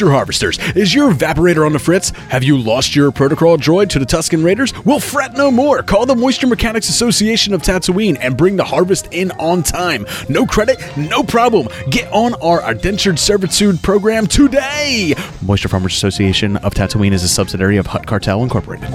Moisture 0.00 0.14
Harvesters, 0.14 0.58
is 0.76 0.94
your 0.94 1.12
evaporator 1.12 1.66
on 1.66 1.74
the 1.74 1.78
fritz? 1.78 2.08
Have 2.30 2.42
you 2.42 2.56
lost 2.56 2.96
your 2.96 3.12
protocol 3.12 3.58
droid 3.58 3.90
to 3.90 3.98
the 3.98 4.06
Tusken 4.06 4.42
Raiders? 4.42 4.72
Well, 4.86 4.98
fret 4.98 5.34
no 5.34 5.50
more. 5.50 5.82
Call 5.82 6.06
the 6.06 6.16
Moisture 6.16 6.46
Mechanics 6.46 6.88
Association 6.88 7.52
of 7.52 7.60
Tatooine 7.60 8.16
and 8.18 8.34
bring 8.34 8.56
the 8.56 8.64
harvest 8.64 9.08
in 9.12 9.30
on 9.32 9.62
time. 9.62 10.06
No 10.30 10.46
credit, 10.46 10.78
no 10.96 11.22
problem. 11.22 11.68
Get 11.90 12.10
on 12.14 12.32
our 12.36 12.70
indentured 12.70 13.18
servitude 13.18 13.82
program 13.82 14.26
today. 14.26 15.12
Moisture 15.42 15.68
Farmers 15.68 15.92
Association 15.92 16.56
of 16.56 16.72
Tatooine 16.72 17.12
is 17.12 17.22
a 17.22 17.28
subsidiary 17.28 17.76
of 17.76 17.86
Hutt 17.86 18.06
Cartel 18.06 18.42
Incorporated. 18.42 18.88